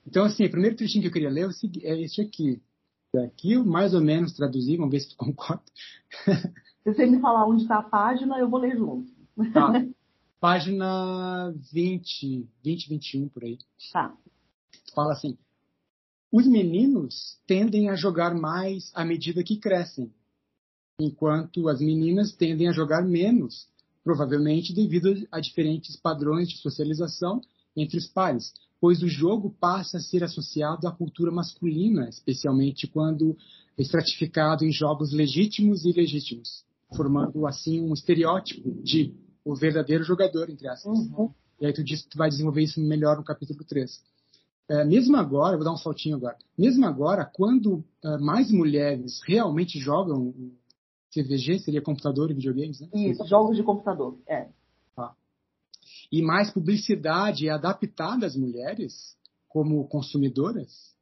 Então, 0.06 0.26
assim, 0.26 0.46
o 0.46 0.52
primeiro 0.52 0.76
trechinho 0.76 1.02
que 1.02 1.08
eu 1.08 1.14
queria 1.14 1.30
ler 1.30 1.50
é 1.84 2.02
esse 2.02 2.22
aqui. 2.22 2.62
Aqui 3.24 3.54
eu 3.54 3.66
mais 3.66 3.94
ou 3.94 4.02
menos 4.02 4.34
traduzi, 4.34 4.76
vamos 4.76 4.92
ver 4.92 5.00
se 5.00 5.10
tu 5.10 5.16
concorda. 5.18 5.64
Se 6.26 6.94
você 6.94 7.06
me 7.06 7.20
falar 7.20 7.48
onde 7.48 7.64
está 7.64 7.80
a 7.80 7.84
página, 7.84 8.38
eu 8.38 8.50
vou 8.50 8.60
ler 8.60 8.78
junto. 8.78 9.12
Tá. 9.54 9.72
Página 10.40 11.54
20, 11.72 12.48
20, 12.64 12.90
21, 12.90 13.30
por 13.30 13.44
aí. 13.44 13.58
Tá. 13.92 14.16
Fala 14.94 15.14
assim, 15.14 15.38
os 16.32 16.48
meninos 16.48 17.40
tendem 17.48 17.90
a 17.90 17.96
jogar 17.96 18.36
mais 18.36 18.92
à 18.94 19.06
medida 19.06 19.44
que 19.44 19.58
crescem, 19.58 20.14
enquanto 21.00 21.68
as 21.70 21.80
meninas 21.80 22.34
tendem 22.34 22.68
a 22.68 22.72
jogar 22.72 23.02
menos, 23.04 23.68
provavelmente 24.06 24.72
devido 24.72 25.28
a 25.32 25.40
diferentes 25.40 25.96
padrões 25.96 26.48
de 26.48 26.58
socialização 26.60 27.42
entre 27.76 27.98
os 27.98 28.06
pares, 28.06 28.54
pois 28.80 29.02
o 29.02 29.08
jogo 29.08 29.50
passa 29.60 29.98
a 29.98 30.00
ser 30.00 30.24
associado 30.24 30.88
à 30.88 30.92
cultura 30.92 31.32
masculina, 31.32 32.08
especialmente 32.08 32.86
quando 32.86 33.36
estratificado 33.76 34.64
em 34.64 34.72
jogos 34.72 35.12
legítimos 35.12 35.84
e 35.84 35.90
ilegítimos, 35.90 36.64
formando 36.96 37.48
assim 37.48 37.82
um 37.82 37.94
estereótipo 37.94 38.80
de 38.84 39.12
o 39.44 39.56
verdadeiro 39.56 40.04
jogador, 40.04 40.52
entre 40.52 40.68
aspas. 40.68 40.98
Uhum. 40.98 41.32
E 41.60 41.66
aí 41.66 41.74
tu 41.74 41.84
diz 41.84 42.04
que 42.04 42.10
tu 42.10 42.18
vai 42.18 42.30
desenvolver 42.30 42.62
isso 42.62 42.80
melhor 42.80 43.18
no 43.18 43.24
capítulo 43.24 43.64
3. 43.64 44.02
É, 44.70 44.84
mesmo 44.86 45.18
agora, 45.18 45.58
vou 45.58 45.66
dar 45.66 45.74
um 45.74 45.78
saltinho 45.78 46.16
agora, 46.16 46.38
mesmo 46.58 46.86
agora, 46.86 47.26
quando 47.26 47.84
uh, 48.04 48.20
mais 48.20 48.52
mulheres 48.52 49.20
realmente 49.28 49.80
jogam 49.80 50.34
CVG 51.16 51.60
seria 51.60 51.82
computador 51.82 52.30
e 52.30 52.34
videogames, 52.34 52.82
né? 52.82 52.90
Isso, 52.94 53.26
jogos 53.26 53.56
de 53.56 53.64
computador, 53.64 54.20
é. 54.28 54.50
Tá. 54.96 55.16
E 56.12 56.22
mais 56.22 56.52
publicidade 56.52 57.50
adaptada 57.50 58.26
às 58.26 58.36
mulheres 58.36 59.16
como 59.48 59.88
consumidoras? 59.88 60.94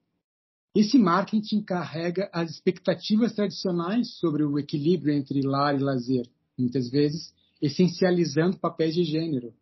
Esse 0.75 0.97
marketing 0.97 1.61
carrega 1.61 2.29
as 2.31 2.51
expectativas 2.51 3.33
tradicionais 3.33 4.15
sobre 4.17 4.43
o 4.43 4.57
equilíbrio 4.59 5.13
entre 5.13 5.41
lar 5.41 5.75
e 5.75 5.83
lazer, 5.83 6.27
muitas 6.57 6.89
vezes 6.89 7.33
essencializando 7.61 8.57
papéis 8.57 8.93
de 8.93 9.03
gênero, 9.03 9.53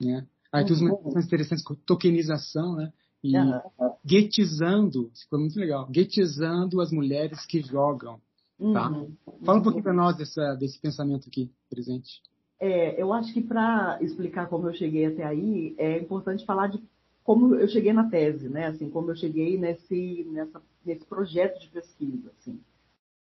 né? 0.00 0.26
Aí 0.52 0.64
tem 0.64 0.76
uhum. 0.76 0.94
umas 0.96 1.26
interessantes 1.26 1.64
com 1.64 1.74
tokenização, 1.74 2.76
né? 2.76 2.92
E 3.22 3.36
uhum. 3.36 3.60
guetizando, 4.04 5.10
ficou 5.14 5.40
muito 5.40 5.58
legal, 5.58 5.88
guetizando 5.90 6.80
as 6.80 6.90
mulheres 6.90 7.44
que 7.46 7.60
jogam, 7.62 8.20
Tá? 8.58 8.88
Uhum. 8.88 9.16
Fala 9.44 9.58
um 9.58 9.62
pouquinho 9.62 9.82
para 9.82 9.92
nós 9.92 10.16
dessa, 10.16 10.54
desse 10.54 10.80
pensamento 10.80 11.28
aqui 11.28 11.50
presente. 11.68 12.22
É, 12.60 13.00
eu 13.00 13.12
acho 13.12 13.32
que 13.32 13.42
para 13.42 13.98
explicar 14.00 14.48
como 14.48 14.68
eu 14.68 14.74
cheguei 14.74 15.06
até 15.06 15.24
aí, 15.24 15.74
é 15.76 15.98
importante 15.98 16.46
falar 16.46 16.68
de 16.68 16.82
como 17.24 17.54
eu 17.54 17.66
cheguei 17.66 17.92
na 17.92 18.08
tese, 18.08 18.48
né? 18.48 18.66
Assim, 18.66 18.88
como 18.90 19.10
eu 19.10 19.16
cheguei 19.16 19.58
nesse, 19.58 20.26
nessa, 20.30 20.62
nesse 20.84 21.04
projeto 21.04 21.58
de 21.60 21.68
pesquisa, 21.68 22.30
assim. 22.38 22.60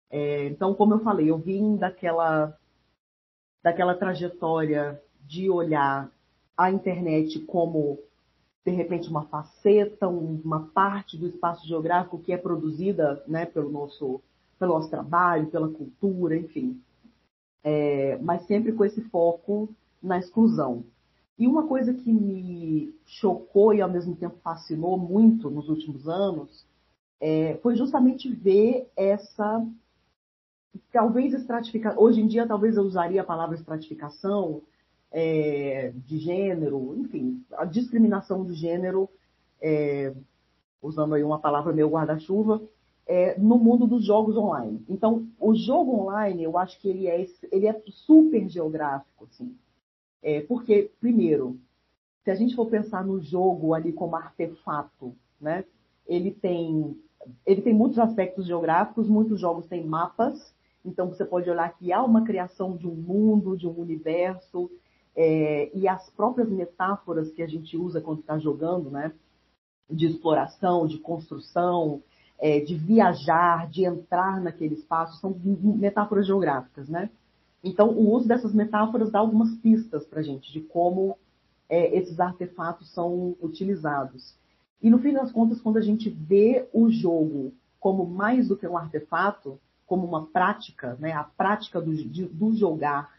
É, 0.09 0.47
então, 0.47 0.73
como 0.73 0.95
eu 0.95 0.99
falei, 0.99 1.29
eu 1.29 1.37
vim 1.37 1.75
daquela, 1.75 2.57
daquela 3.61 3.93
trajetória 3.93 4.99
de 5.27 5.49
olhar 5.49 6.09
a 6.57 6.71
internet 6.71 7.39
como, 7.41 7.99
de 8.65 8.71
repente, 8.71 9.09
uma 9.09 9.25
faceta, 9.25 10.07
uma 10.07 10.67
parte 10.67 11.15
do 11.15 11.27
espaço 11.27 11.67
geográfico 11.67 12.19
que 12.19 12.33
é 12.33 12.37
produzida 12.37 13.23
né, 13.27 13.45
pelo 13.45 13.69
nosso 13.69 14.21
pelo 14.59 14.73
nosso 14.73 14.89
trabalho, 14.89 15.47
pela 15.47 15.69
cultura, 15.69 16.35
enfim. 16.35 16.79
É, 17.63 18.17
mas 18.21 18.45
sempre 18.45 18.73
com 18.73 18.85
esse 18.85 19.01
foco 19.09 19.69
na 20.03 20.19
exclusão. 20.19 20.83
E 21.37 21.47
uma 21.47 21.65
coisa 21.65 21.93
que 21.93 22.11
me 22.11 22.93
chocou 23.05 23.73
e 23.73 23.81
ao 23.81 23.89
mesmo 23.89 24.15
tempo 24.15 24.37
fascinou 24.43 24.97
muito 24.97 25.49
nos 25.49 25.69
últimos 25.69 26.07
anos 26.07 26.65
é, 27.21 27.57
foi 27.61 27.75
justamente 27.75 28.29
ver 28.29 28.89
essa 28.95 29.65
talvez 30.91 31.33
estratificação. 31.33 32.01
Hoje 32.01 32.21
em 32.21 32.27
dia, 32.27 32.47
talvez 32.47 32.77
eu 32.77 32.83
usaria 32.83 33.21
a 33.21 33.25
palavra 33.25 33.55
estratificação 33.55 34.61
é, 35.11 35.91
de 35.95 36.17
gênero, 36.17 36.95
enfim, 36.97 37.43
a 37.53 37.65
discriminação 37.65 38.45
de 38.45 38.53
gênero, 38.53 39.09
é, 39.61 40.13
usando 40.81 41.15
aí 41.15 41.23
uma 41.23 41.39
palavra 41.39 41.73
meio 41.73 41.89
guarda-chuva, 41.89 42.61
é, 43.09 43.35
no 43.39 43.57
mundo 43.57 43.87
dos 43.87 44.05
jogos 44.05 44.37
online. 44.37 44.85
Então, 44.87 45.27
o 45.39 45.55
jogo 45.55 45.95
online, 45.95 46.43
eu 46.43 46.59
acho 46.59 46.79
que 46.79 46.87
ele 46.87 47.07
é, 47.07 47.25
ele 47.51 47.65
é 47.65 47.81
super 47.87 48.47
geográfico, 48.47 49.25
assim. 49.25 49.57
É, 50.21 50.41
porque, 50.41 50.91
primeiro, 50.99 51.59
se 52.23 52.29
a 52.29 52.35
gente 52.35 52.55
for 52.55 52.67
pensar 52.67 53.03
no 53.03 53.19
jogo 53.19 53.73
ali 53.73 53.91
como 53.91 54.15
artefato, 54.15 55.15
né, 55.41 55.65
ele 56.05 56.29
tem, 56.29 56.95
ele 57.47 57.63
tem 57.63 57.73
muitos 57.73 57.97
aspectos 57.97 58.45
geográficos, 58.45 59.09
muitos 59.09 59.39
jogos 59.39 59.65
têm 59.65 59.83
mapas, 59.83 60.53
Então 60.85 61.09
você 61.09 61.25
pode 61.25 61.49
olhar 61.49 61.75
que 61.77 61.91
há 61.91 62.03
uma 62.03 62.23
criação 62.23 62.77
de 62.77 62.87
um 62.87 62.93
mundo, 62.93 63.57
de 63.57 63.67
um 63.67 63.77
universo, 63.79 64.69
é, 65.15 65.75
e 65.75 65.87
as 65.87 66.07
próprias 66.11 66.49
metáforas 66.49 67.31
que 67.31 67.41
a 67.41 67.47
gente 67.47 67.75
usa 67.75 68.01
quando 68.01 68.19
está 68.19 68.37
jogando, 68.37 68.91
né? 68.91 69.11
De 69.89 70.05
exploração, 70.05 70.85
de 70.85 70.99
construção, 70.99 72.03
é, 72.39 72.59
de 72.59 72.75
viajar, 72.75 73.69
de 73.69 73.85
entrar 73.85 74.41
naquele 74.41 74.75
espaço, 74.75 75.19
são 75.19 75.35
metáforas 75.43 76.25
geográficas, 76.25 76.87
né? 76.87 77.09
Então, 77.63 77.89
o 77.89 78.13
uso 78.13 78.27
dessas 78.27 78.53
metáforas 78.53 79.11
dá 79.11 79.19
algumas 79.19 79.53
pistas 79.55 80.05
para 80.05 80.21
a 80.21 80.23
gente 80.23 80.51
de 80.51 80.61
como 80.61 81.17
é, 81.67 81.95
esses 81.97 82.19
artefatos 82.19 82.89
são 82.93 83.35
utilizados. 83.41 84.33
E 84.81 84.89
no 84.89 84.99
fim 84.99 85.11
das 85.11 85.31
contas, 85.31 85.59
quando 85.59 85.77
a 85.77 85.81
gente 85.81 86.09
vê 86.09 86.67
o 86.71 86.89
jogo 86.89 87.53
como 87.79 88.05
mais 88.05 88.47
do 88.47 88.57
que 88.57 88.67
um 88.67 88.77
artefato, 88.77 89.59
como 89.85 90.05
uma 90.05 90.25
prática, 90.27 90.95
né, 90.99 91.11
a 91.11 91.23
prática 91.23 91.81
do, 91.81 91.93
de, 91.93 92.25
do 92.25 92.55
jogar 92.55 93.11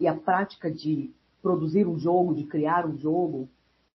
e 0.00 0.06
a 0.06 0.14
prática 0.14 0.70
de 0.70 1.10
produzir 1.42 1.86
um 1.86 1.98
jogo, 1.98 2.34
de 2.34 2.44
criar 2.44 2.86
um 2.86 2.96
jogo, 2.96 3.48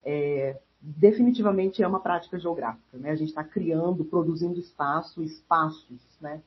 é, 0.03 0.59
definitivamente 0.80 1.82
é 1.82 1.88
uma 1.88 1.99
prática 1.99 2.39
geográfica. 2.39 2.97
Né? 2.97 3.11
A 3.11 3.15
gente 3.15 3.30
está 3.30 3.43
criando, 3.43 4.05
produzindo 4.05 4.59
espaço, 4.59 5.23
espaços. 5.23 5.99
Né? 6.21 6.41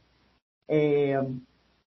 É, 0.68 1.24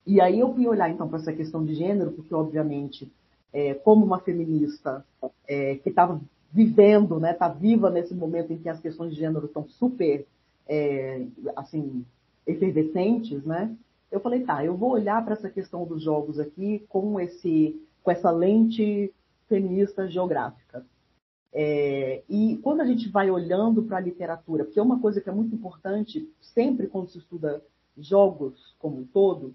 e 0.07 0.21
aí 0.21 0.39
eu 0.41 0.55
fui 0.55 0.67
olhar 0.67 0.91
então 0.91 1.09
para 1.09 1.19
essa 1.19 1.33
questão 1.33 1.65
de 1.65 1.75
gênero, 1.75 2.13
porque 2.13 2.35
obviamente, 2.35 3.11
é, 3.53 3.75
como 3.75 4.05
uma 4.05 4.21
feminista 4.21 5.05
é, 5.49 5.77
que 5.77 5.89
estava 5.89 6.21
vivendo, 6.53 7.19
né, 7.19 7.33
está 7.33 7.49
viva 7.49 7.91
nesse 7.91 8.15
momento 8.15 8.53
em 8.53 8.59
que 8.59 8.69
as 8.69 8.81
questões 8.81 9.13
de 9.13 9.21
gênero 9.21 9.47
estão 9.47 9.67
super, 9.69 10.27
é, 10.69 11.27
assim, 11.55 12.05
efervescentes, 12.47 13.45
né? 13.45 13.75
Eu 14.11 14.21
falei, 14.21 14.45
tá, 14.45 14.65
eu 14.65 14.77
vou 14.77 14.93
olhar 14.93 15.23
para 15.25 15.35
essa 15.35 15.51
questão 15.51 15.85
dos 15.85 16.03
jogos 16.03 16.39
aqui 16.39 16.85
com 16.89 17.21
esse, 17.21 17.81
com 18.03 18.11
essa 18.11 18.31
lente 18.31 19.13
feminista 19.49 20.09
geográfica. 20.09 20.85
É, 21.59 22.23
e 22.29 22.59
quando 22.59 22.83
a 22.83 22.85
gente 22.85 23.09
vai 23.09 23.31
olhando 23.31 23.83
para 23.83 23.97
a 23.97 24.01
literatura, 24.01 24.63
porque 24.63 24.79
é 24.79 24.83
uma 24.83 25.01
coisa 25.01 25.23
que 25.23 25.31
é 25.31 25.33
muito 25.33 25.55
importante 25.55 26.31
sempre 26.39 26.87
quando 26.87 27.09
se 27.09 27.17
estuda 27.17 27.65
jogos 27.97 28.77
como 28.79 28.99
um 28.99 29.07
todo, 29.07 29.55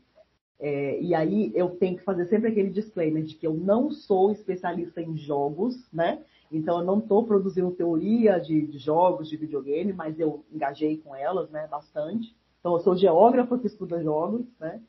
é, 0.59 0.99
e 0.99 1.13
aí 1.13 1.51
eu 1.53 1.69
tenho 1.69 1.95
que 1.97 2.03
fazer 2.03 2.25
sempre 2.25 2.49
aquele 2.49 2.71
disclaimer 2.71 3.21
de 3.21 3.35
que 3.35 3.45
eu 3.45 3.53
não 3.53 3.91
sou 3.91 4.31
especialista 4.31 4.99
em 4.99 5.15
jogos, 5.15 5.75
né? 5.93 6.23
Então 6.51 6.79
eu 6.79 6.85
não 6.85 6.97
estou 6.97 7.23
produzindo 7.23 7.69
teoria 7.69 8.39
de, 8.39 8.65
de, 8.65 8.79
jogos, 8.79 9.29
de 9.29 9.37
videogame, 9.37 9.93
mas 9.93 10.19
eu 10.19 10.43
engajei 10.51 10.97
com 10.97 11.15
elas, 11.15 11.51
né, 11.51 11.67
bastante. 11.67 12.35
Então 12.59 12.73
eu 12.73 12.79
sou 12.79 12.97
geógrafa 12.97 13.59
que 13.59 13.67
estuda 13.67 14.01
jogos, 14.01 14.47
né? 14.59 14.81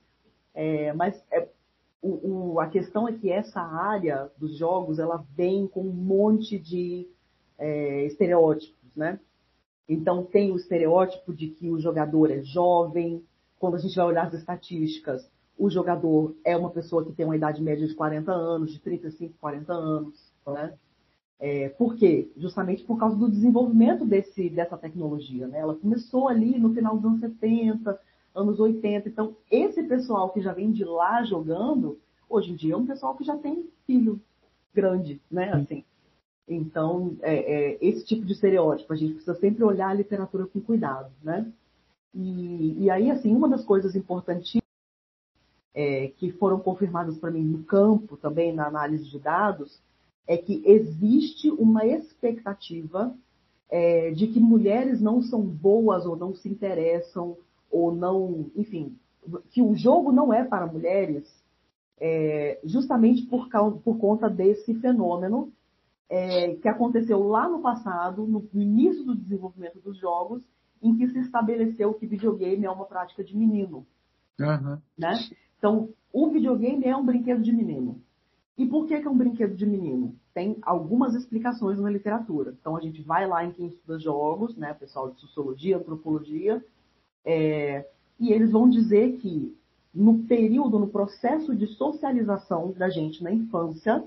É, 0.55 0.95
mas 0.95 1.23
é, 1.31 1.47
o, 2.03 2.55
o, 2.55 2.61
a 2.61 2.67
questão 2.67 3.09
é 3.09 3.13
que 3.13 3.31
essa 3.31 3.61
área 3.61 4.29
dos 4.37 4.59
jogos 4.59 4.99
ela 4.99 5.25
vem 5.37 5.69
com 5.69 5.83
um 5.83 5.93
monte 5.93 6.59
de 6.59 7.09
é, 7.57 8.05
estereótipos, 8.07 8.95
né? 8.97 9.21
Então 9.89 10.25
tem 10.25 10.51
o 10.51 10.57
estereótipo 10.57 11.33
de 11.33 11.49
que 11.49 11.71
o 11.71 11.79
jogador 11.79 12.31
é 12.31 12.43
jovem. 12.43 13.25
Quando 13.59 13.77
a 13.77 13.79
gente 13.79 13.95
vai 13.95 14.07
olhar 14.07 14.27
as 14.27 14.35
estatísticas, 14.35 15.31
o 15.57 15.71
jogador 15.71 16.35
é 16.45 16.57
uma 16.57 16.71
pessoa 16.71 17.05
que 17.05 17.13
tem 17.13 17.25
uma 17.25 17.37
idade 17.37 17.63
média 17.63 17.87
de 17.87 17.95
40 17.95 18.33
anos, 18.33 18.73
de 18.73 18.81
35, 18.81 19.35
40 19.39 19.73
anos, 19.73 20.33
né? 20.47 20.75
É, 21.39 21.69
por 21.71 21.97
quê? 21.97 22.31
Justamente 22.37 22.85
por 22.85 22.99
causa 22.99 23.17
do 23.17 23.29
desenvolvimento 23.29 24.05
desse, 24.05 24.49
dessa 24.49 24.77
tecnologia. 24.77 25.49
Né? 25.49 25.59
Ela 25.59 25.75
começou 25.75 26.29
ali 26.29 26.57
no 26.57 26.73
final 26.73 26.97
dos 26.97 27.05
anos 27.05 27.21
70, 27.21 27.99
anos 28.35 28.59
80. 28.59 29.09
Então, 29.09 29.37
esse 29.51 29.83
pessoal 29.83 30.31
que 30.31 30.41
já 30.41 30.53
vem 30.53 30.71
de 30.73 30.85
lá 30.85 31.23
jogando, 31.25 31.99
hoje 32.29 32.53
em 32.53 32.57
dia 32.57 32.75
é 32.75 32.77
um 32.77 32.87
pessoal 32.87 33.17
que 33.17 33.25
já 33.25 33.37
tem 33.37 33.69
filho 33.87 34.21
grande, 34.75 35.21
né? 35.31 35.53
Assim. 35.53 35.85
Então, 36.49 37.17
é, 37.21 37.35
é, 37.35 37.79
esse 37.81 38.05
tipo 38.05 38.25
de 38.25 38.33
estereótipo, 38.33 38.93
a 38.93 38.97
gente 38.97 39.15
precisa 39.15 39.35
sempre 39.37 39.63
olhar 39.65 39.89
a 39.89 39.95
literatura 39.95 40.47
com 40.47 40.61
cuidado, 40.61 41.11
né? 41.23 41.51
E, 42.15 42.85
e 42.85 42.91
aí, 42.91 43.11
assim, 43.11 43.35
uma 43.35 43.49
das 43.49 43.65
coisas 43.65 43.95
importantes 43.95 44.61
é, 45.75 46.09
que 46.09 46.31
foram 46.33 46.61
confirmadas 46.61 47.17
para 47.19 47.31
mim 47.31 47.43
no 47.43 47.65
campo, 47.65 48.17
também 48.17 48.53
na 48.53 48.67
análise 48.67 49.09
de 49.09 49.19
dados, 49.19 49.81
é 50.27 50.37
que 50.37 50.63
existe 50.67 51.51
uma 51.51 51.87
expectativa 51.87 53.15
é, 53.71 54.11
de 54.11 54.27
que 54.27 54.39
mulheres 54.39 55.01
não 55.01 55.23
são 55.23 55.41
boas 55.41 56.05
ou 56.05 56.15
não 56.15 56.35
se 56.35 56.49
interessam 56.49 57.37
ou 57.73 57.93
não, 57.93 58.51
enfim, 58.55 58.97
que 59.51 59.63
o 59.63 59.75
jogo 59.75 60.13
não 60.13 60.33
é 60.33 60.45
para 60.45 60.67
mulheres, 60.67 61.25
é, 61.99 62.61
justamente 62.65 63.23
por, 63.27 63.49
causa, 63.49 63.77
por 63.79 63.99
conta 63.99 64.29
desse 64.29 64.75
fenômeno 64.75 65.51
é, 66.11 66.57
que 66.57 66.69
aconteceu 66.69 67.23
lá 67.23 67.49
no 67.49 67.61
passado, 67.61 68.27
no, 68.27 68.47
início 68.53 69.05
do 69.05 69.17
desenvolvimento 69.17 69.81
dos 69.81 69.99
jogos, 69.99 70.43
em 70.83 70.97
que 70.97 71.09
se 71.09 71.19
estabeleceu 71.21 71.95
que 71.95 72.07
videogame 72.07 72.67
é 72.67 72.71
uma 72.71 72.85
prática 72.85 73.25
de 73.25 73.37
menino. 73.37 73.87
Uhum. 74.39 74.79
Né? 74.99 75.15
Então, 75.57 75.89
o 76.13 76.29
videogame 76.29 76.85
é 76.85 76.95
um 76.95 77.07
brinquedo 77.07 77.41
de 77.41 77.53
menino. 77.53 78.01
E 78.59 78.67
por 78.67 78.87
que, 78.87 79.01
que 79.01 79.07
é 79.07 79.11
um 79.11 79.17
brinquedo 79.17 79.55
de 79.55 79.65
menino? 79.65 80.15
Tem 80.35 80.59
algumas 80.63 81.15
explicações 81.15 81.79
na 81.79 81.89
literatura. 81.89 82.55
Então, 82.61 82.77
a 82.77 82.81
gente 82.81 83.01
vai 83.01 83.27
lá 83.27 83.45
em 83.45 83.53
quem 83.53 83.69
estuda 83.69 83.99
jogos, 83.99 84.57
né, 84.57 84.75
pessoal 84.75 85.11
de 85.11 85.21
sociologia, 85.21 85.79
antropologia, 85.79 86.63
é, 87.25 87.87
e 88.19 88.33
eles 88.33 88.51
vão 88.51 88.69
dizer 88.69 89.19
que 89.19 89.57
no 89.95 90.25
período, 90.25 90.79
no 90.79 90.89
processo 90.89 91.55
de 91.55 91.67
socialização 91.67 92.73
da 92.73 92.89
gente 92.89 93.23
na 93.23 93.31
infância, 93.31 94.03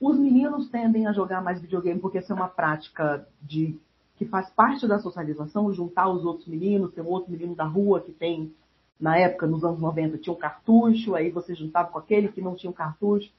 os 0.00 0.18
meninos 0.18 0.68
tendem 0.68 1.06
a 1.06 1.12
jogar 1.12 1.42
mais 1.42 1.60
videogame 1.60 2.00
porque 2.00 2.18
essa 2.18 2.32
é 2.32 2.36
uma 2.36 2.48
prática 2.48 3.26
de 3.40 3.78
que 4.16 4.24
faz 4.24 4.48
parte 4.50 4.86
da 4.86 4.98
socialização, 4.98 5.72
juntar 5.72 6.08
os 6.08 6.24
outros 6.24 6.46
meninos, 6.46 6.92
tem 6.92 7.02
um 7.02 7.08
outro 7.08 7.32
menino 7.32 7.54
da 7.54 7.64
rua 7.64 8.00
que 8.00 8.12
tem 8.12 8.54
na 9.00 9.18
época, 9.18 9.46
nos 9.46 9.64
anos 9.64 9.80
90, 9.80 10.18
tinha 10.18 10.32
um 10.32 10.38
cartucho, 10.38 11.14
aí 11.14 11.30
você 11.30 11.54
juntava 11.54 11.90
com 11.90 11.98
aquele 11.98 12.28
que 12.28 12.40
não 12.40 12.54
tinha 12.54 12.70
um 12.70 12.74
cartucho, 12.74 13.30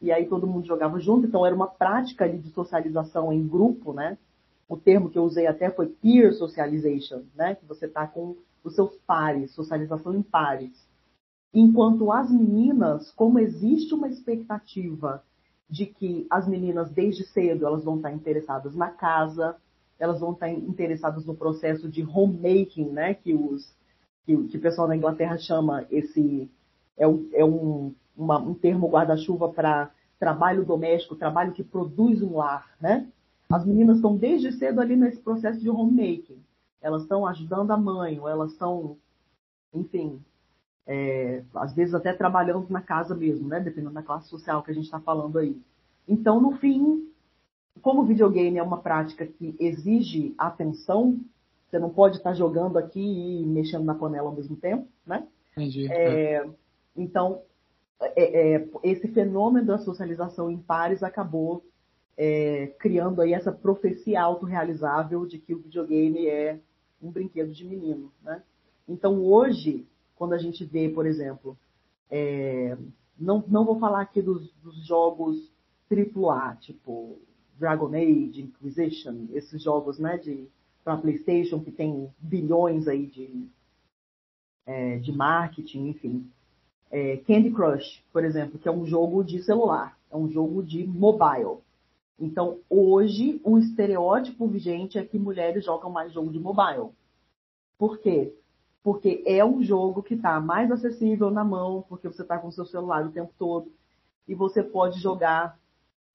e 0.00 0.10
aí 0.10 0.26
todo 0.26 0.46
mundo 0.46 0.66
jogava 0.66 0.98
junto, 0.98 1.26
então 1.26 1.44
era 1.44 1.54
uma 1.54 1.68
prática 1.68 2.28
de 2.28 2.48
socialização 2.50 3.32
em 3.32 3.46
grupo, 3.46 3.92
né? 3.92 4.16
O 4.72 4.76
termo 4.78 5.10
que 5.10 5.18
eu 5.18 5.24
usei 5.24 5.46
até 5.46 5.68
foi 5.68 5.86
peer 5.86 6.32
socialization, 6.32 7.24
né? 7.34 7.56
Que 7.56 7.66
você 7.66 7.84
está 7.84 8.06
com 8.06 8.38
os 8.64 8.74
seus 8.74 8.96
pares, 9.06 9.52
socialização 9.52 10.14
em 10.14 10.22
pares. 10.22 10.88
Enquanto 11.52 12.10
as 12.10 12.30
meninas, 12.30 13.10
como 13.10 13.38
existe 13.38 13.92
uma 13.92 14.08
expectativa 14.08 15.22
de 15.68 15.84
que 15.84 16.26
as 16.30 16.48
meninas 16.48 16.90
desde 16.90 17.22
cedo 17.22 17.66
elas 17.66 17.84
vão 17.84 17.96
estar 17.96 18.12
interessadas 18.12 18.74
na 18.74 18.88
casa, 18.88 19.56
elas 19.98 20.20
vão 20.20 20.32
estar 20.32 20.48
interessadas 20.48 21.26
no 21.26 21.34
processo 21.34 21.86
de 21.86 22.02
homemaking, 22.02 22.88
né? 22.88 23.12
Que 23.12 23.34
os 23.34 23.76
que, 24.24 24.34
que 24.44 24.56
o 24.56 24.60
pessoal 24.62 24.88
da 24.88 24.96
Inglaterra 24.96 25.36
chama 25.36 25.84
esse 25.90 26.50
é 26.96 27.06
um, 27.06 27.28
é 27.34 27.44
um, 27.44 27.94
uma, 28.16 28.38
um 28.38 28.54
termo 28.54 28.88
guarda-chuva 28.88 29.50
para 29.50 29.90
trabalho 30.18 30.64
doméstico, 30.64 31.14
trabalho 31.14 31.52
que 31.52 31.62
produz 31.62 32.22
um 32.22 32.38
lar, 32.38 32.70
né? 32.80 33.06
As 33.52 33.66
meninas 33.66 33.96
estão 33.96 34.16
desde 34.16 34.50
cedo 34.52 34.80
ali 34.80 34.96
nesse 34.96 35.20
processo 35.20 35.60
de 35.60 35.68
homemaking. 35.68 36.42
Elas 36.80 37.02
estão 37.02 37.26
ajudando 37.26 37.70
a 37.70 37.76
mãe, 37.76 38.18
ou 38.18 38.28
elas 38.28 38.52
estão, 38.52 38.96
enfim, 39.74 40.20
é, 40.86 41.42
às 41.54 41.74
vezes 41.74 41.94
até 41.94 42.12
trabalhando 42.12 42.66
na 42.70 42.80
casa 42.80 43.14
mesmo, 43.14 43.48
né? 43.48 43.60
Dependendo 43.60 43.92
da 43.92 44.02
classe 44.02 44.28
social 44.28 44.62
que 44.62 44.70
a 44.70 44.74
gente 44.74 44.84
está 44.84 44.98
falando 44.98 45.38
aí. 45.38 45.60
Então, 46.08 46.40
no 46.40 46.52
fim, 46.56 47.06
como 47.82 48.02
o 48.02 48.06
videogame 48.06 48.58
é 48.58 48.62
uma 48.62 48.78
prática 48.78 49.26
que 49.26 49.54
exige 49.60 50.34
atenção, 50.38 51.20
você 51.68 51.78
não 51.78 51.90
pode 51.90 52.16
estar 52.16 52.34
jogando 52.34 52.78
aqui 52.78 53.00
e 53.00 53.44
mexendo 53.44 53.84
na 53.84 53.94
panela 53.94 54.28
ao 54.28 54.34
mesmo 54.34 54.56
tempo, 54.56 54.88
né? 55.06 55.26
Entendi. 55.52 55.92
É, 55.92 56.48
então, 56.96 57.42
é, 58.00 58.56
é, 58.56 58.68
esse 58.82 59.08
fenômeno 59.08 59.66
da 59.66 59.78
socialização 59.78 60.50
em 60.50 60.58
pares 60.58 61.02
acabou 61.02 61.62
é, 62.16 62.68
criando 62.78 63.20
aí 63.20 63.32
essa 63.32 63.52
profecia 63.52 64.22
autorrealizável 64.22 65.26
de 65.26 65.38
que 65.38 65.54
o 65.54 65.58
videogame 65.58 66.26
é 66.26 66.58
um 67.00 67.10
brinquedo 67.10 67.52
de 67.52 67.64
menino, 67.64 68.12
né? 68.22 68.42
Então, 68.88 69.22
hoje, 69.24 69.86
quando 70.16 70.34
a 70.34 70.38
gente 70.38 70.64
vê, 70.64 70.88
por 70.88 71.06
exemplo, 71.06 71.56
é, 72.10 72.76
não, 73.18 73.44
não 73.48 73.64
vou 73.64 73.78
falar 73.78 74.02
aqui 74.02 74.20
dos, 74.20 74.52
dos 74.62 74.86
jogos 74.86 75.50
AAA, 75.90 76.56
tipo 76.56 77.18
Dragon 77.58 77.88
Age, 77.88 78.42
Inquisition, 78.42 79.26
esses 79.32 79.62
jogos, 79.62 79.98
né, 79.98 80.18
de 80.18 80.48
para 80.84 80.96
PlayStation, 80.96 81.60
que 81.60 81.70
tem 81.70 82.10
bilhões 82.18 82.88
aí 82.88 83.06
de, 83.06 83.46
é, 84.66 84.98
de 84.98 85.12
marketing, 85.12 85.88
enfim. 85.88 86.28
É, 86.90 87.18
Candy 87.18 87.52
Crush, 87.52 88.02
por 88.12 88.24
exemplo, 88.24 88.58
que 88.58 88.68
é 88.68 88.72
um 88.72 88.84
jogo 88.84 89.22
de 89.22 89.42
celular, 89.42 89.96
é 90.10 90.16
um 90.16 90.28
jogo 90.28 90.62
de 90.62 90.84
mobile. 90.84 91.58
Então, 92.22 92.60
hoje, 92.70 93.40
o 93.44 93.58
estereótipo 93.58 94.46
vigente 94.46 94.96
é 94.96 95.04
que 95.04 95.18
mulheres 95.18 95.64
jogam 95.64 95.90
mais 95.90 96.12
jogo 96.12 96.30
de 96.30 96.38
mobile. 96.38 96.90
Por 97.76 97.98
quê? 97.98 98.32
porque 98.82 99.22
é 99.26 99.44
um 99.44 99.62
jogo 99.62 100.02
que 100.02 100.14
está 100.14 100.40
mais 100.40 100.70
acessível 100.70 101.30
na 101.30 101.44
mão, 101.44 101.84
porque 101.88 102.08
você 102.08 102.22
está 102.22 102.36
com 102.38 102.48
o 102.48 102.52
seu 102.52 102.66
celular 102.66 103.06
o 103.06 103.12
tempo 103.12 103.32
todo 103.38 103.72
e 104.26 104.34
você 104.34 104.62
pode 104.62 104.98
jogar 105.00 105.58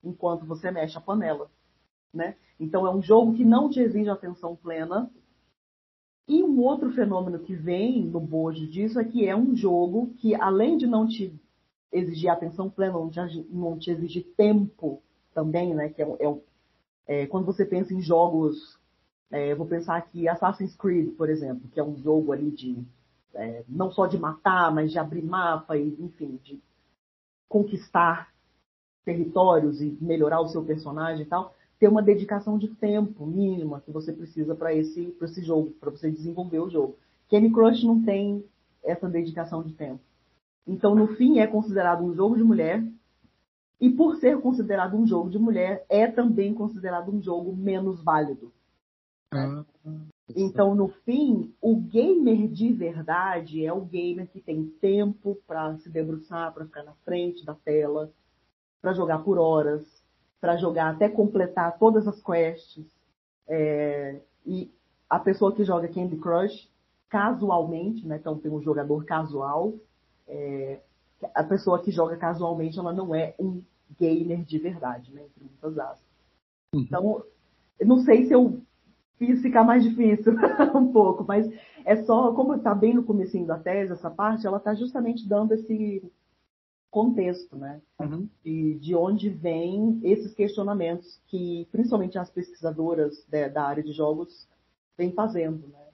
enquanto 0.04 0.44
você 0.44 0.70
mexe 0.70 0.96
a 0.98 1.00
panela, 1.00 1.50
né? 2.12 2.36
Então 2.60 2.86
é 2.86 2.94
um 2.94 3.00
jogo 3.00 3.34
que 3.34 3.44
não 3.44 3.70
te 3.70 3.80
exige 3.80 4.10
atenção 4.10 4.54
plena. 4.54 5.10
E 6.26 6.42
um 6.42 6.60
outro 6.60 6.92
fenômeno 6.92 7.38
que 7.38 7.54
vem 7.54 8.04
no 8.04 8.20
bojo 8.20 8.66
disso 8.66 9.00
é 9.00 9.04
que 9.04 9.26
é 9.26 9.34
um 9.34 9.56
jogo 9.56 10.12
que, 10.18 10.34
além 10.34 10.76
de 10.76 10.86
não 10.86 11.08
te 11.08 11.34
exigir 11.90 12.28
atenção 12.28 12.68
plena, 12.68 12.92
não 12.92 13.08
te, 13.08 13.46
não 13.48 13.78
te 13.78 13.90
exigir 13.90 14.26
tempo 14.36 15.02
também, 15.38 15.72
né? 15.72 15.88
Que 15.88 16.02
é, 16.02 16.06
é, 16.18 16.40
é 17.06 17.26
quando 17.28 17.46
você 17.46 17.64
pensa 17.64 17.94
em 17.94 18.00
jogos, 18.00 18.76
é, 19.30 19.54
vou 19.54 19.66
pensar 19.66 19.96
aqui 19.96 20.28
Assassin's 20.28 20.74
Creed, 20.74 21.14
por 21.16 21.30
exemplo, 21.30 21.68
que 21.72 21.78
é 21.78 21.84
um 21.84 21.96
jogo 21.96 22.32
ali 22.32 22.50
de 22.50 22.84
é, 23.34 23.62
não 23.68 23.92
só 23.92 24.08
de 24.08 24.18
matar, 24.18 24.74
mas 24.74 24.90
de 24.90 24.98
abrir 24.98 25.22
mapa 25.22 25.76
e, 25.76 25.96
enfim, 26.00 26.40
de 26.42 26.60
conquistar 27.48 28.32
territórios 29.04 29.80
e 29.80 29.96
melhorar 30.00 30.40
o 30.40 30.48
seu 30.48 30.64
personagem 30.64 31.22
e 31.22 31.28
tal, 31.28 31.54
ter 31.78 31.88
uma 31.88 32.02
dedicação 32.02 32.58
de 32.58 32.68
tempo 32.68 33.24
mínima 33.24 33.80
que 33.80 33.92
você 33.92 34.12
precisa 34.12 34.56
para 34.56 34.74
esse, 34.74 35.16
esse 35.22 35.42
jogo, 35.42 35.70
para 35.78 35.90
você 35.90 36.10
desenvolver 36.10 36.58
o 36.58 36.68
jogo. 36.68 36.96
Candy 37.30 37.50
Crush 37.50 37.84
não 37.84 38.02
tem 38.02 38.44
essa 38.82 39.08
dedicação 39.08 39.62
de 39.62 39.72
tempo. 39.72 40.00
Então, 40.66 40.94
no 40.94 41.06
fim, 41.14 41.38
é 41.38 41.46
considerado 41.46 42.02
um 42.02 42.14
jogo 42.14 42.36
de 42.36 42.42
mulher, 42.42 42.82
e 43.80 43.90
por 43.90 44.16
ser 44.16 44.40
considerado 44.40 44.96
um 44.96 45.06
jogo 45.06 45.30
de 45.30 45.38
mulher, 45.38 45.84
é 45.88 46.06
também 46.06 46.52
considerado 46.54 47.10
um 47.10 47.22
jogo 47.22 47.54
menos 47.54 48.02
válido. 48.02 48.52
Ah, 49.32 49.64
então, 50.36 50.74
no 50.74 50.88
fim, 50.88 51.54
o 51.60 51.76
gamer 51.76 52.48
de 52.48 52.72
verdade 52.72 53.64
é 53.64 53.72
o 53.72 53.80
gamer 53.80 54.28
que 54.28 54.40
tem 54.40 54.66
tempo 54.80 55.38
para 55.46 55.76
se 55.78 55.88
debruçar, 55.88 56.52
para 56.52 56.66
ficar 56.66 56.82
na 56.82 56.92
frente 57.04 57.44
da 57.44 57.54
tela, 57.54 58.10
para 58.80 58.92
jogar 58.92 59.20
por 59.20 59.38
horas, 59.38 59.84
para 60.40 60.56
jogar 60.56 60.90
até 60.90 61.08
completar 61.08 61.78
todas 61.78 62.06
as 62.06 62.20
quests. 62.22 62.84
É, 63.46 64.20
e 64.44 64.70
a 65.08 65.18
pessoa 65.18 65.54
que 65.54 65.64
joga 65.64 65.88
Candy 65.88 66.16
Crush 66.16 66.70
casualmente, 67.08 68.06
né? 68.06 68.16
Então 68.16 68.38
tem 68.38 68.50
um 68.50 68.60
jogador 68.60 69.04
casual. 69.04 69.74
É, 70.26 70.80
a 71.34 71.44
pessoa 71.44 71.82
que 71.82 71.90
joga 71.90 72.16
casualmente, 72.16 72.78
ela 72.78 72.92
não 72.92 73.14
é 73.14 73.34
um 73.38 73.62
gamer 73.98 74.44
de 74.44 74.58
verdade, 74.58 75.12
né? 75.12 75.22
Entre 75.22 75.44
muitas 75.44 75.78
aspas. 75.78 76.08
Uhum. 76.74 76.80
Então, 76.82 77.24
não 77.80 77.98
sei 78.00 78.26
se 78.26 78.32
eu 78.32 78.60
fiz 79.18 79.42
ficar 79.42 79.64
mais 79.64 79.82
difícil 79.82 80.32
um 80.74 80.92
pouco, 80.92 81.24
mas 81.24 81.50
é 81.84 81.96
só, 82.04 82.32
como 82.32 82.54
está 82.54 82.74
bem 82.74 82.94
no 82.94 83.02
comecinho 83.02 83.46
da 83.46 83.58
tese, 83.58 83.92
essa 83.92 84.10
parte, 84.10 84.46
ela 84.46 84.58
está 84.58 84.74
justamente 84.74 85.28
dando 85.28 85.52
esse 85.54 86.02
contexto, 86.90 87.56
né? 87.56 87.80
Uhum. 87.98 88.28
De, 88.44 88.78
de 88.78 88.94
onde 88.94 89.28
vêm 89.28 90.00
esses 90.02 90.32
questionamentos 90.34 91.20
que, 91.26 91.66
principalmente 91.70 92.18
as 92.18 92.30
pesquisadoras 92.30 93.24
de, 93.28 93.48
da 93.48 93.64
área 93.64 93.82
de 93.82 93.92
jogos, 93.92 94.48
vêm 94.96 95.12
fazendo, 95.12 95.66
né? 95.68 95.84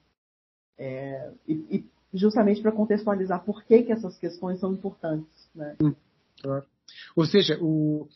É, 0.77 1.31
e, 1.47 1.53
e, 1.53 1.89
justamente 2.15 2.61
para 2.61 2.71
contextualizar 2.71 3.43
por 3.43 3.63
que, 3.63 3.83
que 3.83 3.91
essas 3.91 4.17
questões 4.17 4.59
são 4.59 4.73
importantes, 4.73 5.49
né? 5.53 5.75
Hum, 5.81 5.93
claro. 6.41 6.65
Ou 7.15 7.25
seja, 7.25 7.57
o, 7.61 8.07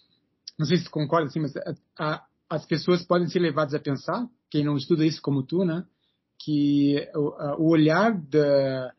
não 0.58 0.66
sei 0.66 0.78
se 0.78 0.84
você 0.84 0.90
concorda, 0.90 1.28
assim, 1.28 1.40
mas 1.40 1.56
a, 1.56 1.76
a, 2.00 2.26
as 2.50 2.66
pessoas 2.66 3.04
podem 3.04 3.28
ser 3.28 3.40
levadas 3.40 3.74
a 3.74 3.80
pensar, 3.80 4.28
quem 4.50 4.64
não 4.64 4.78
estuda 4.78 5.06
isso 5.06 5.22
como 5.22 5.44
tu, 5.44 5.64
né? 5.64 5.86
Que 6.40 7.08
o, 7.14 7.64
o 7.64 7.70
olhar 7.70 8.18
da, 8.18 8.94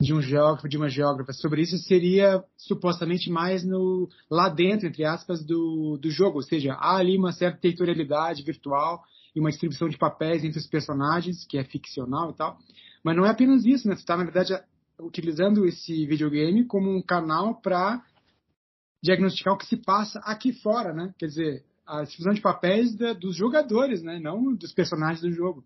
de 0.00 0.12
um 0.12 0.20
geógrafo, 0.20 0.68
de 0.68 0.76
uma 0.76 0.88
geógrafa 0.88 1.32
sobre 1.32 1.62
isso 1.62 1.78
seria 1.78 2.44
supostamente 2.56 3.30
mais 3.30 3.64
no 3.64 4.08
lá 4.30 4.48
dentro, 4.48 4.86
entre 4.86 5.04
aspas, 5.04 5.44
do, 5.44 5.98
do 6.00 6.10
jogo, 6.10 6.36
ou 6.36 6.42
seja, 6.42 6.74
há 6.74 6.96
ali 6.96 7.16
uma 7.16 7.32
certa 7.32 7.58
territorialidade 7.58 8.42
virtual 8.42 9.02
e 9.34 9.40
uma 9.40 9.50
distribuição 9.50 9.88
de 9.88 9.96
papéis 9.96 10.44
entre 10.44 10.58
os 10.58 10.66
personagens, 10.66 11.44
que 11.46 11.58
é 11.58 11.64
ficcional 11.64 12.30
e 12.30 12.34
tal. 12.34 12.58
Mas 13.04 13.14
não 13.14 13.26
é 13.26 13.30
apenas 13.30 13.66
isso, 13.66 13.86
né? 13.86 13.94
Você 13.94 14.00
está, 14.00 14.16
na 14.16 14.24
verdade, 14.24 14.58
utilizando 14.98 15.66
esse 15.66 16.06
videogame 16.06 16.64
como 16.64 16.90
um 16.90 17.02
canal 17.02 17.56
para 17.60 18.02
diagnosticar 19.02 19.52
o 19.52 19.58
que 19.58 19.66
se 19.66 19.76
passa 19.76 20.18
aqui 20.20 20.52
fora, 20.52 20.94
né? 20.94 21.14
Quer 21.18 21.26
dizer, 21.26 21.64
a 21.86 22.02
distribuição 22.02 22.32
de 22.32 22.40
papéis 22.40 22.96
da, 22.96 23.12
dos 23.12 23.36
jogadores, 23.36 24.02
né? 24.02 24.18
Não 24.18 24.54
dos 24.54 24.72
personagens 24.72 25.20
do 25.20 25.30
jogo. 25.30 25.62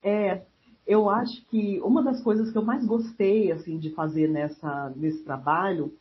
É, 0.00 0.42
eu 0.86 1.10
acho 1.10 1.44
que 1.46 1.80
uma 1.82 2.02
das 2.02 2.22
coisas 2.22 2.52
que 2.52 2.58
eu 2.58 2.64
mais 2.64 2.86
gostei 2.86 3.50
assim 3.50 3.78
de 3.78 3.90
fazer 3.90 4.28
nessa, 4.28 4.92
nesse 4.94 5.24
trabalho 5.24 5.92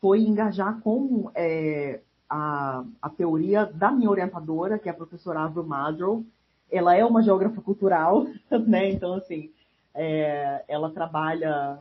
foi 0.00 0.20
engajar 0.20 0.80
com 0.80 1.30
é, 1.34 2.00
a, 2.30 2.84
a 3.02 3.10
teoria 3.10 3.66
da 3.66 3.90
minha 3.90 4.08
orientadora, 4.08 4.78
que 4.78 4.88
é 4.88 4.92
a 4.92 4.96
professora 4.96 5.40
Avril 5.40 5.64
Madrow. 5.64 6.24
Ela 6.70 6.94
é 6.94 7.04
uma 7.04 7.22
geógrafa 7.22 7.60
cultural, 7.60 8.26
né? 8.66 8.90
Então, 8.90 9.14
assim, 9.14 9.50
é, 9.94 10.64
ela 10.68 10.90
trabalha 10.90 11.80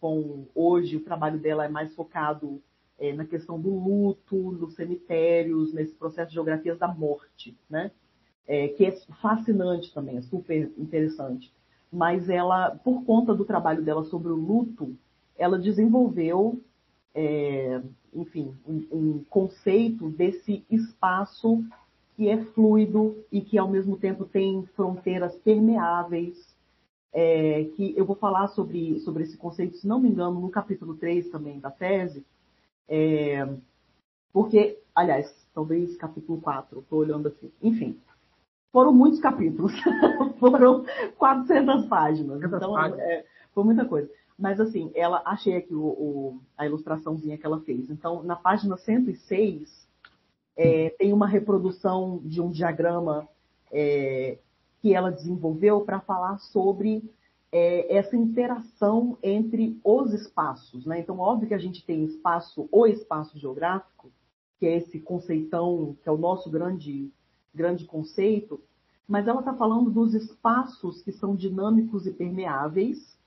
com... 0.00 0.46
Hoje, 0.54 0.96
o 0.96 1.04
trabalho 1.04 1.38
dela 1.38 1.64
é 1.64 1.68
mais 1.68 1.94
focado 1.94 2.62
é, 2.98 3.12
na 3.12 3.24
questão 3.24 3.60
do 3.60 3.70
luto, 3.70 4.36
nos 4.52 4.74
cemitérios, 4.74 5.72
nesse 5.72 5.94
processo 5.94 6.28
de 6.28 6.34
geografias 6.34 6.78
da 6.78 6.88
morte, 6.88 7.56
né? 7.68 7.90
É, 8.46 8.68
que 8.68 8.86
é 8.86 8.92
fascinante 9.20 9.92
também, 9.92 10.16
é 10.16 10.22
super 10.22 10.72
interessante 10.78 11.52
mas 11.90 12.28
ela, 12.28 12.70
por 12.70 13.04
conta 13.04 13.34
do 13.34 13.44
trabalho 13.44 13.82
dela 13.82 14.04
sobre 14.04 14.30
o 14.30 14.36
luto, 14.36 14.94
ela 15.36 15.58
desenvolveu, 15.58 16.60
é, 17.14 17.80
enfim, 18.14 18.54
um, 18.66 18.86
um, 18.92 19.24
conceito 19.28 20.08
desse 20.10 20.64
espaço 20.70 21.64
que 22.16 22.28
é 22.28 22.36
fluido 22.46 23.24
e 23.32 23.40
que 23.40 23.56
ao 23.56 23.68
mesmo 23.68 23.96
tempo 23.96 24.24
tem 24.24 24.66
fronteiras 24.74 25.34
permeáveis, 25.36 26.36
é, 27.12 27.64
que 27.76 27.94
eu 27.96 28.04
vou 28.04 28.16
falar 28.16 28.48
sobre, 28.48 29.00
sobre 29.00 29.22
esse 29.22 29.36
conceito, 29.36 29.76
se 29.76 29.86
não 29.86 30.00
me 30.00 30.08
engano, 30.08 30.40
no 30.40 30.50
capítulo 30.50 30.94
3 30.94 31.30
também 31.30 31.58
da 31.58 31.70
tese, 31.70 32.24
é, 32.88 33.48
porque, 34.32 34.78
aliás, 34.94 35.34
talvez 35.54 35.96
capítulo 35.96 36.40
4, 36.40 36.80
estou 36.80 37.00
olhando 37.00 37.28
aqui, 37.28 37.52
enfim, 37.62 37.98
foram 38.72 38.92
muitos 38.92 39.20
capítulos. 39.20 39.72
foram 40.38 40.84
400 41.16 41.86
páginas. 41.86 42.42
Então, 42.42 42.72
páginas. 42.74 43.00
É, 43.00 43.24
foi 43.54 43.64
muita 43.64 43.84
coisa. 43.84 44.08
Mas, 44.38 44.60
assim, 44.60 44.92
ela 44.94 45.22
achei 45.24 45.56
aqui 45.56 45.74
o, 45.74 45.84
o, 45.84 46.40
a 46.56 46.66
ilustraçãozinha 46.66 47.36
que 47.36 47.44
ela 47.44 47.60
fez. 47.60 47.90
Então, 47.90 48.22
na 48.22 48.36
página 48.36 48.76
106, 48.76 49.88
é, 50.56 50.90
tem 50.90 51.12
uma 51.12 51.26
reprodução 51.26 52.20
de 52.24 52.40
um 52.40 52.50
diagrama 52.50 53.28
é, 53.72 54.38
que 54.80 54.94
ela 54.94 55.10
desenvolveu 55.10 55.80
para 55.82 56.00
falar 56.00 56.38
sobre 56.38 57.02
é, 57.50 57.96
essa 57.96 58.16
interação 58.16 59.16
entre 59.22 59.78
os 59.82 60.12
espaços. 60.12 60.86
Né? 60.86 61.00
Então, 61.00 61.18
óbvio 61.18 61.48
que 61.48 61.54
a 61.54 61.58
gente 61.58 61.84
tem 61.84 62.04
espaço, 62.04 62.68
o 62.70 62.86
espaço 62.86 63.38
geográfico, 63.38 64.10
que 64.58 64.66
é 64.66 64.76
esse 64.76 65.00
conceitão, 65.00 65.96
que 66.02 66.08
é 66.08 66.12
o 66.12 66.18
nosso 66.18 66.50
grande 66.50 67.10
grande 67.54 67.86
conceito, 67.86 68.60
mas 69.06 69.26
ela 69.26 69.40
está 69.40 69.54
falando 69.54 69.90
dos 69.90 70.14
espaços 70.14 71.02
que 71.02 71.10
são 71.10 71.34
dinâmicos 71.34 72.06
e 72.06 72.12
permeáveis, 72.12 73.18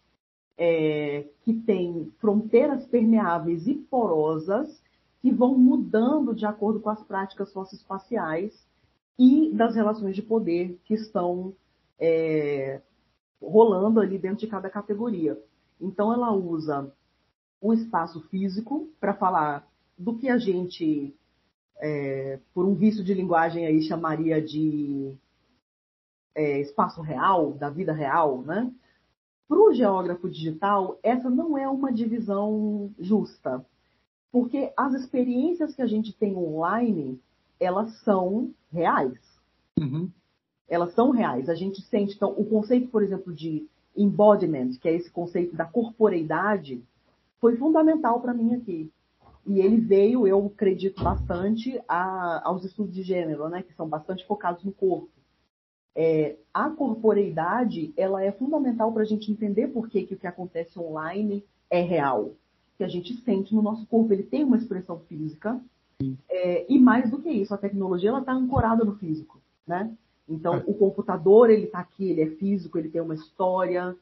é, 0.58 1.28
que 1.44 1.54
têm 1.54 2.12
fronteiras 2.20 2.86
permeáveis 2.86 3.68
e 3.68 3.74
porosas, 3.74 4.82
que 5.22 5.32
vão 5.32 5.58
mudando 5.58 6.34
de 6.36 6.46
acordo 6.46 6.80
com 6.80 6.90
as 6.90 7.04
práticas 7.04 7.52
socioespaciais 7.52 8.54
e 9.18 9.52
das 9.54 9.76
relações 9.76 10.16
de 10.16 10.22
poder 10.22 10.80
que 10.86 10.94
estão 10.94 11.54
é, 12.00 12.82
rolando 13.42 14.00
ali 14.00 14.18
dentro 14.18 14.40
de 14.40 14.48
cada 14.48 14.70
categoria. 14.70 15.38
Então, 15.80 16.14
ela 16.14 16.32
usa 16.32 16.92
o 17.60 17.74
espaço 17.74 18.22
físico 18.30 18.90
para 19.00 19.14
falar 19.14 19.68
do 19.98 20.18
que 20.18 20.30
a 20.30 20.38
gente 20.38 21.16
é, 21.82 22.40
por 22.54 22.66
um 22.66 22.76
vício 22.76 23.04
de 23.04 23.14
linguagem 23.14 23.66
aí 23.66 23.82
chamaria 23.82 24.42
de 24.42 25.14
é, 26.36 26.62
espaço 26.62 27.02
real, 27.02 27.54
da 27.54 27.70
vida 27.70 27.92
real, 27.92 28.42
né? 28.44 28.72
Para 29.48 29.60
o 29.60 29.74
geógrafo 29.74 30.30
digital, 30.30 30.98
essa 31.04 31.30
não 31.30 31.58
é 31.58 31.68
uma 31.68 31.92
divisão 31.92 32.94
justa, 32.98 33.66
porque 34.32 34.72
as 34.78 34.94
experiências 34.94 35.76
que 35.76 35.82
a 35.82 35.88
gente 35.88 36.14
tem 36.14 36.38
online, 36.38 37.20
elas 37.62 37.94
são 38.00 38.52
reais. 38.74 39.20
Uhum. 39.80 40.10
Elas 40.68 40.94
são 40.96 41.12
reais. 41.12 41.48
A 41.48 41.56
gente 41.56 41.80
sente, 41.84 42.16
então, 42.16 42.32
o 42.32 42.44
conceito, 42.44 42.90
por 42.90 43.04
exemplo, 43.04 43.32
de 43.32 43.68
embodiment, 43.96 44.72
que 44.80 44.90
é 44.90 44.96
esse 44.96 45.12
conceito 45.12 45.56
da 45.56 45.66
corporeidade, 45.66 46.84
foi 47.40 47.56
fundamental 47.58 48.20
para 48.20 48.34
mim 48.34 48.56
aqui. 48.56 48.92
E 49.46 49.60
ele 49.60 49.78
veio, 49.78 50.28
eu 50.28 50.48
acredito 50.48 51.04
bastante, 51.04 51.80
a, 51.88 52.42
aos 52.48 52.66
estudos 52.66 52.94
de 52.94 53.04
gênero, 53.04 53.48
né, 53.48 53.62
que 53.62 53.74
são 53.76 53.88
bastante 53.88 54.26
focados 54.26 54.64
no 54.64 54.72
corpo. 54.72 55.10
é, 55.96 56.38
a 56.54 56.70
corporeidade 56.70 57.94
ela 57.98 58.24
é 58.24 58.32
fundamental 58.32 58.92
para 58.94 59.04
a 59.04 59.06
gente 59.06 59.32
entender 59.32 59.68
por 59.68 59.90
que, 59.90 60.04
que 60.04 60.14
o 60.14 60.18
que 60.18 60.28
acontece 60.28 60.80
online 60.80 61.44
é 61.70 61.82
real. 61.82 62.32
Que 62.78 62.84
a 62.84 62.88
gente 62.88 63.14
sente 63.22 63.54
no 63.54 63.62
nosso 63.62 63.86
corpo, 63.88 64.14
ele 64.14 64.24
tem 64.24 64.44
uma 64.44 64.58
expressão 64.58 65.00
física. 65.02 65.62
É, 66.30 66.66
e 66.72 66.80
mais 66.80 67.10
do 67.10 67.22
que 67.22 67.30
isso, 67.30 67.54
a 67.54 67.58
tecnologia 67.58 68.18
está 68.18 68.34
ancorada 68.34 68.84
no 68.84 68.96
físico. 68.96 69.42
Né? 69.68 69.92
Então, 70.28 70.56
é. 70.56 70.64
o 70.66 70.74
computador 70.74 71.50
ele 71.50 71.66
está 71.66 71.80
aqui, 71.80 72.10
ele 72.10 72.22
é 72.22 72.28
físico, 72.28 72.78
ele 72.78 72.90
tem 72.90 73.02
uma 73.02 73.16
história 73.16 73.96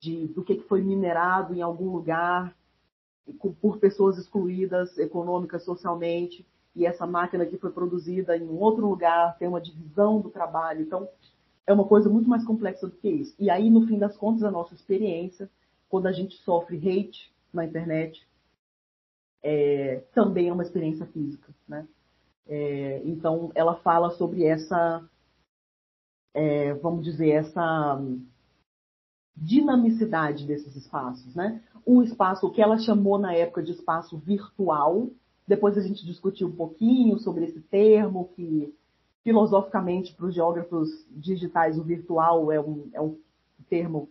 de, 0.00 0.26
do 0.28 0.42
que, 0.42 0.56
que 0.56 0.68
foi 0.68 0.82
minerado 0.82 1.54
em 1.54 1.62
algum 1.62 1.90
lugar 1.90 2.54
por 3.60 3.78
pessoas 3.78 4.18
excluídas 4.18 4.98
econômicas, 4.98 5.64
socialmente, 5.64 6.44
e 6.74 6.86
essa 6.86 7.06
máquina 7.06 7.46
que 7.46 7.58
foi 7.58 7.70
produzida 7.70 8.36
em 8.36 8.48
outro 8.48 8.86
lugar 8.88 9.36
tem 9.38 9.46
uma 9.46 9.60
divisão 9.60 10.20
do 10.20 10.30
trabalho. 10.30 10.82
Então, 10.82 11.08
é 11.66 11.72
uma 11.72 11.84
coisa 11.84 12.08
muito 12.08 12.28
mais 12.28 12.44
complexa 12.44 12.88
do 12.88 12.96
que 12.96 13.08
isso. 13.08 13.34
E 13.38 13.50
aí, 13.50 13.70
no 13.70 13.86
fim 13.86 13.98
das 13.98 14.16
contas, 14.16 14.42
a 14.42 14.50
nossa 14.50 14.74
experiência, 14.74 15.48
quando 15.88 16.06
a 16.06 16.12
gente 16.12 16.34
sofre 16.38 16.76
hate 16.76 17.32
na 17.52 17.64
internet, 17.64 18.26
é, 19.42 20.04
também 20.14 20.48
é 20.48 20.52
uma 20.52 20.62
experiência 20.62 21.06
física, 21.06 21.52
né? 21.66 21.86
É, 22.46 23.02
então, 23.04 23.50
ela 23.54 23.76
fala 23.76 24.10
sobre 24.10 24.44
essa, 24.44 25.04
é, 26.34 26.74
vamos 26.74 27.04
dizer, 27.04 27.30
essa 27.30 28.00
dinamicidade 29.36 30.46
desses 30.46 30.76
espaços, 30.76 31.34
né? 31.34 31.62
Um 31.86 32.02
espaço 32.02 32.50
que 32.50 32.62
ela 32.62 32.78
chamou 32.78 33.18
na 33.18 33.34
época 33.34 33.62
de 33.62 33.72
espaço 33.72 34.18
virtual. 34.18 35.08
Depois 35.46 35.76
a 35.76 35.80
gente 35.80 36.04
discutiu 36.06 36.48
um 36.48 36.56
pouquinho 36.56 37.18
sobre 37.18 37.44
esse 37.44 37.60
termo 37.60 38.28
que 38.36 38.72
filosoficamente, 39.24 40.14
para 40.14 40.26
os 40.26 40.34
geógrafos 40.34 40.88
digitais, 41.10 41.78
o 41.78 41.82
virtual 41.82 42.50
é 42.50 42.60
um, 42.60 42.88
é 42.92 43.00
um 43.00 43.16
termo 43.68 44.08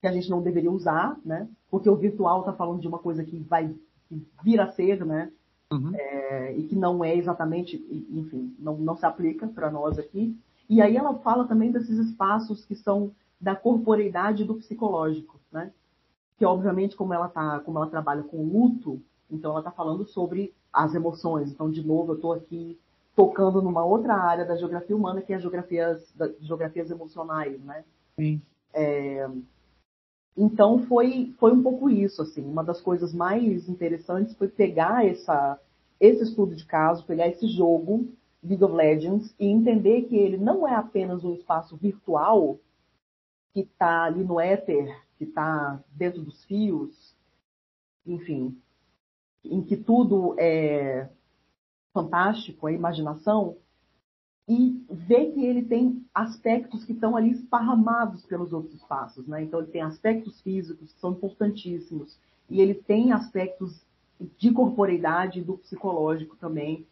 que 0.00 0.06
a 0.06 0.12
gente 0.12 0.28
não 0.30 0.42
deveria 0.42 0.70
usar, 0.70 1.18
né? 1.24 1.48
Porque 1.70 1.88
o 1.88 1.96
virtual 1.96 2.40
está 2.40 2.52
falando 2.52 2.80
de 2.80 2.88
uma 2.88 2.98
coisa 2.98 3.24
que 3.24 3.38
vai 3.38 3.74
vir 4.42 4.60
a 4.60 4.70
ser, 4.70 5.04
né? 5.04 5.30
Uhum. 5.72 5.92
É, 5.94 6.54
e 6.56 6.64
que 6.64 6.74
não 6.74 7.04
é 7.04 7.14
exatamente, 7.14 7.76
enfim, 8.10 8.54
não, 8.58 8.76
não 8.76 8.96
se 8.96 9.06
aplica 9.06 9.46
para 9.46 9.70
nós 9.70 9.98
aqui. 9.98 10.36
E 10.68 10.82
aí 10.82 10.96
ela 10.96 11.14
fala 11.18 11.46
também 11.46 11.70
desses 11.70 11.98
espaços 11.98 12.64
que 12.64 12.74
são 12.74 13.12
da 13.40 13.54
corporeidade 13.54 14.44
do 14.44 14.56
psicológico, 14.56 15.38
né? 15.50 15.72
Que 16.36 16.44
obviamente, 16.44 16.96
como 16.96 17.14
ela 17.14 17.28
tá, 17.28 17.60
como 17.60 17.78
ela 17.78 17.86
trabalha 17.86 18.22
com 18.22 18.42
luto, 18.42 19.00
então 19.30 19.52
ela 19.52 19.60
está 19.60 19.70
falando 19.70 20.04
sobre 20.04 20.52
as 20.72 20.94
emoções. 20.94 21.50
Então, 21.50 21.70
de 21.70 21.86
novo, 21.86 22.12
eu 22.12 22.16
estou 22.16 22.32
aqui 22.32 22.78
tocando 23.14 23.60
numa 23.62 23.84
outra 23.84 24.14
área 24.14 24.44
da 24.44 24.56
geografia 24.56 24.96
humana, 24.96 25.20
que 25.20 25.32
é 25.32 25.36
as 25.36 25.42
geografias, 25.42 26.14
geografias 26.40 26.90
emocionais, 26.90 27.60
né? 27.62 27.84
Sim. 28.16 28.40
É, 28.72 29.28
então 30.36 30.80
foi, 30.86 31.34
foi 31.38 31.52
um 31.52 31.62
pouco 31.62 31.90
isso, 31.90 32.22
assim. 32.22 32.42
Uma 32.42 32.64
das 32.64 32.80
coisas 32.80 33.12
mais 33.12 33.68
interessantes 33.68 34.34
foi 34.36 34.48
pegar 34.48 35.06
essa, 35.06 35.60
esse 35.98 36.22
estudo 36.22 36.54
de 36.54 36.64
caso, 36.64 37.06
pegar 37.06 37.28
esse 37.28 37.46
jogo, 37.48 38.08
League 38.42 38.64
of 38.64 38.74
Legends, 38.74 39.34
e 39.38 39.46
entender 39.46 40.02
que 40.02 40.16
ele 40.16 40.36
não 40.36 40.66
é 40.66 40.74
apenas 40.74 41.24
um 41.24 41.34
espaço 41.34 41.76
virtual 41.76 42.58
que 43.52 43.60
está 43.60 44.04
ali 44.04 44.24
no 44.24 44.40
éter, 44.40 44.96
que 45.18 45.24
está 45.24 45.82
dentro 45.92 46.22
dos 46.22 46.44
fios, 46.44 47.14
enfim, 48.06 48.56
em 49.44 49.62
que 49.62 49.76
tudo 49.76 50.34
é 50.38 51.10
fantástico, 51.92 52.66
a 52.66 52.72
imaginação, 52.72 53.56
e 54.48 54.84
ver 54.90 55.32
que 55.32 55.44
ele 55.44 55.62
tem 55.62 56.04
aspectos 56.14 56.84
que 56.84 56.92
estão 56.92 57.16
ali 57.16 57.30
esparramados 57.30 58.24
pelos 58.26 58.52
outros 58.52 58.74
espaços. 58.74 59.26
Né? 59.26 59.44
Então, 59.44 59.60
ele 59.60 59.70
tem 59.70 59.82
aspectos 59.82 60.40
físicos 60.40 60.92
que 60.92 61.00
são 61.00 61.12
importantíssimos, 61.12 62.18
e 62.48 62.60
ele 62.60 62.74
tem 62.74 63.12
aspectos 63.12 63.84
de 64.36 64.52
corporeidade 64.52 65.40
do 65.40 65.56
psicológico 65.56 66.36
também, 66.36 66.86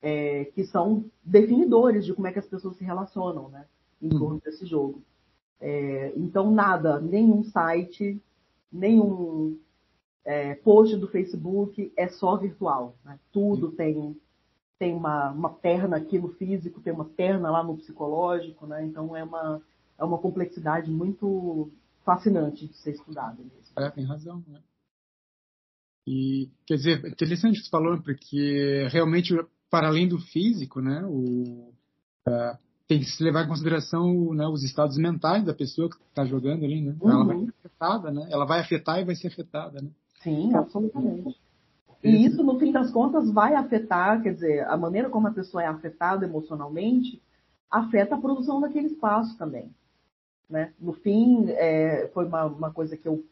é, 0.00 0.46
que 0.46 0.64
são 0.64 1.04
definidores 1.22 2.04
de 2.04 2.14
como 2.14 2.26
é 2.26 2.32
que 2.32 2.38
as 2.38 2.48
pessoas 2.48 2.76
se 2.76 2.84
relacionam 2.84 3.48
né, 3.48 3.66
em 4.02 4.12
uhum. 4.12 4.18
torno 4.18 4.40
desse 4.40 4.66
jogo. 4.66 5.02
É, 5.60 6.12
então, 6.16 6.50
nada, 6.50 7.00
nenhum 7.00 7.44
site, 7.44 8.20
nenhum 8.72 9.58
é, 10.24 10.54
post 10.56 10.96
do 10.96 11.08
Facebook 11.08 11.92
é 11.96 12.08
só 12.08 12.36
virtual. 12.36 12.96
Né? 13.04 13.18
Tudo 13.32 13.72
tem 13.72 14.16
tem 14.84 14.94
uma, 14.94 15.30
uma 15.30 15.48
perna 15.48 15.96
aqui 15.96 16.18
no 16.18 16.28
físico, 16.34 16.78
tem 16.82 16.92
uma 16.92 17.06
perna 17.06 17.50
lá 17.50 17.64
no 17.64 17.78
psicológico, 17.78 18.66
né? 18.66 18.84
Então 18.84 19.16
é 19.16 19.24
uma, 19.24 19.62
é 19.98 20.04
uma 20.04 20.18
complexidade 20.18 20.90
muito 20.90 21.72
fascinante 22.04 22.68
de 22.68 22.76
ser 22.76 22.90
estudada 22.90 23.38
mesmo. 23.38 23.72
É, 23.78 23.90
tem 23.90 24.04
razão, 24.04 24.44
né? 24.46 24.60
E, 26.06 26.50
quer 26.66 26.74
dizer, 26.74 27.06
interessante 27.06 27.62
você 27.62 27.70
falou, 27.70 27.98
porque 28.02 28.86
realmente, 28.92 29.34
para 29.70 29.88
além 29.88 30.06
do 30.06 30.18
físico, 30.18 30.82
né, 30.82 31.02
o, 31.06 31.72
uh, 32.28 32.58
tem 32.86 32.98
que 32.98 33.06
se 33.06 33.24
levar 33.24 33.46
em 33.46 33.48
consideração 33.48 34.34
né, 34.34 34.46
os 34.46 34.62
estados 34.62 34.98
mentais 34.98 35.46
da 35.46 35.54
pessoa 35.54 35.88
que 35.88 35.96
está 35.96 36.26
jogando 36.26 36.62
ali, 36.62 36.82
né? 36.82 36.94
Uhum. 37.00 37.10
Ela 37.10 37.24
vai 37.24 37.38
ser 37.38 37.54
afetada, 37.58 38.10
né? 38.10 38.28
Ela 38.30 38.44
vai 38.44 38.60
afetar 38.60 39.00
e 39.00 39.04
vai 39.04 39.14
ser 39.14 39.28
afetada, 39.28 39.80
né? 39.80 39.88
Sim, 40.22 40.54
absolutamente. 40.54 41.40
E 42.04 42.26
isso, 42.26 42.42
no 42.42 42.58
fim 42.58 42.70
das 42.70 42.90
contas, 42.90 43.30
vai 43.30 43.54
afetar, 43.54 44.22
quer 44.22 44.34
dizer, 44.34 44.68
a 44.68 44.76
maneira 44.76 45.08
como 45.08 45.26
a 45.26 45.32
pessoa 45.32 45.62
é 45.62 45.66
afetada 45.66 46.26
emocionalmente 46.26 47.22
afeta 47.70 48.14
a 48.14 48.20
produção 48.20 48.60
daquele 48.60 48.86
espaço 48.86 49.36
também. 49.36 49.74
Né? 50.48 50.72
No 50.78 50.92
fim, 50.92 51.46
é, 51.48 52.08
foi 52.14 52.26
uma, 52.26 52.44
uma, 52.44 52.70
coisa 52.72 52.96
que 52.96 53.08
eu 53.08 53.24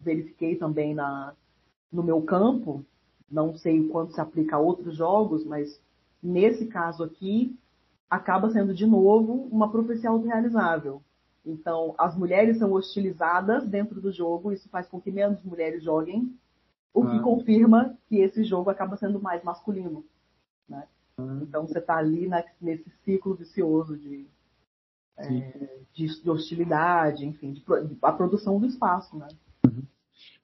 verifiquei 0.00 0.56
também 0.56 0.94
na, 0.94 1.34
no 1.92 2.02
meu 2.02 2.22
campo, 2.22 2.84
não 3.30 3.54
sei 3.54 3.80
o 3.80 3.88
quanto 3.88 4.14
se 4.14 4.20
aplica 4.20 4.56
a 4.56 4.60
outros 4.60 4.96
jogos, 4.96 5.44
mas 5.44 5.80
nesse 6.22 6.66
caso 6.66 7.02
aqui, 7.02 7.58
acaba 8.08 8.50
sendo 8.50 8.72
de 8.72 8.86
novo 8.86 9.48
uma 9.50 9.70
profecia 9.70 10.08
autorrealizável. 10.08 11.02
Então, 11.44 11.94
as 11.98 12.16
mulheres 12.16 12.58
são 12.58 12.72
hostilizadas 12.72 13.66
dentro 13.66 14.00
do 14.00 14.12
jogo, 14.12 14.52
isso 14.52 14.68
faz 14.68 14.86
com 14.86 15.00
que 15.00 15.10
menos 15.10 15.42
mulheres 15.42 15.82
joguem, 15.82 16.32
o 16.92 17.02
que 17.06 17.16
ah. 17.16 17.22
confirma 17.22 17.96
que 18.08 18.20
esse 18.20 18.44
jogo 18.44 18.70
acaba 18.70 18.96
sendo 18.96 19.20
mais 19.20 19.42
masculino. 19.42 20.04
Né? 20.68 20.84
Ah. 21.16 21.38
Então 21.42 21.66
você 21.66 21.78
está 21.78 21.96
ali 21.96 22.28
na, 22.28 22.44
nesse 22.60 22.90
ciclo 23.04 23.34
vicioso 23.34 23.96
de, 23.96 24.26
é, 25.16 25.24
de, 25.94 26.22
de, 26.22 26.30
hostilidade, 26.30 27.26
enfim, 27.26 27.52
de, 27.52 27.60
de, 27.60 27.96
a 28.02 28.12
produção 28.12 28.58
do 28.60 28.66
espaço. 28.66 29.16
Né? 29.16 29.28
Uhum. 29.66 29.82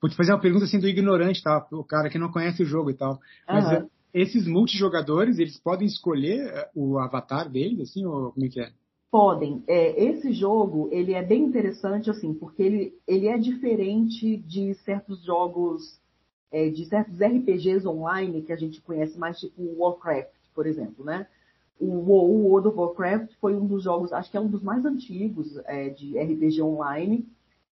Vou 0.01 0.09
te 0.09 0.15
fazer 0.15 0.31
uma 0.31 0.41
pergunta 0.41 0.65
assim 0.65 0.79
do 0.79 0.87
ignorante, 0.87 1.43
tá? 1.43 1.67
O 1.71 1.83
cara 1.83 2.09
que 2.09 2.17
não 2.17 2.31
conhece 2.31 2.63
o 2.63 2.65
jogo 2.65 2.89
e 2.89 2.95
tal. 2.95 3.19
Mas 3.47 3.65
uhum. 3.65 3.89
esses 4.13 4.47
multijogadores, 4.47 5.37
eles 5.37 5.59
podem 5.59 5.87
escolher 5.87 6.47
é, 6.47 6.69
o 6.73 6.97
avatar 6.97 7.49
deles, 7.49 7.91
assim, 7.91 8.05
ou 8.05 8.31
como 8.31 8.45
é 8.45 8.49
que 8.49 8.61
é? 8.61 8.71
Podem. 9.11 9.63
É, 9.67 10.03
esse 10.03 10.31
jogo, 10.33 10.87
ele 10.91 11.13
é 11.13 11.23
bem 11.23 11.43
interessante, 11.43 12.11
assim, 12.11 12.31
porque 12.33 12.61
ele, 12.61 12.93
ele 13.07 13.27
é 13.27 13.37
diferente 13.39 14.37
de 14.37 14.75
certos 14.85 15.23
jogos 15.25 15.99
é, 16.51 16.69
de 16.69 16.85
certos 16.85 17.19
RPGs 17.19 17.87
online 17.87 18.41
que 18.41 18.51
a 18.51 18.55
gente 18.55 18.81
conhece 18.81 19.17
mais, 19.17 19.39
tipo 19.39 19.61
Warcraft, 19.77 20.33
por 20.53 20.65
exemplo, 20.65 21.05
né? 21.05 21.27
O, 21.79 21.85
World 21.85 22.67
of 22.67 22.77
Warcraft 22.77 23.33
foi 23.39 23.55
um 23.55 23.65
dos 23.65 23.83
jogos, 23.83 24.11
acho 24.11 24.29
que 24.29 24.35
é 24.35 24.41
um 24.41 24.49
dos 24.49 24.61
mais 24.61 24.83
antigos 24.83 25.57
é, 25.65 25.89
de 25.89 26.17
RPG 26.19 26.61
online, 26.61 27.25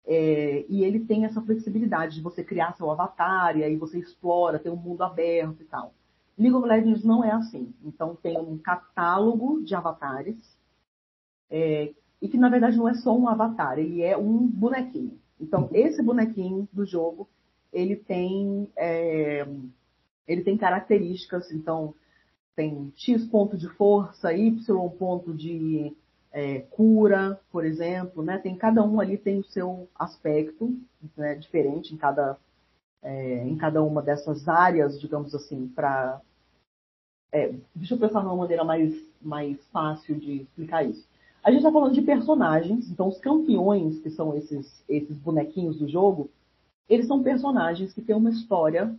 é, 0.06 0.66
e 0.68 0.84
ele 0.84 1.02
tem 1.02 1.26
essa 1.26 1.42
flexibilidade 1.42 2.16
de 2.16 2.22
você 2.22 2.44
criar 2.44 2.76
seu 2.76 2.90
avatar, 2.90 3.56
e 3.58 3.64
aí 3.64 3.76
você 3.76 4.00
explora, 4.00 4.58
tem 4.58 4.72
um 4.72 4.76
mundo 4.76 5.04
aberto 5.04 5.62
e 5.62 5.66
tal. 5.66 5.94
League 6.38 6.56
of 6.56 6.68
Legends 6.68 7.04
não 7.04 7.24
é 7.24 7.32
assim. 7.32 7.72
Então 7.84 8.16
tem 8.16 8.38
um 8.40 8.58
catálogo 8.58 9.62
de 9.62 9.76
avatares, 9.76 10.58
é, 11.50 11.94
e 12.20 12.28
que 12.28 12.38
na 12.38 12.50
verdade 12.50 12.78
não 12.78 12.90
é 12.90 12.96
só 12.96 13.16
um 13.16 13.28
avatar, 13.28 13.78
ele 13.78 14.02
é 14.02 14.18
um 14.18 14.48
bonequinho. 14.48 15.20
Então 15.40 15.70
esse 15.72 16.02
bonequinho 16.02 16.68
do 16.74 16.86
jogo 16.86 17.30
ele 17.72 17.96
tem, 17.96 18.68
é, 18.76 19.48
ele 20.28 20.44
tem 20.44 20.58
características, 20.58 21.52
então 21.52 21.94
tem 22.56 22.92
X 22.96 23.26
ponto 23.26 23.58
de 23.58 23.68
força, 23.70 24.34
Y 24.34 24.90
ponto 24.98 25.34
de 25.34 25.96
é, 26.32 26.60
cura, 26.60 27.40
por 27.52 27.66
exemplo, 27.66 28.24
né? 28.24 28.38
Tem 28.38 28.56
cada 28.56 28.84
um 28.84 29.00
ali 29.00 29.18
tem 29.18 29.40
o 29.40 29.46
seu 29.46 29.88
aspecto 29.96 30.78
né, 31.18 31.36
diferente 31.36 31.94
em 31.94 31.98
cada 31.98 32.38
é, 33.04 33.48
em 33.48 33.58
cada 33.58 33.82
uma 33.84 34.02
dessas 34.02 34.48
áreas, 34.48 35.00
digamos 35.00 35.34
assim, 35.34 35.68
para 35.68 36.22
é, 37.32 37.54
deixa 37.74 37.96
eu 37.96 38.00
pensar 38.00 38.22
numa 38.24 38.36
maneira 38.36 38.64
mais 38.64 38.94
mais 39.22 39.58
fácil 39.68 40.16
de 40.20 40.42
explicar 40.42 40.84
isso. 40.84 41.08
A 41.44 41.50
gente 41.50 41.62
está 41.62 41.72
falando 41.72 41.94
de 41.94 42.02
personagens, 42.02 42.90
então 42.90 43.08
os 43.08 43.18
campeões 43.18 44.00
que 44.00 44.10
são 44.10 44.36
esses 44.38 44.84
esses 44.88 45.18
bonequinhos 45.18 45.78
do 45.78 45.88
jogo 45.88 46.30
eles 46.88 47.08
são 47.08 47.24
personagens 47.24 47.94
que 47.94 48.02
têm 48.02 48.16
uma 48.16 48.30
história 48.30 48.96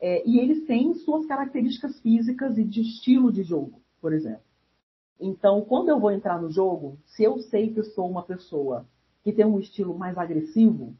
é, 0.00 0.26
e 0.28 0.38
eles 0.38 0.64
têm 0.66 0.94
suas 0.94 1.26
características 1.26 1.98
físicas 2.00 2.56
e 2.58 2.64
de 2.64 2.82
estilo 2.82 3.32
de 3.32 3.42
jogo, 3.42 3.80
por 4.00 4.12
exemplo. 4.12 4.44
Então, 5.18 5.62
quando 5.62 5.88
eu 5.88 5.98
vou 5.98 6.10
entrar 6.10 6.40
no 6.40 6.50
jogo, 6.50 6.98
se 7.06 7.24
eu 7.24 7.38
sei 7.38 7.72
que 7.72 7.82
sou 7.82 8.08
uma 8.08 8.22
pessoa 8.22 8.86
que 9.24 9.32
tem 9.32 9.46
um 9.46 9.58
estilo 9.58 9.98
mais 9.98 10.16
agressivo, 10.18 10.94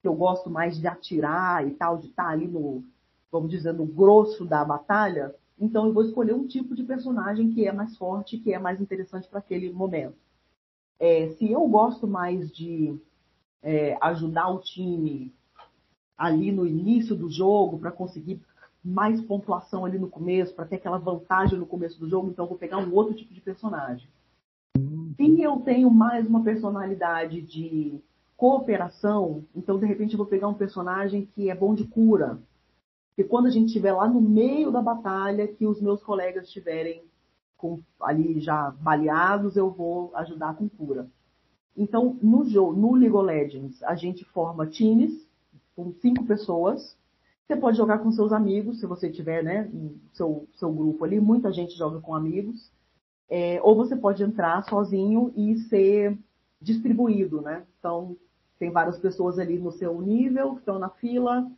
que 0.00 0.08
eu 0.08 0.14
gosto 0.14 0.50
mais 0.50 0.78
de 0.78 0.86
atirar 0.86 1.66
e 1.66 1.72
tal, 1.72 1.98
de 1.98 2.08
estar 2.08 2.28
ali 2.28 2.46
no, 2.46 2.82
vamos 3.30 3.50
dizer, 3.50 3.72
no 3.72 3.86
grosso 3.86 4.44
da 4.44 4.64
batalha, 4.64 5.34
então 5.58 5.86
eu 5.86 5.92
vou 5.92 6.02
escolher 6.02 6.34
um 6.34 6.46
tipo 6.46 6.74
de 6.74 6.82
personagem 6.82 7.52
que 7.52 7.66
é 7.66 7.72
mais 7.72 7.96
forte, 7.96 8.38
que 8.38 8.52
é 8.52 8.58
mais 8.58 8.80
interessante 8.80 9.28
para 9.28 9.38
aquele 9.38 9.72
momento. 9.72 10.16
É, 10.98 11.28
se 11.34 11.50
eu 11.50 11.66
gosto 11.68 12.06
mais 12.06 12.50
de 12.50 12.98
é, 13.64 13.96
ajudar 14.00 14.48
o 14.50 14.60
time 14.60 15.34
ali 16.16 16.52
no 16.52 16.66
início 16.66 17.16
do 17.16 17.28
jogo 17.28 17.78
para 17.78 17.90
conseguir 17.90 18.40
mais 18.84 19.20
pontuação 19.22 19.86
ali 19.86 19.98
no 19.98 20.08
começo, 20.08 20.54
para 20.54 20.66
ter 20.66 20.76
aquela 20.76 20.98
vantagem 20.98 21.58
no 21.58 21.66
começo 21.66 21.98
do 21.98 22.08
jogo, 22.08 22.28
então 22.28 22.46
vou 22.46 22.58
pegar 22.58 22.76
um 22.76 22.94
outro 22.94 23.14
tipo 23.14 23.32
de 23.32 23.40
personagem. 23.40 24.06
Se 25.16 25.40
eu 25.40 25.56
tenho 25.60 25.90
mais 25.90 26.26
uma 26.26 26.42
personalidade 26.42 27.40
de 27.40 27.98
cooperação, 28.36 29.44
então 29.56 29.78
de 29.78 29.86
repente 29.86 30.12
eu 30.12 30.18
vou 30.18 30.26
pegar 30.26 30.48
um 30.48 30.54
personagem 30.54 31.26
que 31.34 31.48
é 31.48 31.54
bom 31.54 31.74
de 31.74 31.84
cura. 31.84 32.38
Porque 33.08 33.28
quando 33.28 33.46
a 33.46 33.50
gente 33.50 33.68
estiver 33.68 33.92
lá 33.92 34.06
no 34.06 34.20
meio 34.20 34.70
da 34.70 34.82
batalha, 34.82 35.48
que 35.48 35.66
os 35.66 35.80
meus 35.80 36.02
colegas 36.02 36.46
estiverem 36.46 37.02
com, 37.56 37.80
ali 38.00 38.40
já 38.40 38.72
baleados, 38.72 39.56
eu 39.56 39.70
vou 39.70 40.14
ajudar 40.16 40.56
com 40.56 40.68
cura. 40.68 41.08
Então, 41.76 42.18
no 42.22 42.44
jogo, 42.44 42.72
no 42.72 42.94
League 42.94 43.14
of 43.14 43.26
Legends, 43.26 43.82
a 43.82 43.94
gente 43.94 44.24
forma 44.26 44.66
times 44.66 45.26
com 45.74 45.92
cinco 45.94 46.24
pessoas. 46.24 46.96
Você 47.46 47.56
pode 47.56 47.76
jogar 47.76 47.98
com 47.98 48.12
seus 48.12 48.32
amigos, 48.32 48.80
se 48.80 48.86
você 48.86 49.10
tiver, 49.10 49.42
né, 49.42 49.70
seu, 50.12 50.48
seu 50.54 50.72
grupo 50.72 51.04
ali. 51.04 51.20
Muita 51.20 51.52
gente 51.52 51.76
joga 51.76 52.00
com 52.00 52.14
amigos. 52.14 52.72
É, 53.28 53.60
ou 53.62 53.74
você 53.74 53.96
pode 53.96 54.22
entrar 54.22 54.62
sozinho 54.64 55.32
e 55.36 55.58
ser 55.68 56.16
distribuído, 56.60 57.40
né? 57.42 57.64
Então, 57.78 58.16
tem 58.58 58.70
várias 58.70 58.98
pessoas 58.98 59.38
ali 59.38 59.58
no 59.58 59.72
seu 59.72 60.00
nível, 60.00 60.52
que 60.54 60.60
estão 60.60 60.78
na 60.78 60.88
fila. 60.88 61.50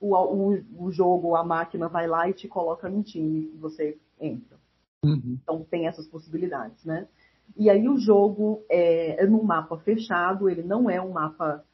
O, 0.00 0.14
o, 0.14 0.86
o 0.86 0.92
jogo, 0.92 1.34
a 1.34 1.44
máquina 1.44 1.88
vai 1.88 2.06
lá 2.06 2.28
e 2.28 2.32
te 2.32 2.46
coloca 2.46 2.88
num 2.88 3.02
time 3.02 3.50
e 3.52 3.58
você 3.58 3.98
entra. 4.20 4.56
Uhum. 5.04 5.38
Então, 5.42 5.66
tem 5.68 5.86
essas 5.86 6.06
possibilidades, 6.06 6.84
né? 6.84 7.08
E 7.56 7.70
aí 7.70 7.88
o 7.88 7.96
jogo 7.96 8.64
é, 8.68 9.22
é 9.22 9.26
num 9.26 9.42
mapa 9.42 9.78
fechado, 9.78 10.48
ele 10.48 10.62
não 10.62 10.90
é 10.90 11.00
um 11.00 11.12
mapa 11.12 11.64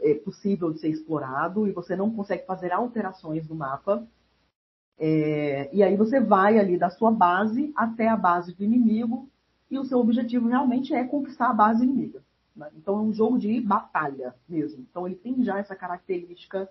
é, 0.00 0.14
possível 0.14 0.72
de 0.72 0.80
ser 0.80 0.88
explorado 0.88 1.66
e 1.66 1.72
você 1.72 1.96
não 1.96 2.10
consegue 2.10 2.46
fazer 2.46 2.72
alterações 2.72 3.48
no 3.48 3.54
mapa. 3.54 4.06
É, 4.98 5.74
e 5.74 5.82
aí 5.82 5.96
você 5.96 6.20
vai 6.20 6.58
ali 6.58 6.78
da 6.78 6.90
sua 6.90 7.10
base 7.10 7.72
até 7.74 8.08
a 8.08 8.16
base 8.16 8.54
do 8.54 8.62
inimigo 8.62 9.28
e 9.70 9.78
o 9.78 9.84
seu 9.84 9.98
objetivo 9.98 10.48
realmente 10.48 10.94
é 10.94 11.02
conquistar 11.04 11.48
a 11.48 11.54
base 11.54 11.82
inimiga. 11.82 12.22
Né? 12.54 12.68
Então 12.76 12.98
é 12.98 13.00
um 13.00 13.12
jogo 13.12 13.38
de 13.38 13.60
batalha 13.60 14.34
mesmo. 14.48 14.86
Então 14.88 15.06
ele 15.06 15.16
tem 15.16 15.42
já 15.42 15.58
essa 15.58 15.74
característica 15.74 16.68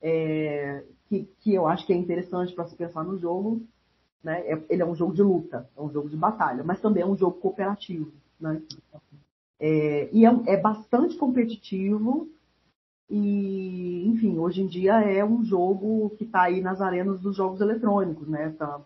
é, 0.00 0.84
que, 1.08 1.28
que 1.40 1.54
eu 1.54 1.66
acho 1.66 1.84
que 1.84 1.92
é 1.92 1.96
interessante 1.96 2.54
para 2.54 2.66
se 2.66 2.76
pensar 2.76 3.02
no 3.02 3.18
jogo, 3.18 3.62
né? 4.22 4.40
É, 4.40 4.62
ele 4.68 4.82
é 4.82 4.86
um 4.86 4.94
jogo 4.94 5.14
de 5.14 5.22
luta, 5.22 5.68
é 5.76 5.80
um 5.80 5.90
jogo 5.90 6.08
de 6.08 6.16
batalha, 6.16 6.62
mas 6.64 6.80
também 6.80 7.02
é 7.02 7.06
um 7.06 7.16
jogo 7.16 7.38
cooperativo. 7.40 8.12
Né? 8.40 8.62
É, 9.60 10.08
e 10.12 10.24
é, 10.24 10.30
é, 10.46 10.56
bastante 10.56 11.16
competitivo. 11.16 12.28
E, 13.10 14.06
enfim, 14.06 14.38
hoje 14.38 14.60
em 14.60 14.66
dia 14.66 15.00
é 15.00 15.24
um 15.24 15.42
jogo 15.42 16.10
que 16.18 16.24
está 16.24 16.42
aí 16.42 16.60
nas 16.60 16.80
arenas 16.80 17.20
dos 17.20 17.34
jogos 17.34 17.60
eletrônicos, 17.60 18.28
né? 18.28 18.50
Tá, 18.58 18.80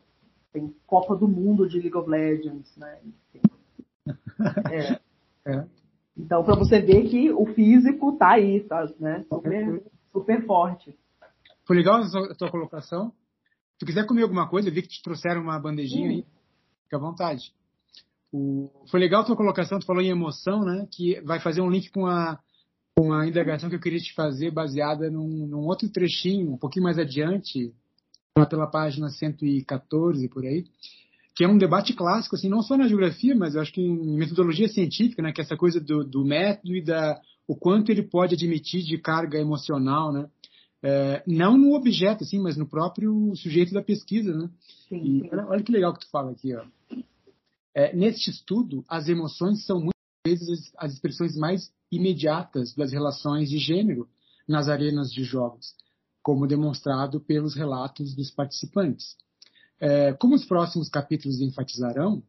tem 0.53 0.73
Copa 0.87 1.17
do 1.17 1.27
Mundo 1.27 1.69
de 1.69 1.81
League 1.81 1.97
of 1.97 2.09
Legends, 2.09 2.77
né? 2.77 2.99
É. 4.71 5.01
é. 5.51 5.67
Então, 6.17 6.45
para 6.45 6.55
você 6.55 6.81
ver 6.81 7.09
que 7.09 7.33
o 7.33 7.47
físico 7.47 8.13
tá 8.13 8.33
aí, 8.33 8.61
tá, 8.61 8.89
né? 9.01 9.25
Super, 9.29 9.83
super 10.13 10.47
forte. 10.47 10.97
Foi 11.67 11.77
legal 11.77 12.01
a 12.03 12.35
tua 12.35 12.51
colocação 12.51 13.13
tu 13.83 13.87
quiser 13.87 14.07
comer 14.07 14.23
alguma 14.23 14.49
coisa, 14.49 14.69
eu 14.69 14.73
vi 14.73 14.81
que 14.81 14.89
te 14.89 15.03
trouxeram 15.03 15.43
uma 15.43 15.59
bandejinha 15.59 16.09
aí, 16.09 16.25
fica 16.85 16.97
à 16.97 17.01
vontade. 17.01 17.53
O, 18.33 18.71
foi 18.89 19.01
legal 19.01 19.23
a 19.23 19.25
tua 19.25 19.35
colocação, 19.35 19.81
tu 19.81 19.87
falou 19.87 20.01
em 20.01 20.09
emoção, 20.09 20.65
né? 20.65 20.87
Que 20.89 21.21
vai 21.23 21.41
fazer 21.41 21.63
um 21.63 21.69
link 21.69 21.91
com 21.91 22.07
a, 22.07 22.39
com 22.97 23.13
a 23.13 23.27
indagação 23.27 23.69
que 23.69 23.75
eu 23.75 23.81
queria 23.81 23.99
te 23.99 24.15
fazer, 24.15 24.53
baseada 24.53 25.11
num, 25.11 25.49
num 25.49 25.67
outro 25.67 25.89
trechinho, 25.89 26.53
um 26.53 26.57
pouquinho 26.57 26.85
mais 26.85 26.97
adiante, 26.97 27.75
pela 28.49 28.69
página 28.69 29.09
114 29.09 30.29
por 30.29 30.45
aí, 30.45 30.65
que 31.35 31.43
é 31.43 31.49
um 31.49 31.59
debate 31.59 31.93
clássico, 31.93 32.37
assim, 32.37 32.49
não 32.49 32.63
só 32.63 32.77
na 32.77 32.87
geografia, 32.87 33.35
mas 33.35 33.57
eu 33.57 33.63
acho 33.63 33.73
que 33.73 33.81
em 33.81 34.17
metodologia 34.17 34.69
científica, 34.69 35.21
né? 35.23 35.33
Que 35.33 35.41
é 35.41 35.45
essa 35.45 35.57
coisa 35.57 35.81
do, 35.81 36.05
do 36.05 36.25
método 36.25 36.77
e 36.77 36.85
da 36.85 37.21
o 37.49 37.57
quanto 37.57 37.91
ele 37.91 38.03
pode 38.03 38.37
admitir 38.37 38.85
de 38.85 38.97
carga 38.97 39.41
emocional, 39.41 40.13
né? 40.13 40.29
É, 40.83 41.23
não 41.27 41.57
no 41.57 41.75
objeto, 41.75 42.25
assim, 42.25 42.41
mas 42.41 42.57
no 42.57 42.67
próprio 42.67 43.35
sujeito 43.37 43.73
da 43.73 43.83
pesquisa, 43.83 44.35
né? 44.37 44.51
Sim, 44.89 45.21
sim. 45.21 45.29
olha, 45.33 45.47
olha, 45.47 45.63
que 45.63 45.71
legal 45.71 45.95
que 45.95 46.01
tu 46.01 46.11
fala 46.11 46.33
aqui, 46.33 46.55
ó. 46.55 46.65
É, 47.75 47.95
neste 47.95 48.31
estudo, 48.31 48.85
as 48.89 49.09
emoções 49.09 49.65
são 49.65 49.79
muitas 49.79 49.93
vezes 50.27 50.73
as 50.77 50.93
expressões 50.93 51.37
mais 51.37 51.73
imediatas 51.91 52.75
das 52.75 52.93
relações 52.93 53.49
de 53.49 53.59
gênero 53.59 54.09
nas 54.47 54.69
arenas 54.69 55.13
de 55.13 55.23
jogos, 55.23 55.75
como 56.23 56.47
demonstrado 56.47 57.21
pelos 57.21 57.55
relatos 57.55 58.15
dos 58.15 58.31
participantes. 58.31 59.17
É, 59.81 60.13
como 60.15 60.35
os 60.35 60.45
próximos 60.45 60.89
capítulos 60.89 61.41
enfatizarão, 61.41 62.23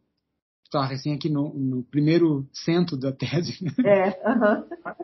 está 0.64 0.86
recém 0.86 1.14
aqui 1.14 1.30
no, 1.30 1.54
no, 1.54 1.84
primeiro 1.84 2.47
centro 2.54 2.97
da 2.97 3.12
tese. 3.12 3.58
É, 3.86 4.10
uh 4.10 4.39
-huh. 4.39 4.95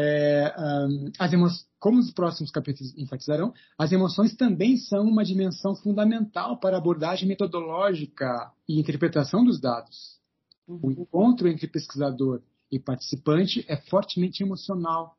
É, 0.00 0.54
um, 0.56 1.10
as 1.18 1.32
como 1.78 1.98
os 1.98 2.10
próximos 2.10 2.50
capítulos 2.50 2.96
enfatizarão, 2.96 3.54
as 3.78 3.92
emoções 3.92 4.34
também 4.34 4.76
são 4.76 5.04
uma 5.04 5.24
dimensão 5.24 5.74
fundamental 5.76 6.58
para 6.58 6.76
a 6.76 6.78
abordagem 6.78 7.28
metodológica 7.28 8.52
e 8.68 8.80
interpretação 8.80 9.44
dos 9.44 9.60
dados. 9.60 10.18
Uhum. 10.66 10.80
O 10.82 10.90
encontro 10.90 11.48
entre 11.48 11.68
pesquisador 11.68 12.42
e 12.70 12.78
participante 12.78 13.64
é 13.68 13.76
fortemente 13.76 14.42
emocional. 14.42 15.16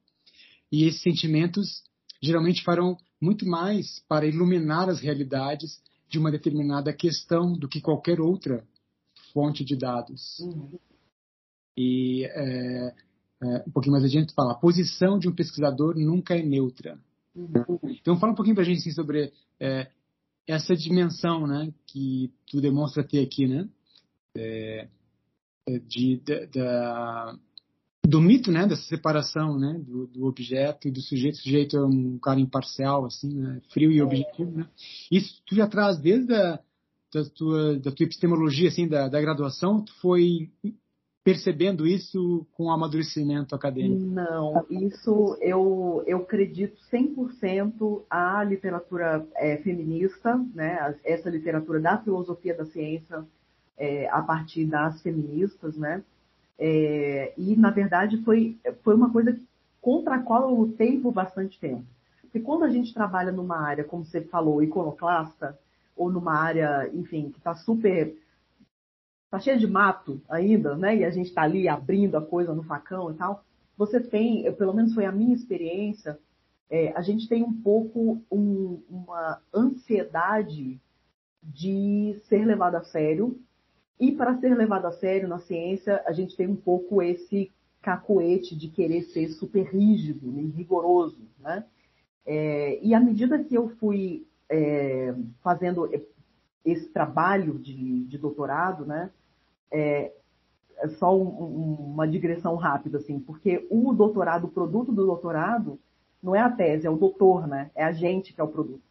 E 0.72 0.84
esses 0.86 1.01
sentimentos 1.01 1.84
geralmente 2.22 2.64
farão 2.64 2.97
muito 3.22 3.45
mais 3.45 4.03
para 4.07 4.28
iluminar 4.28 4.89
as 4.89 4.99
realidades 4.99 5.82
de 6.10 6.20
uma 6.20 6.32
determinada 6.32 6.91
questão 6.93 7.53
do 7.53 7.68
que 7.68 7.82
qualquer 7.82 8.20
outra 8.20 8.66
fonte 9.34 9.64
de 9.64 9.76
dados. 9.76 10.39
Uhum. 10.39 10.78
E 11.78 12.26
é, 12.26 12.93
é, 13.42 13.64
um 13.68 13.72
pouquinho 13.72 13.94
mais 13.94 14.04
adiante, 14.04 14.34
fala: 14.34 14.54
a 14.54 14.56
posição 14.56 15.18
de 15.18 15.28
um 15.28 15.36
pesquisador 15.36 15.96
nunca 15.98 16.38
é 16.38 16.44
neutra. 16.44 17.00
Uhum. 17.36 17.80
Então, 18.02 18.20
fala 18.20 18.34
um 18.34 18.36
pouquinho 18.36 18.56
para 18.56 18.64
a 18.64 18.68
gente 18.68 18.80
assim, 18.80 18.92
sobre 18.92 19.32
é, 19.60 19.88
essa 20.48 20.76
dimensão 20.76 21.48
né, 21.48 21.72
que 21.86 22.32
tu 22.50 22.60
demonstra 22.60 23.04
ter 23.04 23.22
aqui, 23.22 23.48
né? 23.48 23.68
É, 24.36 24.88
é 25.68 25.80
de, 25.80 26.18
de, 26.18 26.46
da, 26.48 27.38
do 28.06 28.20
mito, 28.20 28.52
né, 28.52 28.66
dessa 28.66 28.84
separação, 28.84 29.58
né, 29.58 29.80
do, 29.86 30.08
do, 30.08 30.26
objeto 30.26 30.88
e 30.88 30.92
do 30.92 31.02
sujeito. 31.02 31.36
O 31.36 31.42
sujeito 31.42 31.78
é 31.78 31.86
um 31.86 32.18
cara 32.18 32.40
imparcial, 32.40 33.06
assim, 33.06 33.34
né, 33.34 33.62
frio 33.72 33.92
e 33.92 34.02
objetivo, 34.02 34.52
né. 34.52 34.68
Isso 35.12 35.42
tu 35.46 35.56
já 35.56 35.68
traz 35.68 35.98
desde 35.98 36.34
a 36.34 36.60
da 37.14 37.26
tua, 37.26 37.80
da 37.80 37.92
tua 37.92 38.04
epistemologia, 38.04 38.70
assim, 38.70 38.88
da, 38.88 39.08
da 39.08 39.20
graduação, 39.20 39.84
tu 39.84 39.94
foi 40.00 40.52
percebendo 41.30 41.86
isso 41.86 42.44
com 42.56 42.66
o 42.66 42.72
amadurecimento 42.72 43.54
acadêmico? 43.54 44.04
Não, 44.04 44.66
isso 44.68 45.38
eu, 45.40 46.04
eu 46.08 46.18
acredito 46.18 46.76
100% 46.92 48.02
à 48.10 48.44
literatura 48.44 49.24
é, 49.36 49.58
feminista, 49.58 50.44
né, 50.56 50.96
essa 51.04 51.30
literatura 51.30 51.80
da 51.80 52.00
filosofia 52.00 52.56
da 52.56 52.66
ciência 52.66 53.24
é, 53.78 54.10
a 54.10 54.24
partir 54.24 54.66
das 54.66 55.00
feministas, 55.04 55.78
né, 55.78 56.04
é, 56.58 57.32
e 57.38 57.56
na 57.56 57.70
verdade 57.70 58.18
foi, 58.24 58.58
foi 58.84 58.96
uma 58.96 59.12
coisa 59.12 59.38
contra 59.80 60.16
a 60.16 60.24
qual 60.24 60.50
eu 60.50 60.56
lutei 60.56 61.00
por 61.00 61.12
bastante 61.12 61.60
tempo. 61.60 61.86
Porque 62.24 62.40
quando 62.40 62.64
a 62.64 62.70
gente 62.70 62.92
trabalha 62.92 63.32
numa 63.32 63.58
área, 63.58 63.84
como 63.84 64.04
você 64.04 64.22
falou, 64.22 64.64
iconoclasta, 64.64 65.58
ou 65.96 66.12
numa 66.12 66.34
área, 66.34 66.90
enfim, 66.92 67.30
que 67.30 67.38
está 67.38 67.54
super 67.54 68.16
tá 69.30 69.40
cheio 69.40 69.60
de 69.60 69.68
mato 69.68 70.22
ainda, 70.30 70.76
né? 70.76 70.98
E 70.98 71.06
a 71.06 71.12
gente 71.12 71.28
está 71.28 71.44
ali 71.44 71.68
abrindo 71.68 72.16
a 72.16 72.26
coisa 72.26 72.54
no 72.54 72.64
facão 72.64 73.12
e 73.12 73.14
tal. 73.16 73.44
Você 73.78 74.00
tem, 74.00 74.52
pelo 74.54 74.74
menos 74.74 74.94
foi 74.94 75.06
a 75.06 75.12
minha 75.12 75.34
experiência, 75.34 76.20
é, 76.70 76.92
a 76.96 77.02
gente 77.02 77.28
tem 77.28 77.44
um 77.44 77.54
pouco 77.54 78.22
um, 78.32 78.82
uma 78.90 79.42
ansiedade 79.54 80.80
de 81.42 82.20
ser 82.28 82.46
levado 82.46 82.76
a 82.76 82.84
sério. 82.84 83.40
E 84.00 84.12
para 84.12 84.38
ser 84.38 84.56
levado 84.56 84.86
a 84.86 84.92
sério 84.92 85.28
na 85.28 85.40
ciência, 85.40 86.02
a 86.06 86.12
gente 86.12 86.36
tem 86.36 86.48
um 86.48 86.56
pouco 86.56 87.02
esse 87.02 87.52
cacoete 87.82 88.56
de 88.56 88.70
querer 88.70 89.04
ser 89.04 89.30
super 89.30 89.64
rígido 89.64 90.38
e 90.40 90.48
rigoroso, 90.48 91.22
né? 91.40 91.66
É, 92.26 92.80
e 92.84 92.94
à 92.94 93.00
medida 93.00 93.44
que 93.44 93.56
eu 93.56 93.70
fui 93.78 94.28
é, 94.50 95.16
fazendo 95.42 95.90
esse 96.64 96.90
trabalho 96.90 97.58
de, 97.58 98.06
de 98.06 98.18
doutorado, 98.18 98.86
né? 98.86 99.10
É, 99.72 100.12
é 100.78 100.88
só 100.90 101.16
um, 101.16 101.24
um, 101.24 101.74
uma 101.94 102.08
digressão 102.08 102.56
rápida, 102.56 102.98
assim, 102.98 103.20
porque 103.20 103.68
o 103.70 103.94
doutorado, 103.94 104.46
o 104.46 104.52
produto 104.52 104.92
do 104.92 105.06
doutorado, 105.06 105.80
não 106.22 106.36
é 106.36 106.40
a 106.40 106.50
tese, 106.50 106.86
é 106.86 106.90
o 106.90 106.98
doutor, 106.98 107.48
né? 107.48 107.72
É 107.76 107.84
a 107.84 107.92
gente 107.92 108.34
que 108.34 108.42
é 108.42 108.44
o 108.44 108.48
produto. 108.48 108.84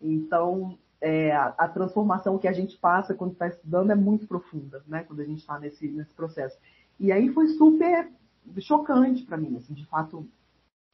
Então, 0.00 0.78
é, 1.00 1.32
a, 1.32 1.54
a, 1.58 1.68
transformação 1.68 2.38
que 2.38 2.48
a 2.48 2.52
gente 2.52 2.76
passa 2.76 3.14
quando 3.14 3.32
está 3.32 3.48
estudando 3.48 3.90
é 3.90 3.94
muito 3.94 4.26
profunda, 4.26 4.82
né? 4.86 5.04
Quando 5.04 5.20
a 5.20 5.24
gente 5.24 5.40
está 5.40 5.58
nesse, 5.58 5.88
nesse 5.88 6.12
processo. 6.14 6.58
E 6.98 7.10
aí 7.12 7.28
foi 7.30 7.48
super 7.48 8.10
chocante 8.58 9.22
para 9.24 9.36
mim, 9.36 9.56
assim, 9.56 9.74
de 9.74 9.86
fato, 9.86 10.26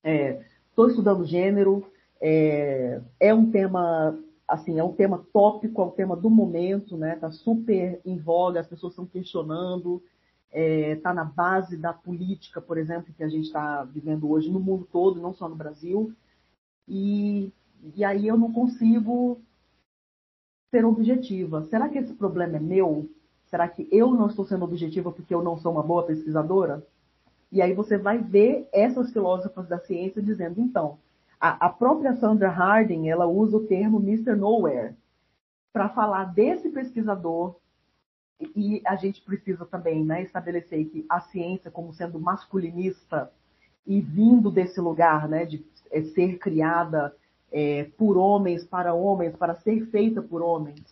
estou 0.04 0.86
é, 0.86 0.90
estudando 0.90 1.24
gênero, 1.24 1.90
é, 2.20 3.00
é, 3.18 3.34
um 3.34 3.50
tema, 3.50 4.16
assim, 4.46 4.78
é 4.78 4.84
um 4.84 4.92
tema 4.92 5.24
tópico, 5.32 5.82
é 5.82 5.84
um 5.84 5.90
tema 5.90 6.16
do 6.16 6.30
momento, 6.30 6.96
né? 6.96 7.16
Tá 7.16 7.30
super 7.30 8.00
em 8.04 8.18
voga, 8.18 8.60
as 8.60 8.66
pessoas 8.66 8.92
estão 8.92 9.06
questionando, 9.06 10.02
está 10.50 10.58
é, 10.58 10.96
tá 10.96 11.12
na 11.12 11.24
base 11.24 11.76
da 11.76 11.92
política, 11.92 12.60
por 12.60 12.78
exemplo, 12.78 13.12
que 13.12 13.24
a 13.24 13.28
gente 13.28 13.46
está 13.46 13.84
vivendo 13.84 14.30
hoje 14.30 14.50
no 14.50 14.60
mundo 14.60 14.88
todo, 14.90 15.20
não 15.20 15.34
só 15.34 15.48
no 15.48 15.56
Brasil. 15.56 16.12
E, 16.88 17.52
e 17.94 18.04
aí 18.04 18.26
eu 18.26 18.38
não 18.38 18.52
consigo 18.52 19.40
ser 20.70 20.84
objetiva. 20.84 21.64
Será 21.64 21.88
que 21.88 21.98
esse 21.98 22.14
problema 22.14 22.56
é 22.56 22.60
meu? 22.60 23.10
Será 23.46 23.68
que 23.68 23.88
eu 23.90 24.12
não 24.12 24.28
estou 24.28 24.44
sendo 24.44 24.64
objetiva 24.64 25.12
porque 25.12 25.34
eu 25.34 25.42
não 25.42 25.56
sou 25.58 25.72
uma 25.72 25.82
boa 25.82 26.04
pesquisadora? 26.04 26.86
E 27.50 27.62
aí 27.62 27.72
você 27.72 27.96
vai 27.96 28.18
ver 28.18 28.68
essas 28.72 29.12
filósofas 29.12 29.68
da 29.68 29.78
ciência 29.78 30.20
dizendo, 30.20 30.60
então, 30.60 30.98
a, 31.40 31.66
a 31.66 31.68
própria 31.68 32.14
Sandra 32.16 32.48
Harding, 32.48 33.08
ela 33.08 33.26
usa 33.26 33.56
o 33.56 33.66
termo 33.66 33.98
Mr. 33.98 34.34
Nowhere 34.34 34.94
para 35.72 35.88
falar 35.88 36.24
desse 36.24 36.70
pesquisador 36.70 37.56
e 38.54 38.82
a 38.86 38.96
gente 38.96 39.22
precisa 39.22 39.64
também 39.64 40.04
né, 40.04 40.22
estabelecer 40.22 40.84
que 40.86 41.06
a 41.08 41.20
ciência, 41.20 41.70
como 41.70 41.92
sendo 41.92 42.18
masculinista 42.18 43.30
e 43.86 44.00
vindo 44.00 44.50
desse 44.50 44.80
lugar 44.80 45.28
né, 45.28 45.44
de 45.44 45.64
é, 45.90 46.02
ser 46.02 46.38
criada 46.38 47.14
é, 47.50 47.84
por 47.96 48.16
homens, 48.16 48.64
para 48.64 48.92
homens, 48.92 49.34
para 49.36 49.54
ser 49.54 49.86
feita 49.86 50.20
por 50.20 50.42
homens, 50.42 50.84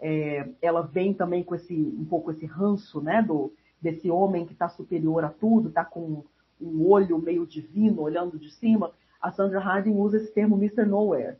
é, 0.00 0.48
ela 0.62 0.80
vem 0.80 1.12
também 1.12 1.44
com 1.44 1.54
esse 1.54 1.74
um 1.74 2.04
pouco 2.04 2.30
esse 2.30 2.46
ranço 2.46 3.00
né, 3.00 3.22
do, 3.22 3.52
desse 3.80 4.10
homem 4.10 4.46
que 4.46 4.52
está 4.52 4.68
superior 4.68 5.24
a 5.24 5.28
tudo, 5.28 5.68
está 5.68 5.84
com 5.84 6.24
um 6.60 6.86
olho 6.86 7.18
meio 7.18 7.46
divino 7.46 8.02
olhando 8.02 8.38
de 8.38 8.50
cima. 8.50 8.92
A 9.20 9.30
Sandra 9.30 9.60
Harding 9.60 9.96
usa 9.96 10.16
esse 10.16 10.32
termo 10.32 10.56
Mr. 10.56 10.86
Nowhere. 10.86 11.36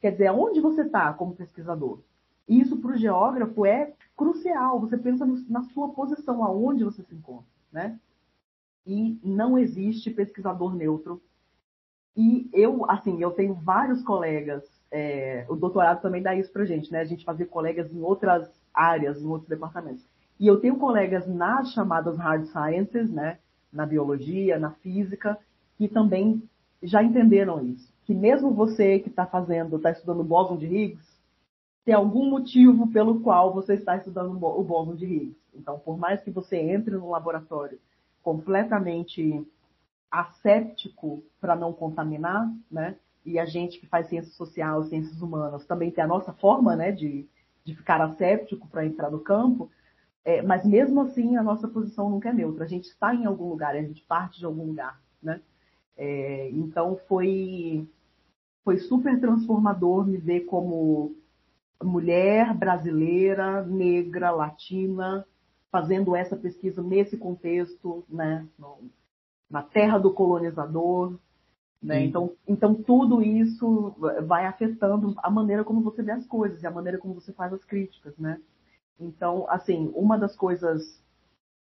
Quer 0.00 0.12
dizer, 0.12 0.28
aonde 0.28 0.60
você 0.60 0.82
está 0.82 1.12
como 1.12 1.34
pesquisador? 1.34 2.00
E 2.48 2.60
isso 2.60 2.76
para 2.78 2.92
o 2.92 2.96
geógrafo 2.96 3.66
é 3.66 3.92
crucial. 4.16 4.80
Você 4.80 4.96
pensa 4.96 5.26
no, 5.26 5.44
na 5.48 5.62
sua 5.64 5.90
posição, 5.90 6.42
aonde 6.42 6.84
você 6.84 7.02
se 7.02 7.14
encontra, 7.14 7.46
né? 7.70 7.98
E 8.86 9.18
não 9.22 9.58
existe 9.58 10.10
pesquisador 10.10 10.74
neutro. 10.74 11.20
E 12.16 12.48
eu, 12.52 12.88
assim, 12.90 13.20
eu 13.20 13.32
tenho 13.32 13.54
vários 13.54 14.02
colegas. 14.02 14.64
É, 14.90 15.44
o 15.48 15.54
doutorado 15.54 16.00
também 16.00 16.22
dá 16.22 16.34
isso 16.34 16.50
para 16.50 16.64
gente, 16.64 16.90
né? 16.90 17.00
A 17.00 17.04
gente 17.04 17.24
fazer 17.24 17.46
colegas 17.46 17.92
em 17.92 18.00
outras 18.00 18.50
áreas, 18.72 19.20
em 19.20 19.26
outros 19.26 19.48
departamentos. 19.48 20.04
E 20.40 20.46
eu 20.46 20.58
tenho 20.58 20.78
colegas 20.78 21.26
nas 21.26 21.72
chamadas 21.72 22.16
hard 22.16 22.46
sciences, 22.46 23.10
né? 23.10 23.38
Na 23.70 23.84
biologia, 23.84 24.58
na 24.58 24.70
física, 24.70 25.38
que 25.76 25.86
também 25.86 26.42
já 26.82 27.02
entenderam 27.02 27.64
isso. 27.64 27.92
Que 28.04 28.14
mesmo 28.14 28.52
você 28.52 28.98
que 28.98 29.08
está 29.08 29.26
fazendo, 29.26 29.76
está 29.76 29.90
estudando 29.90 30.24
bóson 30.24 30.56
de 30.56 30.66
Higgs, 30.66 31.18
tem 31.84 31.94
algum 31.94 32.28
motivo 32.28 32.86
pelo 32.88 33.20
qual 33.20 33.52
você 33.52 33.74
está 33.74 33.96
estudando 33.96 34.32
o 34.32 34.64
bóson 34.64 34.94
de 34.94 35.06
Higgs. 35.06 35.38
Então, 35.54 35.78
por 35.78 35.98
mais 35.98 36.22
que 36.22 36.30
você 36.30 36.56
entre 36.56 36.94
no 36.94 37.10
laboratório 37.10 37.78
completamente 38.22 39.46
asséptico 40.10 41.22
para 41.40 41.56
não 41.56 41.72
contaminar, 41.72 42.50
né? 42.70 42.96
E 43.24 43.38
a 43.38 43.44
gente 43.44 43.78
que 43.78 43.86
faz 43.86 44.08
ciência 44.08 44.32
social, 44.32 44.84
ciências 44.84 45.20
humanas, 45.20 45.66
também 45.66 45.90
tem 45.90 46.02
a 46.02 46.06
nossa 46.06 46.32
forma, 46.32 46.74
né, 46.74 46.92
de, 46.92 47.28
de 47.64 47.74
ficar 47.74 48.00
asséptico 48.00 48.66
para 48.68 48.86
entrar 48.86 49.10
no 49.10 49.20
campo. 49.20 49.70
É, 50.24 50.42
mas 50.42 50.64
mesmo 50.64 51.00
assim, 51.00 51.36
a 51.36 51.42
nossa 51.42 51.68
posição 51.68 52.08
nunca 52.08 52.30
é 52.30 52.32
neutra. 52.32 52.64
A 52.64 52.68
gente 52.68 52.84
está 52.84 53.14
em 53.14 53.24
algum 53.24 53.48
lugar, 53.48 53.74
a 53.74 53.82
gente 53.82 54.02
parte 54.04 54.38
de 54.38 54.44
algum 54.44 54.64
lugar, 54.64 55.00
né? 55.22 55.40
É, 55.98 56.48
então 56.50 56.96
foi 57.08 57.86
foi 58.64 58.78
super 58.78 59.18
transformador 59.18 60.06
me 60.06 60.16
ver 60.16 60.40
como 60.42 61.16
mulher 61.82 62.54
brasileira, 62.54 63.64
negra, 63.64 64.30
latina, 64.30 65.26
fazendo 65.70 66.14
essa 66.14 66.36
pesquisa 66.36 66.82
nesse 66.82 67.16
contexto, 67.16 68.04
né, 68.08 68.46
na 69.50 69.62
terra 69.62 69.98
do 69.98 70.12
colonizador. 70.12 71.18
Né? 71.80 72.04
Então, 72.04 72.32
então, 72.46 72.74
tudo 72.74 73.22
isso 73.22 73.94
vai 74.26 74.44
afetando 74.44 75.14
a 75.18 75.30
maneira 75.30 75.64
como 75.64 75.80
você 75.80 76.02
vê 76.02 76.10
as 76.12 76.26
coisas 76.26 76.62
e 76.62 76.66
a 76.66 76.70
maneira 76.70 76.98
como 76.98 77.14
você 77.14 77.32
faz 77.32 77.52
as 77.52 77.64
críticas. 77.64 78.16
Né? 78.18 78.40
Então, 78.98 79.46
assim, 79.48 79.90
uma 79.94 80.18
das 80.18 80.34
coisas 80.34 80.82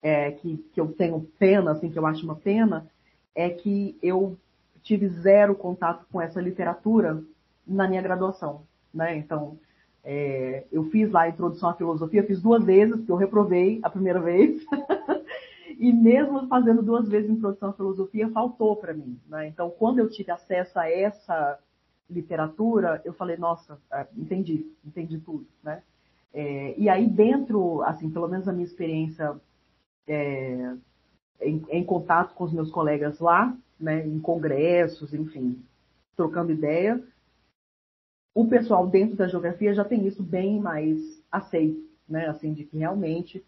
é, 0.01 0.31
que, 0.31 0.57
que 0.73 0.81
eu 0.81 0.91
tenho 0.93 1.21
pena, 1.37 1.71
assim, 1.71 1.91
que 1.91 1.99
eu 1.99 2.05
acho 2.05 2.25
uma 2.25 2.35
pena, 2.35 2.89
é 3.35 3.49
que 3.49 3.97
eu 4.01 4.37
tive 4.81 5.07
zero 5.07 5.55
contato 5.55 6.05
com 6.11 6.21
essa 6.21 6.41
literatura 6.41 7.23
na 7.65 7.87
minha 7.87 8.01
graduação. 8.01 8.63
Né? 8.93 9.15
Então, 9.17 9.57
é, 10.03 10.65
eu 10.71 10.85
fiz 10.85 11.11
lá 11.11 11.21
a 11.21 11.29
introdução 11.29 11.69
à 11.69 11.73
filosofia, 11.73 12.25
fiz 12.25 12.41
duas 12.41 12.63
vezes, 12.63 12.95
porque 12.95 13.11
eu 13.11 13.15
reprovei 13.15 13.79
a 13.83 13.89
primeira 13.89 14.19
vez. 14.19 14.61
e 15.79 15.91
mesmo 15.91 16.47
fazendo 16.47 16.81
duas 16.81 17.07
vezes 17.07 17.29
introdução 17.29 17.69
à 17.69 17.73
filosofia, 17.73 18.29
faltou 18.29 18.75
para 18.75 18.93
mim. 18.93 19.19
Né? 19.27 19.47
Então, 19.47 19.69
quando 19.69 19.99
eu 19.99 20.09
tive 20.09 20.31
acesso 20.31 20.77
a 20.79 20.89
essa 20.89 21.59
literatura, 22.09 23.01
eu 23.05 23.13
falei, 23.13 23.37
nossa, 23.37 23.79
é, 23.93 24.05
entendi, 24.17 24.69
entendi 24.85 25.19
tudo. 25.19 25.47
Né? 25.63 25.81
É, 26.33 26.75
e 26.77 26.89
aí, 26.89 27.07
dentro, 27.07 27.81
assim, 27.83 28.09
pelo 28.09 28.27
menos 28.27 28.47
a 28.47 28.53
minha 28.53 28.65
experiência 28.65 29.39
é, 30.07 30.73
em, 31.41 31.63
em, 31.69 31.83
contato 31.83 32.33
com 32.33 32.43
os 32.43 32.53
meus 32.53 32.71
colegas 32.71 33.19
lá, 33.19 33.55
né, 33.79 34.05
em 34.05 34.19
congressos, 34.19 35.13
enfim, 35.13 35.61
trocando 36.15 36.51
ideia, 36.51 37.01
o 38.33 38.47
pessoal 38.47 38.87
dentro 38.87 39.15
da 39.15 39.27
geografia 39.27 39.73
já 39.73 39.83
tem 39.83 40.07
isso 40.07 40.23
bem 40.23 40.59
mais 40.59 41.21
aceito, 41.31 41.83
né? 42.07 42.27
Assim, 42.27 42.53
de 42.53 42.63
que 42.63 42.77
realmente 42.77 43.43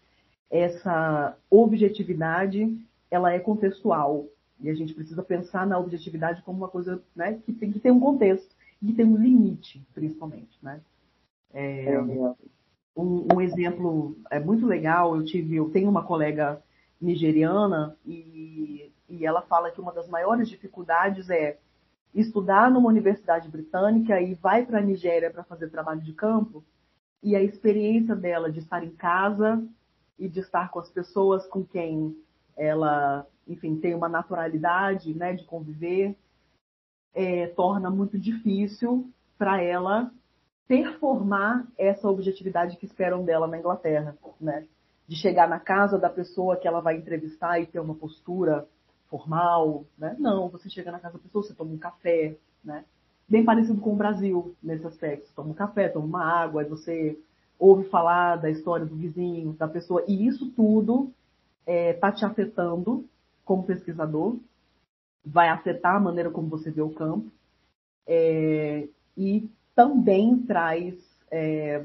essa 0.50 1.36
objetividade 1.50 2.78
ela 3.10 3.32
é 3.32 3.38
contextual 3.38 4.26
e 4.60 4.68
a 4.68 4.74
gente 4.74 4.94
precisa 4.94 5.22
pensar 5.22 5.66
na 5.66 5.78
objetividade 5.78 6.42
como 6.42 6.58
uma 6.58 6.68
coisa 6.68 7.02
né, 7.14 7.40
que, 7.44 7.52
tem, 7.52 7.72
que 7.72 7.80
tem 7.80 7.92
um 7.92 8.00
contexto 8.00 8.54
e 8.82 8.92
tem 8.92 9.04
um 9.04 9.16
limite, 9.16 9.82
principalmente, 9.94 10.58
né? 10.62 10.80
É, 11.52 11.94
é 11.94 12.00
um, 12.96 13.26
um, 13.32 13.40
exemplo 13.40 14.16
é 14.30 14.38
muito 14.38 14.66
legal. 14.66 15.16
Eu 15.16 15.24
tive, 15.24 15.56
eu 15.56 15.70
tenho 15.70 15.88
uma 15.88 16.04
colega 16.04 16.62
nigeriana 17.04 17.96
e, 18.04 18.90
e 19.08 19.26
ela 19.26 19.42
fala 19.42 19.70
que 19.70 19.80
uma 19.80 19.92
das 19.92 20.08
maiores 20.08 20.48
dificuldades 20.48 21.30
é 21.30 21.58
estudar 22.14 22.70
numa 22.70 22.88
universidade 22.88 23.48
britânica 23.48 24.20
e 24.20 24.34
vai 24.34 24.64
para 24.64 24.78
a 24.78 24.82
Nigéria 24.82 25.30
para 25.30 25.44
fazer 25.44 25.68
trabalho 25.68 26.00
de 26.00 26.12
campo, 26.12 26.64
e 27.22 27.34
a 27.34 27.42
experiência 27.42 28.14
dela 28.14 28.52
de 28.52 28.60
estar 28.60 28.84
em 28.84 28.90
casa 28.90 29.66
e 30.18 30.28
de 30.28 30.40
estar 30.40 30.70
com 30.70 30.78
as 30.78 30.90
pessoas 30.90 31.46
com 31.46 31.64
quem 31.64 32.16
ela, 32.56 33.26
enfim, 33.48 33.76
tem 33.76 33.94
uma 33.94 34.08
naturalidade, 34.08 35.14
né, 35.14 35.32
de 35.32 35.44
conviver, 35.44 36.14
é, 37.14 37.46
torna 37.48 37.90
muito 37.90 38.18
difícil 38.18 39.10
para 39.38 39.60
ela 39.60 40.12
performar 40.68 41.66
essa 41.76 42.08
objetividade 42.08 42.76
que 42.76 42.86
esperam 42.86 43.24
dela 43.24 43.46
na 43.46 43.58
Inglaterra, 43.58 44.16
né? 44.40 44.66
De 45.06 45.16
chegar 45.16 45.48
na 45.48 45.60
casa 45.60 45.98
da 45.98 46.08
pessoa 46.08 46.56
que 46.56 46.66
ela 46.66 46.80
vai 46.80 46.96
entrevistar 46.96 47.60
e 47.60 47.66
ter 47.66 47.80
uma 47.80 47.94
postura 47.94 48.66
formal, 49.08 49.84
né? 49.98 50.16
Não, 50.18 50.48
você 50.48 50.68
chega 50.70 50.90
na 50.90 50.98
casa 50.98 51.18
da 51.18 51.22
pessoa, 51.22 51.44
você 51.44 51.54
toma 51.54 51.72
um 51.72 51.78
café, 51.78 52.36
né? 52.64 52.84
Bem 53.28 53.44
parecido 53.44 53.80
com 53.80 53.92
o 53.92 53.96
Brasil 53.96 54.54
nesse 54.62 54.86
aspecto. 54.86 55.32
Toma 55.34 55.50
um 55.50 55.54
café, 55.54 55.88
toma 55.88 56.06
uma 56.06 56.24
água, 56.24 56.62
aí 56.62 56.68
você 56.68 57.18
ouve 57.58 57.88
falar 57.88 58.36
da 58.36 58.50
história 58.50 58.84
do 58.84 58.96
vizinho, 58.96 59.52
da 59.54 59.68
pessoa, 59.68 60.04
e 60.08 60.26
isso 60.26 60.50
tudo 60.50 61.12
está 61.60 61.72
é, 61.72 61.92
tá 61.94 62.12
te 62.12 62.24
afetando 62.24 63.08
como 63.44 63.64
pesquisador, 63.64 64.36
vai 65.24 65.48
afetar 65.48 65.96
a 65.96 66.00
maneira 66.00 66.30
como 66.30 66.48
você 66.48 66.70
vê 66.70 66.82
o 66.82 66.90
campo, 66.90 67.30
é, 68.06 68.88
e 69.16 69.48
também 69.74 70.38
traz 70.42 70.94
é, 71.30 71.84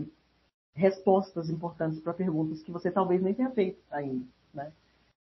respostas 0.79 1.49
importantes 1.49 1.99
para 1.99 2.13
perguntas 2.13 2.63
que 2.63 2.71
você 2.71 2.89
talvez 2.89 3.21
nem 3.21 3.33
tenha 3.33 3.51
feito 3.51 3.79
ainda, 3.91 4.25
né? 4.53 4.71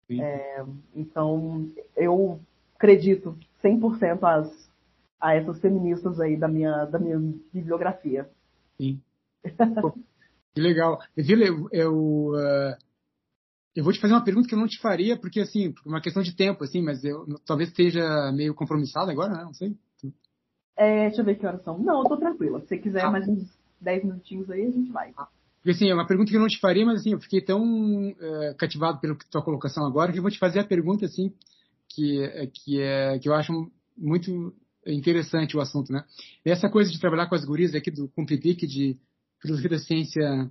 É, 0.09 0.65
então, 0.95 1.69
eu 1.95 2.39
acredito 2.75 3.37
100% 3.63 4.19
às, 4.23 4.69
a 5.19 5.35
essas 5.35 5.59
feministas 5.59 6.19
aí 6.19 6.37
da 6.37 6.47
minha, 6.47 6.85
da 6.85 6.99
minha 6.99 7.17
bibliografia. 7.53 8.29
Sim. 8.77 9.01
Pô, 9.81 9.91
que 10.53 10.61
legal. 10.61 10.99
Eu, 11.15 11.69
eu 11.71 11.95
uh, 12.33 12.77
eu 13.75 13.83
vou 13.83 13.93
te 13.93 13.99
fazer 13.99 14.13
uma 14.13 14.23
pergunta 14.23 14.47
que 14.47 14.55
eu 14.55 14.59
não 14.59 14.67
te 14.67 14.79
faria, 14.79 15.17
porque, 15.17 15.39
assim, 15.39 15.71
por 15.71 15.87
uma 15.87 16.01
questão 16.01 16.23
de 16.23 16.35
tempo, 16.35 16.63
assim, 16.63 16.81
mas 16.81 17.03
eu 17.03 17.25
talvez 17.45 17.69
esteja 17.69 18.31
meio 18.33 18.55
compromissado 18.55 19.11
agora, 19.11 19.33
né? 19.33 19.43
Não 19.43 19.53
sei. 19.53 19.75
É, 20.75 21.07
deixa 21.07 21.21
eu 21.21 21.25
ver 21.25 21.35
que 21.35 21.45
horas 21.45 21.63
são. 21.63 21.77
Não, 21.77 22.01
eu 22.01 22.09
tô 22.09 22.17
tranquila. 22.17 22.59
Se 22.61 22.67
você 22.67 22.77
quiser 22.77 23.05
ah. 23.05 23.11
mais 23.11 23.27
uns 23.27 23.47
10 23.79 24.05
minutinhos 24.05 24.49
aí, 24.49 24.65
a 24.65 24.71
gente 24.71 24.91
vai. 24.91 25.13
Ah. 25.17 25.27
Porque, 25.67 25.83
assim, 25.83 25.89
é 25.89 25.93
uma 25.93 26.07
pergunta 26.07 26.31
que 26.31 26.37
eu 26.37 26.39
não 26.39 26.47
te 26.47 26.61
faria, 26.61 26.85
mas, 26.85 27.01
assim, 27.01 27.11
eu 27.11 27.19
fiquei 27.19 27.41
tão 27.41 27.61
uh, 27.61 28.55
cativado 28.57 29.01
pela 29.01 29.17
tua 29.29 29.43
colocação 29.43 29.85
agora 29.85 30.13
que 30.13 30.17
eu 30.17 30.21
vou 30.21 30.31
te 30.31 30.39
fazer 30.39 30.59
a 30.59 30.63
pergunta, 30.63 31.05
assim, 31.05 31.33
que, 31.89 32.23
é, 32.23 32.47
que, 32.47 32.79
é, 32.79 33.19
que 33.19 33.27
eu 33.27 33.33
acho 33.33 33.69
muito 33.97 34.55
interessante 34.85 35.57
o 35.57 35.59
assunto, 35.59 35.91
né? 35.91 36.05
Essa 36.45 36.69
coisa 36.69 36.89
de 36.89 36.97
trabalhar 36.97 37.27
com 37.27 37.35
as 37.35 37.43
gurias 37.43 37.75
aqui 37.75 37.91
do 37.91 38.07
Cumpripic 38.07 38.65
de 38.65 38.97
filosofia 39.41 39.71
da 39.71 39.79
ciência 39.79 40.49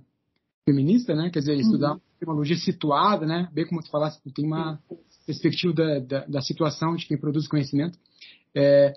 feminista, 0.63 1.15
né? 1.15 1.31
Quer 1.31 1.39
dizer, 1.39 1.55
estudar 1.55 1.93
uhum. 1.93 2.01
epistemologia 2.09 2.57
situada, 2.57 3.25
né? 3.25 3.49
Bem 3.51 3.65
como 3.65 3.81
tu 3.81 3.89
falaste, 3.89 4.21
tem 4.35 4.45
uma 4.45 4.79
perspectiva 5.25 5.73
da, 5.73 5.99
da, 5.99 6.25
da, 6.27 6.41
situação 6.41 6.95
de 6.95 7.07
quem 7.07 7.17
produz 7.17 7.47
conhecimento. 7.47 7.97
É, 8.55 8.93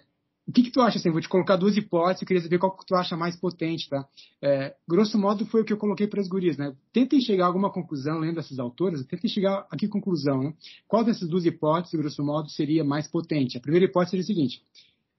o 0.47 0.53
que, 0.53 0.65
que 0.65 0.71
tu 0.71 0.81
acha, 0.81 0.99
assim, 0.99 1.11
vou 1.11 1.21
te 1.21 1.29
colocar 1.29 1.57
duas 1.57 1.77
hipóteses, 1.77 2.23
eu 2.23 2.27
queria 2.27 2.43
saber 2.43 2.59
qual 2.59 2.77
que 2.77 2.85
tu 2.85 2.95
acha 2.95 3.17
mais 3.17 3.37
potente, 3.37 3.89
tá? 3.89 4.05
É, 4.43 4.75
grosso 4.89 5.17
modo 5.19 5.47
foi 5.47 5.63
o 5.63 5.65
que 5.65 5.73
eu 5.73 5.77
coloquei 5.77 6.07
para 6.07 6.21
as 6.21 6.29
gurias, 6.29 6.57
né? 6.57 6.75
Tentem 6.93 7.21
chegar 7.21 7.45
a 7.45 7.47
alguma 7.47 7.71
conclusão 7.71 8.19
lendo 8.19 8.41
essas 8.41 8.59
autoras, 8.59 9.05
tentem 9.07 9.31
chegar 9.31 9.67
a 9.71 9.77
que 9.77 9.87
conclusão, 9.87 10.43
né? 10.43 10.55
Qual 10.89 11.05
dessas 11.05 11.29
duas 11.29 11.45
hipóteses, 11.45 11.99
grosso 11.99 12.25
modo, 12.25 12.51
seria 12.51 12.83
mais 12.83 13.07
potente? 13.07 13.57
A 13.57 13.61
primeira 13.61 13.87
hipótese 13.87 14.11
seria 14.11 14.25
a 14.25 14.27
seguinte, 14.27 14.63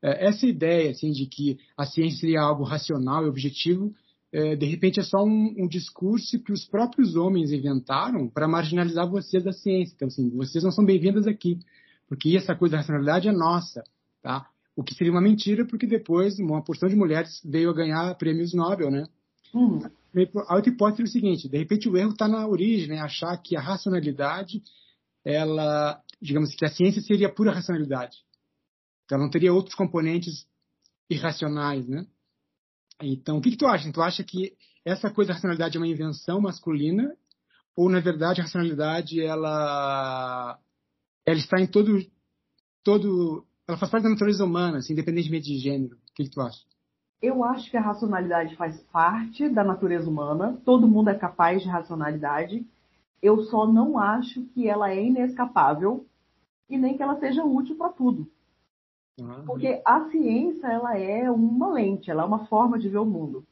é, 0.02 0.28
essa 0.28 0.46
ideia, 0.46 0.92
assim, 0.92 1.12
de 1.12 1.26
que 1.26 1.60
a 1.78 1.86
ciência 1.86 2.20
seria 2.20 2.42
algo 2.42 2.64
racional 2.64 3.26
e 3.26 3.30
objetivo, 3.30 3.94
é, 4.34 4.56
de 4.56 4.66
repente 4.66 5.00
é 5.00 5.04
só 5.04 5.24
um, 5.24 5.54
um, 5.58 5.68
discurso 5.68 6.42
que 6.42 6.54
os 6.54 6.66
próprios 6.66 7.16
homens 7.16 7.52
inventaram 7.52 8.30
para 8.30 8.48
marginalizar 8.48 9.10
vocês 9.10 9.44
da 9.44 9.52
ciência. 9.52 9.94
Então, 9.96 10.08
assim, 10.08 10.30
vocês 10.30 10.64
não 10.64 10.72
são 10.72 10.86
bem-vindas 10.86 11.28
aqui, 11.28 11.60
porque 12.08 12.36
essa 12.36 12.56
coisa 12.56 12.74
da 12.74 12.78
racionalidade 12.80 13.28
é 13.28 13.32
nossa, 13.32 13.84
tá? 14.22 14.48
O 14.82 14.84
que 14.84 14.96
seria 14.96 15.14
uma 15.14 15.22
mentira, 15.22 15.64
porque 15.64 15.86
depois 15.86 16.40
uma 16.40 16.64
porção 16.64 16.90
de 16.90 16.96
mulheres 16.96 17.40
veio 17.46 17.70
a 17.70 17.74
ganhar 17.74 18.16
prêmios 18.16 18.52
Nobel, 18.52 18.90
né? 18.90 19.06
Uhum. 19.54 19.80
A 20.48 20.56
outra 20.56 20.72
hipótese 20.72 21.04
é 21.04 21.06
o 21.06 21.08
seguinte: 21.08 21.48
de 21.48 21.56
repente 21.56 21.88
o 21.88 21.96
erro 21.96 22.14
está 22.14 22.28
na 22.28 22.48
origem, 22.48 22.88
né? 22.88 23.00
Achar 23.00 23.38
que 23.38 23.56
a 23.56 23.62
racionalidade, 23.62 24.64
ela, 25.24 26.02
digamos 26.20 26.56
que 26.56 26.66
a 26.66 26.70
ciência 26.70 27.00
seria 27.04 27.32
pura 27.32 27.52
racionalidade. 27.52 28.18
Então 29.06 29.20
não 29.20 29.30
teria 29.30 29.54
outros 29.54 29.76
componentes 29.76 30.48
irracionais, 31.08 31.88
né? 31.88 32.08
Então, 33.00 33.38
o 33.38 33.42
que, 33.42 33.52
que 33.52 33.58
tu 33.58 33.68
acha? 33.68 33.92
Tu 33.92 34.02
acha 34.02 34.24
que 34.24 34.54
essa 34.84 35.12
coisa 35.12 35.28
da 35.28 35.34
racionalidade 35.36 35.78
é 35.78 35.80
uma 35.80 35.88
invenção 35.88 36.42
masculina 36.42 37.16
ou 37.76 37.88
na 37.88 38.00
verdade 38.00 38.42
a 38.42 38.46
racionalidade 38.46 39.22
ela 39.22 40.60
ela 41.24 41.38
está 41.38 41.62
em 41.62 41.68
todo 41.68 42.04
todo 42.84 43.46
ela 43.68 43.78
faz 43.78 43.92
parte 43.92 44.04
da 44.04 44.10
natureza 44.10 44.44
humana, 44.44 44.80
assim, 44.80 44.94
independentemente 44.94 45.46
de 45.46 45.58
gênero. 45.58 45.96
O 45.96 46.14
que, 46.16 46.24
que 46.24 46.30
tu 46.30 46.42
acha? 46.42 46.60
Eu 47.22 47.44
acho 47.44 47.70
que 47.70 47.78
a 47.78 47.82
racionalidade 47.82 48.56
faz 48.56 48.82
parte 48.92 49.48
da 49.48 49.64
natureza 49.64 50.10
humana. 50.10 50.60
Todo 50.66 50.88
mundo 50.88 51.10
é 51.10 51.16
capaz 51.16 51.62
de 51.62 51.70
racionalidade. 51.70 52.66
Eu 53.22 53.44
só 53.44 53.68
não 53.68 54.00
acho 54.00 54.44
que 54.48 54.68
ela 54.68 54.92
é 54.92 55.04
inescapável 55.04 56.06
e 56.68 56.78
nem 56.78 56.98
que 56.98 57.04
ela 57.04 57.20
seja 57.20 57.44
útil 57.44 57.76
para 57.78 57.94
tudo. 57.94 58.28
Uhum. 59.20 59.46
Porque 59.46 59.82
a 59.86 60.10
ciência 60.10 60.66
ela 60.66 60.98
é 60.98 61.30
uma 61.30 61.72
lente, 61.72 62.10
ela 62.10 62.24
é 62.24 62.26
uma 62.26 62.48
forma 62.48 62.80
de 62.80 62.90
ver 62.90 62.98
o 62.98 63.06
mundo. 63.06 63.46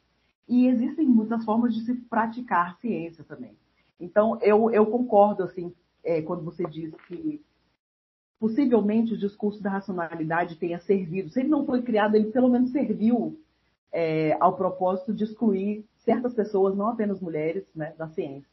E 0.48 0.66
existem 0.66 1.06
muitas 1.06 1.46
formas 1.46 1.76
de 1.76 1.86
se 1.86 1.94
praticar 1.94 2.80
ciência 2.80 3.24
também. 3.24 3.56
Então, 4.00 4.40
eu, 4.42 4.72
eu 4.72 4.86
concordo, 4.88 5.44
assim, 5.44 5.72
é, 6.04 6.24
quando 6.24 6.44
você 6.44 6.64
diz 6.64 6.92
que 7.08 7.40
possivelmente 8.40 9.14
o 9.14 9.18
discurso 9.18 9.62
da 9.62 9.70
racionalidade 9.70 10.56
tenha 10.56 10.80
servido. 10.80 11.30
Se 11.30 11.42
ele 11.42 11.50
não 11.50 11.66
foi 11.66 11.82
criado, 11.82 12.16
ele 12.16 12.32
pelo 12.32 12.50
menos 12.50 12.72
serviu 12.72 13.38
é, 13.92 14.38
ao 14.40 14.56
propósito 14.56 15.14
de 15.14 15.26
excluir 15.26 15.86
certas 15.98 16.34
pessoas, 16.34 16.76
não 16.76 16.88
apenas 16.88 17.20
mulheres, 17.20 17.66
né, 17.76 17.94
da 17.98 18.08
ciência. 18.08 18.50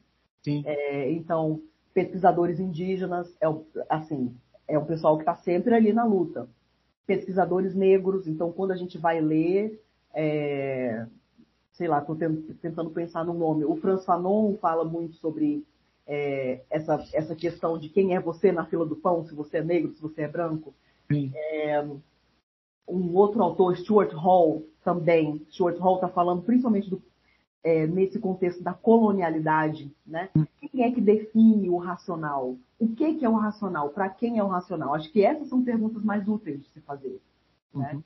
É, 0.65 1.11
então, 1.13 1.61
pesquisadores 1.95 2.61
indígenas, 2.61 3.35
é 3.41 3.49
o, 3.49 3.65
assim, 3.89 4.35
é 4.69 4.77
o 4.79 4.85
pessoal 4.85 5.17
que 5.17 5.23
está 5.23 5.35
sempre 5.35 5.75
ali 5.75 5.93
na 5.93 6.05
luta. 6.05 6.49
Pesquisadores 7.07 7.75
negros, 7.75 8.27
então 8.27 8.53
quando 8.53 8.73
a 8.73 8.77
gente 8.77 8.99
vai 8.99 9.21
ler, 9.21 9.81
é, 10.13 11.07
sei 11.73 11.87
lá, 11.87 11.99
estou 12.01 12.17
tentando 12.17 12.91
pensar 12.91 13.25
no 13.25 13.35
nome, 13.35 13.65
o 13.65 13.77
Franz 13.77 14.05
Fanon 14.05 14.57
fala 14.57 14.85
muito 14.85 15.15
sobre 15.17 15.65
é, 16.07 16.63
essa, 16.71 17.05
essa 17.13 17.35
questão 17.35 17.79
de 17.79 17.89
quem 17.89 18.15
é 18.15 18.21
você 18.21 18.53
na 18.53 18.65
fila 18.65 18.87
do 18.87 18.97
pão, 18.97 19.25
se 19.25 19.35
você 19.35 19.59
é 19.59 19.63
negro, 19.63 19.93
se 19.93 20.01
você 20.01 20.23
é 20.23 20.29
branco. 20.29 20.75
É, 21.35 21.85
um 22.89 23.15
outro 23.17 23.43
autor, 23.43 23.77
Stuart 23.77 24.13
Hall, 24.13 24.65
também. 24.85 25.45
Stuart 25.51 25.79
Hall 25.79 25.97
está 25.97 26.09
falando 26.09 26.43
principalmente 26.43 26.89
do, 26.89 27.03
é, 27.63 27.87
nesse 27.87 28.19
contexto 28.21 28.63
da 28.63 28.73
colonialidade, 28.73 29.93
né? 30.07 30.31
Quem 30.61 30.85
é 30.85 30.91
que 30.93 31.01
define 31.01 31.69
o 31.69 31.79
racional? 31.79 32.57
O 32.79 32.89
que, 32.89 33.15
que 33.15 33.25
é 33.25 33.29
o 33.29 33.35
racional? 33.35 33.89
Para 33.89 34.09
quem 34.09 34.39
é 34.39 34.45
o 34.45 34.49
racional? 34.49 34.95
Acho 34.95 35.11
que 35.11 35.25
essas 35.25 35.49
são 35.49 35.65
perguntas 35.65 36.05
mais 36.05 36.29
úteis 36.29 36.63
de 36.63 36.69
se 36.69 36.81
fazer, 36.81 37.21
né? 37.75 37.95
Uhum. 37.95 38.03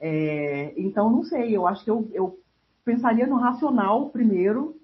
É, 0.00 0.74
então, 0.76 1.08
não 1.10 1.22
sei, 1.22 1.56
eu 1.56 1.66
acho 1.66 1.84
que 1.84 1.90
eu, 1.90 2.08
eu 2.12 2.38
pensaria 2.84 3.26
no 3.26 3.36
racional 3.36 4.10
primeiro, 4.10 4.76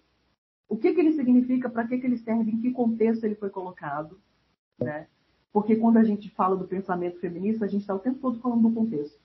o 0.71 0.77
que, 0.77 0.95
que 0.95 1.01
ele 1.01 1.13
significa, 1.13 1.69
para 1.69 1.87
que, 1.87 1.99
que 1.99 2.07
ele 2.07 2.17
serve, 2.17 2.53
em 2.53 2.61
que 2.61 2.71
contexto 2.71 3.25
ele 3.25 3.35
foi 3.35 3.51
colocado. 3.51 4.17
Né? 4.79 5.09
Porque 5.53 5.75
quando 5.75 5.97
a 5.97 6.05
gente 6.05 6.31
fala 6.31 6.57
do 6.57 6.69
pensamento 6.69 7.19
feminista, 7.19 7.65
a 7.65 7.69
gente 7.69 7.81
está 7.81 7.93
o 7.93 7.99
tempo 7.99 8.21
todo 8.21 8.39
falando 8.39 8.69
do 8.69 8.75
contexto. 8.75 9.19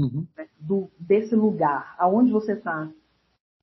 Uhum. 0.00 0.26
Né? 0.34 0.48
Do, 0.58 0.90
desse 0.98 1.36
lugar, 1.36 1.94
aonde 1.98 2.32
você 2.32 2.54
está 2.54 2.90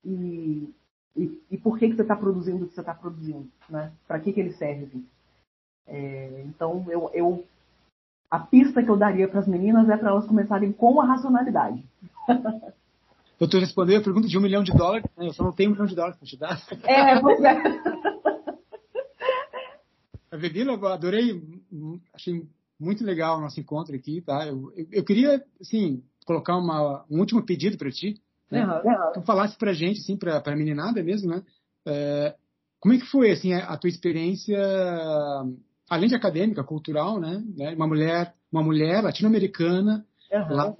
e, 0.04 0.72
e, 1.18 1.42
e, 1.50 1.58
por 1.58 1.80
que, 1.80 1.90
que 1.90 1.96
você 1.96 2.04
está 2.04 2.16
produzindo 2.16 2.64
o 2.64 2.68
que 2.68 2.76
você 2.76 2.82
está 2.82 2.94
produzindo. 2.94 3.50
Né? 3.68 3.92
Para 4.08 4.20
que, 4.20 4.32
que 4.32 4.40
ele 4.40 4.54
serve. 4.54 5.04
É, 5.88 6.44
então, 6.46 6.86
eu, 6.90 7.10
eu, 7.12 7.44
a 8.30 8.40
pista 8.40 8.84
que 8.84 8.90
eu 8.90 8.98
daria 8.98 9.28
para 9.28 9.40
as 9.40 9.48
meninas 9.48 9.90
é 9.90 9.98
para 9.98 10.10
elas 10.10 10.28
começarem 10.28 10.72
com 10.72 11.02
a 11.02 11.06
racionalidade. 11.06 11.84
Eu 13.40 13.46
estou 13.46 13.60
respondendo 13.60 14.00
a 14.00 14.04
pergunta 14.04 14.28
de 14.28 14.38
um 14.38 14.42
milhão 14.42 14.64
de 14.64 14.72
dólares, 14.72 15.06
né? 15.18 15.28
eu 15.28 15.34
só 15.34 15.44
não 15.44 15.52
tenho 15.52 15.70
um 15.70 15.74
milhão 15.74 15.86
de 15.86 15.96
dólares 15.96 16.18
para 16.18 16.28
te 16.28 16.38
dar. 16.38 16.62
É, 16.84 17.20
pois 17.20 17.40
é. 17.44 17.56
Avelina, 20.32 20.74
adorei, 20.74 21.42
achei 22.14 22.46
muito 22.80 23.04
legal 23.04 23.38
o 23.38 23.42
nosso 23.42 23.60
encontro 23.60 23.96
aqui, 23.96 24.22
tá? 24.22 24.46
Eu, 24.48 24.72
eu, 24.76 24.88
eu 24.92 25.04
queria, 25.04 25.44
assim, 25.62 26.04
colocar 26.26 26.58
uma, 26.58 27.06
um 27.10 27.20
último 27.20 27.46
pedido 27.46 27.78
para 27.78 27.92
ti. 27.92 28.22
Né? 28.52 28.66
Uhum. 28.66 29.14
Tu 29.14 29.22
falasse 29.22 29.58
para 29.58 29.74
gente, 29.74 30.00
assim, 30.00 30.18
para 30.18 30.42
a 30.46 30.56
meninada 30.56 31.02
mesmo, 31.04 31.30
né? 31.30 31.44
É, 31.86 32.36
como 32.80 32.94
é 32.94 32.98
que 32.98 33.06
foi, 33.06 33.32
assim, 33.32 33.54
a, 33.54 33.66
a, 33.66 33.78
tua 33.78 33.90
experiência, 33.90 34.58
além 35.90 36.10
de 36.10 36.16
acadêmica, 36.16 36.64
cultural, 36.64 37.20
né? 37.20 37.44
Uma 37.76 37.88
mulher, 37.88 38.34
uma 38.52 38.64
mulher 38.64 39.02
latino-americana, 39.02 40.06
uhum. 40.32 40.56
lá 40.56 40.76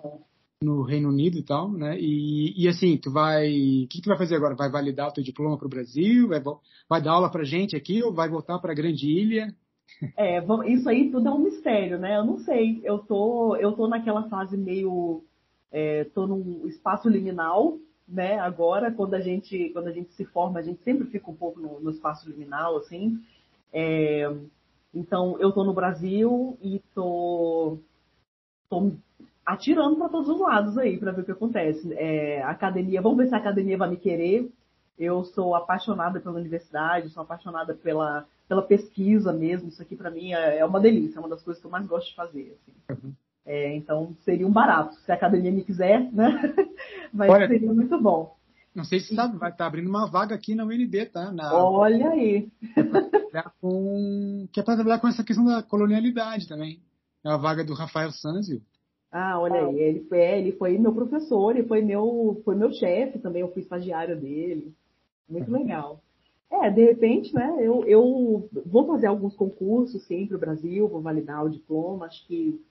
no 0.66 0.82
Reino 0.82 1.10
Unido 1.10 1.38
e 1.38 1.44
tal, 1.44 1.72
né? 1.72 1.98
E, 2.00 2.54
e 2.58 2.68
assim, 2.68 2.98
tu 2.98 3.12
vai, 3.12 3.48
o 3.84 3.88
que 3.88 4.02
tu 4.02 4.10
vai 4.10 4.18
fazer 4.18 4.36
agora? 4.36 4.56
Vai 4.56 4.70
validar 4.70 5.10
o 5.10 5.14
teu 5.14 5.24
diploma 5.24 5.58
para 5.58 5.68
o 5.68 5.70
Brasil? 5.70 6.28
Vai, 6.28 6.42
vai 6.90 7.02
dar 7.02 7.12
aula 7.12 7.32
para 7.32 7.44
gente 7.44 7.76
aqui 7.76 8.04
ou 8.04 8.14
vai 8.14 8.28
voltar 8.28 8.60
para 8.60 8.72
a 8.72 8.76
Grande 8.76 9.08
Ilha? 9.08 9.54
É, 10.18 10.44
isso 10.68 10.90
aí 10.90 11.10
tudo 11.12 11.30
é 11.30 11.32
um 11.32 11.40
mistério, 11.40 11.98
né? 12.00 12.18
Eu 12.18 12.26
não 12.26 12.40
sei. 12.40 12.82
Eu 12.84 13.00
tô, 13.00 13.56
eu 13.56 13.72
tô 13.74 13.88
naquela 13.88 14.28
fase 14.28 14.58
meio, 14.58 15.24
é, 15.72 16.04
tô 16.06 16.26
num 16.28 16.68
espaço 16.68 17.08
liminal, 17.08 17.78
né? 18.08 18.40
Agora, 18.40 18.92
quando 18.92 19.14
a 19.14 19.22
gente, 19.22 19.70
quando 19.70 19.88
a 19.88 19.92
gente 19.92 20.12
se 20.14 20.26
forma, 20.26 20.60
a 20.60 20.64
gente 20.64 20.84
sempre 20.84 21.08
fica 21.08 21.30
um 21.30 21.36
pouco 21.36 21.60
no, 21.60 21.80
no 21.80 21.92
espaço 21.92 22.28
liminal, 22.28 22.76
assim. 22.78 23.20
É, 23.72 24.30
então, 24.94 25.38
eu 25.40 25.52
tô 25.52 25.64
no 25.64 25.74
Brasil 25.74 26.58
e 26.62 26.82
tô, 26.94 27.78
tô 28.70 28.92
atirando 29.46 29.98
para 29.98 30.10
todos 30.10 30.30
os 30.30 30.40
lados 30.40 30.78
aí 30.78 30.98
para 30.98 31.12
ver 31.12 31.22
o 31.22 31.26
que 31.26 31.32
acontece. 31.32 31.94
É, 31.94 32.42
academia, 32.44 33.02
vamos 33.02 33.20
ver 33.20 33.28
se 33.28 33.36
a 33.36 33.38
academia 33.38 33.78
vai 33.78 33.90
me 33.90 33.98
querer. 33.98 34.50
Eu 34.98 35.24
sou 35.26 35.54
apaixonada 35.54 36.20
pela 36.20 36.40
universidade, 36.40 37.10
sou 37.10 37.22
apaixonada 37.22 37.74
pela, 37.74 38.26
pela 38.48 38.62
pesquisa 38.62 39.32
mesmo. 39.32 39.68
Isso 39.70 39.82
aqui 39.82 39.96
para 39.96 40.10
mim 40.10 40.34
é, 40.34 40.60
é, 40.60 40.66
uma 40.66 40.80
delícia, 40.80 41.18
é 41.18 41.20
uma 41.20 41.30
das 41.30 41.44
coisas 41.44 41.62
que 41.62 41.68
eu 41.68 41.72
mais 41.72 41.86
gosto 41.86 42.10
de 42.10 42.16
fazer. 42.16 42.58
Assim. 42.58 43.02
Uhum. 43.04 43.14
É, 43.46 43.76
então 43.76 44.16
seria 44.24 44.48
um 44.48 44.52
barato. 44.52 44.96
Se 44.96 45.12
a 45.12 45.16
academia 45.16 45.52
me 45.52 45.64
quiser, 45.64 46.12
né? 46.12 46.56
Mas 47.14 47.30
Olha, 47.30 47.48
seria 47.48 47.72
muito 47.72 48.02
bom. 48.02 48.36
Não 48.74 48.84
sei 48.84 49.00
se 49.00 49.12
estar 49.12 49.30
tá 49.52 49.66
abrindo 49.66 49.88
uma 49.88 50.10
vaga 50.10 50.36
aqui 50.36 50.56
na 50.56 50.66
UNB, 50.66 51.06
tá? 51.06 51.32
Na... 51.32 51.54
Olha 51.54 52.10
aí. 52.10 52.50
Com... 53.62 54.48
Que 54.52 54.60
é 54.60 54.64
para 54.64 54.76
trabalhar 54.76 55.00
com 55.00 55.08
essa 55.08 55.24
questão 55.24 55.46
da 55.46 55.62
colonialidade 55.64 56.48
também. 56.48 56.82
É 57.24 57.30
a 57.32 57.38
vaga 57.38 57.64
do 57.64 57.74
Rafael 57.74 58.12
Sanzio. 58.12 58.62
Ah, 59.18 59.40
olha 59.40 59.68
aí, 59.68 59.80
ele 59.80 60.04
foi, 60.10 60.20
ele 60.20 60.52
foi 60.52 60.78
meu 60.78 60.94
professor, 60.94 61.56
ele 61.56 61.66
foi 61.66 61.82
meu, 61.82 62.42
foi 62.44 62.54
meu 62.54 62.70
chefe 62.74 63.18
também, 63.18 63.44
eu 63.44 63.48
fui 63.54 63.62
estagiário 63.62 64.20
dele. 64.20 64.74
Muito 65.30 65.50
legal. 65.50 66.02
É, 66.52 66.70
de 66.70 66.84
repente, 66.84 67.34
né, 67.34 67.56
eu, 67.62 67.86
eu 67.86 68.50
vou 68.66 68.86
fazer 68.86 69.08
alguns 69.08 69.34
concursos, 69.34 70.06
sim, 70.06 70.28
para 70.28 70.36
o 70.36 70.40
Brasil, 70.40 70.90
vou 70.90 71.02
validar 71.02 71.46
o 71.46 71.50
diploma. 71.50 72.08
Acho 72.08 72.28
que 72.28 72.62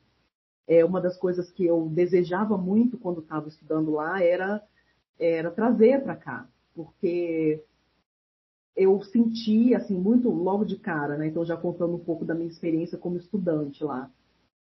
é 0.68 0.84
uma 0.84 1.00
das 1.00 1.16
coisas 1.16 1.50
que 1.50 1.64
eu 1.64 1.88
desejava 1.88 2.58
muito 2.58 2.98
quando 2.98 3.22
estava 3.22 3.48
estudando 3.48 3.92
lá 3.92 4.22
era, 4.22 4.62
era 5.18 5.50
trazer 5.50 6.02
para 6.02 6.14
cá, 6.14 6.46
porque 6.74 7.64
eu 8.76 9.00
senti, 9.04 9.74
assim, 9.74 9.98
muito 9.98 10.28
logo 10.28 10.66
de 10.66 10.76
cara, 10.76 11.16
né, 11.16 11.26
então 11.26 11.42
já 11.42 11.56
contando 11.56 11.94
um 11.94 12.04
pouco 12.04 12.22
da 12.22 12.34
minha 12.34 12.50
experiência 12.50 12.98
como 12.98 13.16
estudante 13.16 13.82
lá, 13.82 14.10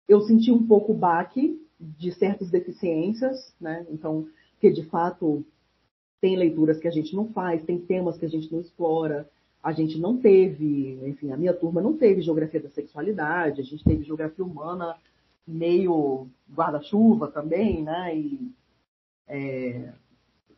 eu 0.08 0.22
senti 0.22 0.50
um 0.50 0.66
pouco 0.66 0.92
o 0.92 0.96
baque 0.96 1.65
de 1.78 2.12
certas 2.12 2.50
deficiências, 2.50 3.54
né, 3.60 3.86
então, 3.90 4.28
que 4.60 4.70
de 4.70 4.84
fato 4.84 5.44
tem 6.20 6.36
leituras 6.36 6.78
que 6.78 6.88
a 6.88 6.90
gente 6.90 7.14
não 7.14 7.28
faz, 7.28 7.62
tem 7.62 7.78
temas 7.78 8.18
que 8.18 8.24
a 8.24 8.28
gente 8.28 8.50
não 8.50 8.60
explora. 8.60 9.28
A 9.62 9.72
gente 9.72 9.98
não 9.98 10.16
teve, 10.16 10.98
enfim, 11.06 11.32
a 11.32 11.36
minha 11.36 11.52
turma 11.52 11.82
não 11.82 11.96
teve 11.96 12.22
geografia 12.22 12.60
da 12.60 12.70
sexualidade, 12.70 13.60
a 13.60 13.64
gente 13.64 13.84
teve 13.84 14.04
geografia 14.04 14.44
humana 14.44 14.96
meio 15.46 16.28
guarda-chuva 16.52 17.28
também, 17.28 17.82
né? 17.82 18.16
E, 18.16 18.52
é, 19.28 19.92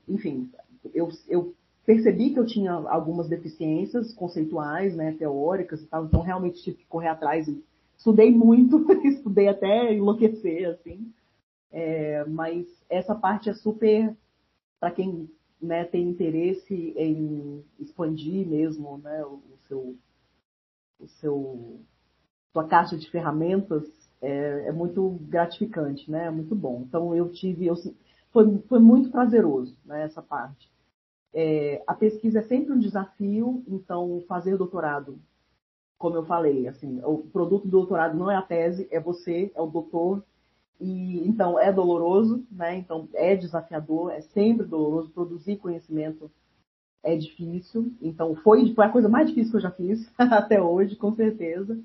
enfim, 0.08 0.50
eu, 0.94 1.08
eu 1.28 1.54
percebi 1.84 2.30
que 2.30 2.38
eu 2.38 2.46
tinha 2.46 2.72
algumas 2.72 3.28
deficiências 3.28 4.12
conceituais, 4.12 4.94
né, 4.94 5.12
teóricas 5.18 5.82
e 5.82 5.86
tal, 5.86 6.04
então 6.04 6.20
realmente 6.20 6.62
tive 6.62 6.78
que 6.78 6.86
correr 6.86 7.08
atrás 7.08 7.48
e 7.48 7.62
estudei 7.98 8.30
muito, 8.30 8.86
estudei 9.04 9.48
até 9.48 9.92
enlouquecer, 9.92 10.70
assim. 10.70 11.12
É, 11.70 12.24
mas 12.24 12.66
essa 12.88 13.14
parte 13.14 13.50
é 13.50 13.54
super, 13.54 14.16
para 14.80 14.90
quem 14.90 15.28
né, 15.60 15.84
tem 15.84 16.08
interesse 16.08 16.94
em 16.96 17.62
expandir 17.78 18.46
mesmo 18.46 18.98
né, 18.98 19.24
o 19.24 19.42
seu, 19.66 19.96
o 20.98 21.08
seu 21.08 21.80
sua 22.52 22.66
caixa 22.66 22.96
de 22.96 23.10
ferramentas 23.10 23.84
é, 24.22 24.68
é, 24.68 24.72
muito 24.72 25.10
gratificante, 25.28 26.10
né? 26.10 26.26
É 26.26 26.30
muito 26.30 26.54
bom. 26.54 26.82
Então 26.86 27.14
eu 27.14 27.30
tive, 27.30 27.66
eu, 27.66 27.74
foi, 28.32 28.58
foi 28.68 28.78
muito 28.78 29.10
prazeroso 29.10 29.76
né, 29.84 30.02
essa 30.04 30.22
parte. 30.22 30.70
É, 31.32 31.82
a 31.86 31.94
pesquisa 31.94 32.38
é 32.38 32.42
sempre 32.42 32.72
um 32.72 32.78
desafio, 32.78 33.62
então 33.68 34.24
fazer 34.26 34.56
doutorado, 34.56 35.18
como 35.98 36.16
eu 36.16 36.24
falei, 36.24 36.68
assim, 36.68 37.00
o 37.04 37.18
produto 37.18 37.64
do 37.64 37.70
doutorado 37.70 38.16
não 38.16 38.30
é 38.30 38.36
a 38.36 38.42
tese, 38.42 38.88
é 38.90 39.00
você, 39.00 39.50
é 39.54 39.60
o 39.60 39.66
doutor 39.66 40.22
e 40.80 41.26
então 41.26 41.58
é 41.58 41.72
doloroso, 41.72 42.46
né? 42.50 42.76
Então 42.76 43.08
é 43.12 43.34
desafiador, 43.34 44.12
é 44.12 44.20
sempre 44.20 44.64
doloroso 44.64 45.10
produzir 45.10 45.56
conhecimento 45.56 46.30
é 47.02 47.16
difícil. 47.16 47.92
Então 48.00 48.34
foi, 48.36 48.72
foi 48.74 48.84
a 48.84 48.90
coisa 48.90 49.08
mais 49.08 49.28
difícil 49.28 49.50
que 49.50 49.56
eu 49.56 49.62
já 49.62 49.70
fiz 49.70 50.08
até 50.18 50.62
hoje, 50.62 50.96
com 50.96 51.14
certeza. 51.14 51.78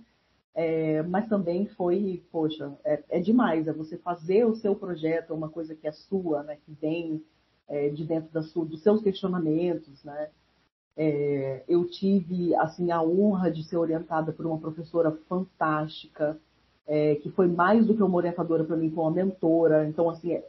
É, 0.55 1.01
mas 1.01 1.27
também 1.27 1.65
foi, 1.69 2.23
poxa, 2.31 2.71
é, 2.83 3.03
é, 3.09 3.19
demais. 3.19 3.67
É 3.67 3.73
você 3.73 3.97
fazer 3.97 4.45
o 4.45 4.55
seu 4.55 4.75
projeto, 4.75 5.31
é 5.31 5.35
uma 5.35 5.49
coisa 5.49 5.73
que 5.73 5.87
é 5.87 5.91
sua, 5.91 6.43
né? 6.43 6.57
Que 6.63 6.71
vem 6.73 7.23
é, 7.67 7.89
de 7.89 8.05
dentro 8.05 8.31
da 8.31 8.43
sua, 8.43 8.63
dos 8.63 8.83
seus 8.83 9.01
questionamentos, 9.01 10.03
né? 10.03 10.29
É, 10.95 11.63
eu 11.67 11.85
tive 11.85 12.55
assim 12.55 12.91
a 12.91 13.01
honra 13.01 13.51
de 13.51 13.63
ser 13.63 13.77
orientada 13.77 14.31
por 14.31 14.45
uma 14.45 14.59
professora 14.59 15.11
fantástica 15.27 16.39
é, 16.85 17.15
que 17.15 17.29
foi 17.31 17.47
mais 17.47 17.85
do 17.85 17.95
que 17.95 18.03
uma 18.03 18.17
orientadora 18.17 18.63
para 18.63 18.75
mim, 18.75 18.91
foi 18.91 19.03
uma 19.03 19.11
mentora. 19.11 19.87
Então, 19.87 20.09
assim, 20.09 20.33
é, 20.33 20.45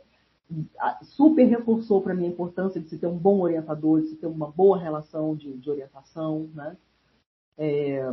super 1.03 1.45
reforçou 1.45 2.03
para 2.03 2.15
mim 2.15 2.27
a 2.27 2.29
importância 2.29 2.81
de 2.81 2.89
se 2.89 2.99
ter 2.99 3.07
um 3.07 3.17
bom 3.17 3.41
orientador, 3.41 4.01
de 4.01 4.09
se 4.09 4.17
ter 4.17 4.27
uma 4.27 4.51
boa 4.51 4.79
relação 4.79 5.35
de, 5.35 5.53
de 5.53 5.71
orientação, 5.71 6.49
né? 6.55 6.77
É, 7.57 8.13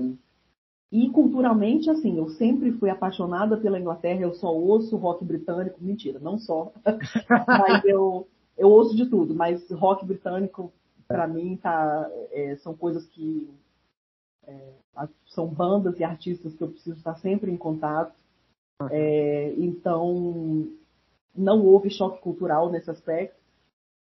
e 0.92 1.10
culturalmente, 1.10 1.90
assim, 1.90 2.18
eu 2.18 2.30
sempre 2.32 2.74
fui 2.74 2.90
apaixonada 2.90 3.56
pela 3.56 3.80
Inglaterra, 3.80 4.22
eu 4.22 4.34
só 4.34 4.54
ouço 4.54 4.98
rock 4.98 5.24
britânico, 5.24 5.82
mentira, 5.82 6.20
não 6.20 6.38
só, 6.38 6.74
mas 7.48 7.86
eu, 7.86 8.28
eu 8.58 8.70
ouço 8.70 8.96
de 8.96 9.06
tudo, 9.06 9.34
mas 9.34 9.72
rock 9.72 10.06
britânico, 10.06 10.72
para 11.12 11.28
mim, 11.28 11.58
tá, 11.58 12.10
é, 12.32 12.56
são 12.58 12.76
coisas 12.76 13.06
que 13.08 13.50
é, 14.48 14.74
são 15.28 15.48
bandas 15.48 16.00
e 16.00 16.04
artistas 16.04 16.54
que 16.56 16.64
eu 16.64 16.70
preciso 16.70 16.98
estar 16.98 17.16
sempre 17.16 17.52
em 17.52 17.58
contato. 17.58 18.14
É, 18.90 19.54
então, 19.58 20.68
não 21.36 21.66
houve 21.66 21.90
choque 21.90 22.22
cultural 22.22 22.72
nesse 22.72 22.90
aspecto. 22.90 23.40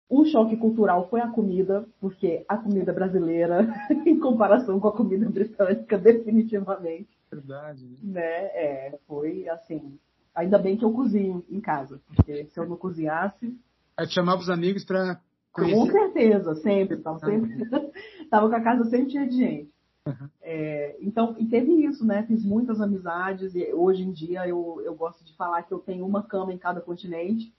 O 0.10 0.24
choque 0.26 0.55
cultural 0.55 1.10
foi 1.10 1.20
a 1.20 1.28
comida, 1.28 1.86
porque 1.99 2.45
a 2.47 2.58
comida 2.58 2.93
brasileira, 2.93 3.68
em 4.05 4.18
comparação 4.20 4.80
com 4.80 4.88
a 4.88 4.95
comida 4.95 5.30
britânica, 5.30 5.97
definitivamente. 5.99 7.10
Verdade. 7.30 7.86
Né? 8.01 8.22
É, 8.22 8.99
foi 9.05 9.49
assim. 9.49 9.99
Ainda 10.34 10.58
bem 10.58 10.78
que 10.78 10.86
eu 10.86 10.93
cozinho 10.93 11.43
em 11.49 11.60
casa, 11.60 11.99
porque 12.08 12.45
se 12.45 12.60
eu 12.60 12.68
não 12.68 12.78
cozinhasse. 12.78 13.58
Aí 13.97 14.08
chamava 14.08 14.39
os 14.39 14.49
amigos 14.49 14.86
para 14.86 15.20
Com 15.58 15.86
certeza, 15.88 16.55
sempre. 16.55 16.97
Tava, 16.97 17.20
sempre... 17.20 17.70
tava 18.30 18.49
com 18.49 18.55
a 18.55 18.62
casa 18.62 18.84
sempre 18.86 19.12
cheia 19.12 19.28
de 19.28 19.36
gente. 19.36 19.72
Uhum. 20.08 20.30
É, 20.41 20.95
então, 21.01 21.36
e 21.38 21.45
teve 21.45 21.72
isso, 21.86 22.05
né? 22.05 22.24
Fiz 22.24 22.45
muitas 22.45 22.80
amizades 22.80 23.53
e 23.55 23.74
hoje 23.74 24.03
em 24.03 24.12
dia 24.12 24.47
eu, 24.47 24.82
eu 24.86 24.95
gosto 24.95 25.24
de 25.26 25.36
falar 25.36 25.64
que 25.64 25.74
eu 25.74 25.80
tenho 25.80 26.05
uma 26.05 26.24
cama 26.24 26.53
em 26.53 26.58
cada 26.58 26.80
continente, 26.80 27.53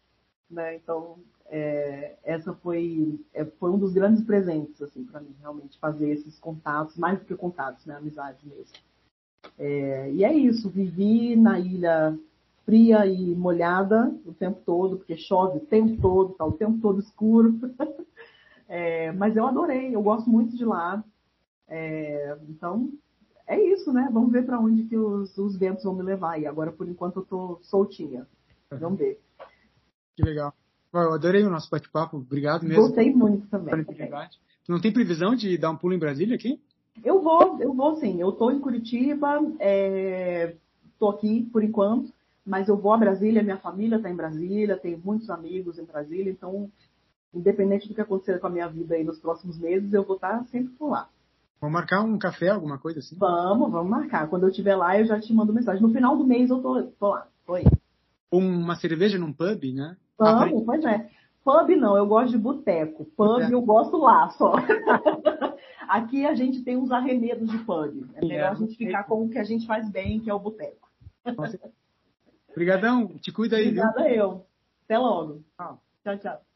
né? 0.51 0.77
Então, 0.77 1.19
é, 1.51 2.17
essa 2.25 2.55
foi, 2.55 3.21
é, 3.35 3.45
foi 3.45 3.71
um 3.71 3.79
dos 3.79 3.93
grandes 3.93 4.25
presentes, 4.25 4.81
assim, 4.81 5.05
para 5.05 5.21
mim, 5.21 5.35
realmente, 5.41 5.79
fazer 5.79 6.11
esses 6.11 6.39
contatos, 6.39 6.97
mais 6.97 7.19
do 7.19 7.25
que 7.27 7.35
contatos, 7.35 7.85
né? 7.85 7.97
Amizades 7.97 8.43
mesmo. 8.45 8.77
É, 9.59 10.11
e 10.13 10.25
é 10.25 10.33
isso, 10.33 10.71
vivi 10.71 11.37
na 11.37 11.59
ilha 11.59 12.19
fria 12.69 13.07
e 13.07 13.35
molhada 13.35 14.15
o 14.27 14.35
tempo 14.35 14.61
todo, 14.67 14.99
porque 14.99 15.17
chove 15.17 15.57
o 15.57 15.65
tempo 15.65 15.99
todo, 16.03 16.35
tá 16.35 16.45
o 16.45 16.53
tempo 16.53 16.79
todo 16.83 17.01
escuro. 17.01 17.59
É, 18.71 19.13
mas 19.13 19.35
eu 19.35 19.47
adorei, 19.47 19.97
eu 19.97 20.03
gosto 20.03 20.29
muito 20.29 20.55
de 20.55 20.63
lá. 20.63 21.03
É, 21.67 22.37
então, 22.51 22.93
é 23.47 23.59
isso, 23.59 23.91
né? 23.95 24.11
Vamos 24.13 24.31
ver 24.31 24.45
para 24.45 24.61
onde 24.61 24.83
que 24.83 24.95
os, 24.95 25.39
os 25.39 25.57
ventos 25.57 25.85
vão 25.85 25.95
me 25.95 26.03
levar. 26.03 26.39
E 26.39 26.47
agora, 26.47 26.71
por 26.71 26.87
enquanto, 26.87 27.21
eu 27.21 27.25
tô 27.25 27.59
soltinha. 27.63 28.27
Vamos 28.71 28.99
ver. 28.99 29.19
Que 30.15 30.23
legal. 30.23 30.53
Eu 30.93 31.15
adorei 31.15 31.45
o 31.45 31.49
nosso 31.49 31.71
bate-papo. 31.71 32.19
Obrigado 32.19 32.63
mesmo. 32.65 32.83
Gostei 32.83 33.11
muito 33.11 33.47
também. 33.49 33.87
Tu 33.87 34.71
não 34.71 34.79
tem 34.79 34.93
previsão 34.93 35.35
de 35.35 35.57
dar 35.57 35.71
um 35.71 35.77
pulo 35.79 35.95
em 35.95 35.99
Brasília 35.99 36.37
aqui? 36.37 36.61
Eu 37.03 37.23
vou, 37.23 37.59
eu 37.63 37.73
vou 37.73 37.97
sim. 37.97 38.21
Eu 38.21 38.29
estou 38.29 38.53
em 38.53 38.61
Curitiba, 38.61 39.41
é, 39.59 40.57
aqui 41.09 41.49
por 41.51 41.65
enquanto, 41.65 42.13
mas 42.49 42.67
eu 42.67 42.77
vou 42.77 42.93
a 42.93 42.97
Brasília, 42.97 43.43
minha 43.43 43.59
família 43.59 43.97
está 43.97 44.09
em 44.09 44.17
Brasília, 44.17 44.79
tenho 44.79 44.99
muitos 45.05 45.29
amigos 45.29 45.79
em 45.79 45.85
Brasília, 45.85 46.31
então, 46.31 46.71
independente 47.33 47.87
do 47.87 47.95
que 47.95 48.01
acontecer 48.01 48.41
com 48.41 48.47
a 48.47 48.51
minha 48.51 48.67
vida 48.67 48.95
aí 48.95 49.05
nos 49.05 49.19
próximos 49.19 49.59
meses, 49.59 49.93
eu 49.93 50.03
vou 50.03 50.17
estar 50.17 50.43
sempre 50.47 50.73
por 50.75 50.89
lá. 50.91 51.09
Vamos 51.61 51.75
marcar 51.75 52.03
um 52.03 52.19
café, 52.19 52.49
alguma 52.49 52.79
coisa 52.79 53.01
assim? 53.01 53.17
Vamos, 53.19 53.71
vamos 53.71 53.91
marcar. 53.91 54.29
Quando 54.29 54.45
eu 54.45 54.49
estiver 54.49 54.77
lá, 54.77 54.99
eu 54.99 55.05
já 55.05 55.21
te 55.21 55.33
mando 55.33 55.53
mensagem. 55.53 55.83
No 55.83 55.93
final 55.93 56.17
do 56.17 56.25
mês 56.25 56.49
eu 56.49 56.63
tô, 56.63 56.83
tô 56.83 57.09
lá, 57.11 57.27
tô 57.45 57.55
aí. 57.55 57.65
Uma 58.31 58.77
cerveja 58.77 59.19
num 59.19 59.33
pub, 59.33 59.75
né? 59.75 59.97
Vamos, 60.17 60.65
pois 60.65 60.85
é. 60.85 61.11
Pub 61.45 61.71
não, 61.77 61.97
eu 61.97 62.07
gosto 62.07 62.31
de 62.31 62.39
boteco. 62.39 63.05
Pub 63.17 63.43
eu 63.51 63.61
gosto 63.61 63.97
lá 63.97 64.31
só. 64.31 64.55
Aqui 65.89 66.25
a 66.25 66.35
gente 66.35 66.63
tem 66.63 66.77
uns 66.77 66.91
arremedos 66.93 67.51
de 67.51 67.59
pub. 67.59 68.07
É 68.15 68.21
melhor 68.21 68.45
é, 68.45 68.49
a 68.49 68.55
gente 68.55 68.77
ficar 68.77 69.05
com 69.05 69.25
o 69.25 69.29
que 69.29 69.39
a 69.39 69.45
gente 69.45 69.67
faz 69.67 69.91
bem, 69.91 70.21
que 70.21 70.31
é 70.31 70.35
o 70.35 70.39
boteco. 70.39 70.89
Obrigadão, 72.59 73.07
te 73.19 73.31
cuida 73.31 73.57
aí, 73.57 73.69
Obrigada 73.69 74.03
viu? 74.03 74.15
eu. 74.15 74.47
Até 74.83 74.99
logo. 74.99 75.45
Tchau, 75.57 76.19
tchau. 76.19 76.48